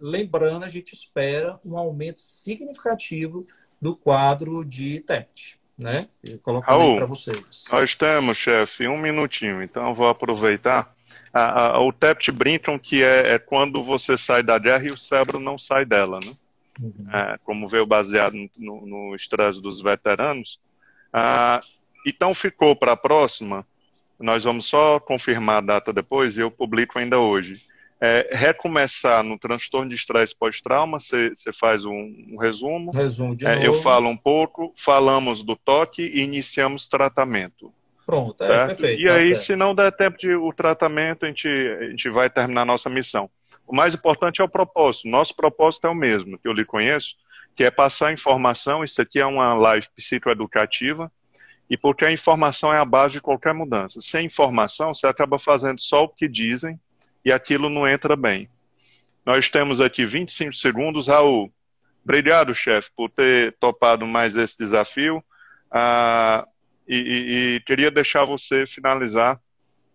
lembrando, 0.00 0.64
a 0.64 0.68
gente 0.68 0.92
espera 0.92 1.58
um 1.64 1.76
aumento 1.76 2.20
significativo 2.20 3.42
do 3.80 3.96
quadro 3.96 4.64
de 4.64 5.00
TEPT, 5.00 5.58
né? 5.78 6.06
Colocando 6.42 6.96
para 6.96 7.06
vocês. 7.06 7.64
Nós 7.70 7.94
temos, 7.94 8.36
chefe, 8.36 8.86
um 8.88 8.98
minutinho, 8.98 9.62
então 9.62 9.94
vou 9.94 10.08
aproveitar. 10.08 10.94
A, 11.32 11.76
a, 11.76 11.80
o 11.80 11.92
TEPT 11.92 12.32
brincam 12.32 12.78
que 12.78 13.02
é, 13.02 13.34
é 13.34 13.38
quando 13.38 13.82
você 13.82 14.16
sai 14.16 14.42
da 14.42 14.58
guerra 14.58 14.86
e 14.86 14.90
o 14.90 14.96
cérebro 14.96 15.38
não 15.38 15.58
sai 15.58 15.84
dela, 15.84 16.18
né? 16.24 16.32
uhum. 16.80 17.06
é, 17.12 17.38
como 17.44 17.68
veio 17.68 17.86
baseado 17.86 18.34
no, 18.56 18.86
no 18.86 19.14
estresse 19.14 19.60
dos 19.60 19.80
veteranos. 19.80 20.60
Ah, 21.12 21.60
então 22.06 22.34
ficou 22.34 22.76
para 22.76 22.92
a 22.92 22.96
próxima, 22.96 23.66
nós 24.18 24.44
vamos 24.44 24.66
só 24.66 24.98
confirmar 25.00 25.58
a 25.58 25.66
data 25.66 25.92
depois 25.92 26.36
e 26.36 26.40
eu 26.40 26.50
publico 26.50 26.98
ainda 26.98 27.18
hoje. 27.18 27.66
É, 27.98 28.28
recomeçar 28.30 29.24
no 29.24 29.38
transtorno 29.38 29.88
de 29.88 29.96
estresse 29.96 30.36
pós-trauma, 30.36 30.98
você 31.00 31.32
faz 31.58 31.86
um, 31.86 32.14
um, 32.30 32.36
resumo. 32.38 32.90
Resumo 32.90 33.34
de 33.34 33.46
é, 33.46 33.54
novo. 33.54 33.64
Eu 33.64 33.72
falo 33.72 34.08
um 34.08 34.16
pouco, 34.16 34.70
falamos 34.76 35.42
do 35.42 35.56
toque 35.56 36.02
e 36.02 36.20
iniciamos 36.20 36.88
tratamento. 36.88 37.72
Pronto, 38.04 38.44
é, 38.44 38.66
perfeito. 38.66 39.00
E 39.00 39.06
tá 39.06 39.14
aí, 39.14 39.28
certo. 39.30 39.44
se 39.46 39.56
não 39.56 39.74
der 39.74 39.90
tempo 39.92 40.18
de 40.18 40.34
o 40.34 40.52
tratamento, 40.52 41.24
a 41.24 41.28
gente, 41.28 41.48
a 41.48 41.90
gente 41.90 42.10
vai 42.10 42.28
terminar 42.28 42.62
a 42.62 42.66
nossa 42.66 42.90
missão. 42.90 43.30
O 43.66 43.74
mais 43.74 43.94
importante 43.94 44.40
é 44.40 44.44
o 44.44 44.48
propósito. 44.48 45.08
Nosso 45.08 45.34
propósito 45.34 45.86
é 45.86 45.90
o 45.90 45.94
mesmo, 45.94 46.38
que 46.38 46.46
eu 46.46 46.52
lhe 46.52 46.64
conheço, 46.64 47.16
que 47.56 47.64
é 47.64 47.70
passar 47.70 48.12
informação. 48.12 48.84
Isso 48.84 49.00
aqui 49.02 49.18
é 49.18 49.26
uma 49.26 49.54
live 49.54 49.88
psicoeducativa, 49.96 51.10
e 51.68 51.76
porque 51.76 52.04
a 52.04 52.12
informação 52.12 52.72
é 52.72 52.78
a 52.78 52.84
base 52.84 53.14
de 53.14 53.20
qualquer 53.20 53.52
mudança. 53.52 54.00
Sem 54.00 54.26
informação, 54.26 54.94
você 54.94 55.06
acaba 55.06 55.38
fazendo 55.38 55.80
só 55.80 56.04
o 56.04 56.08
que 56.08 56.28
dizem 56.28 56.78
e 57.26 57.32
aquilo 57.32 57.68
não 57.68 57.88
entra 57.88 58.14
bem. 58.14 58.48
Nós 59.24 59.48
temos 59.50 59.80
aqui 59.80 60.06
25 60.06 60.52
segundos. 60.52 61.08
Raul, 61.08 61.52
obrigado, 62.04 62.54
chefe, 62.54 62.88
por 62.96 63.10
ter 63.10 63.56
topado 63.58 64.06
mais 64.06 64.36
esse 64.36 64.56
desafio. 64.56 65.20
Ah, 65.68 66.46
e, 66.86 66.94
e, 66.94 67.56
e 67.56 67.60
queria 67.62 67.90
deixar 67.90 68.24
você 68.24 68.64
finalizar 68.64 69.40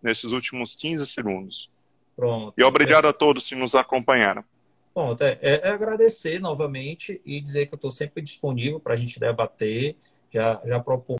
nesses 0.02 0.32
últimos 0.32 0.74
15 0.74 1.06
segundos. 1.06 1.70
Pronto. 2.14 2.52
E 2.58 2.62
obrigado 2.62 3.08
a 3.08 3.14
todos 3.14 3.48
que 3.48 3.54
nos 3.54 3.74
acompanharam. 3.74 4.44
Bom, 4.94 5.16
é, 5.18 5.38
é, 5.40 5.68
agradecer 5.70 6.38
novamente 6.38 7.18
e 7.24 7.40
dizer 7.40 7.64
que 7.64 7.72
eu 7.72 7.76
estou 7.76 7.90
sempre 7.90 8.22
disponível 8.22 8.78
para 8.78 8.92
a 8.92 8.96
gente 8.96 9.18
debater. 9.18 9.96
Já, 10.30 10.60
já 10.66 10.78
propor 10.80 11.16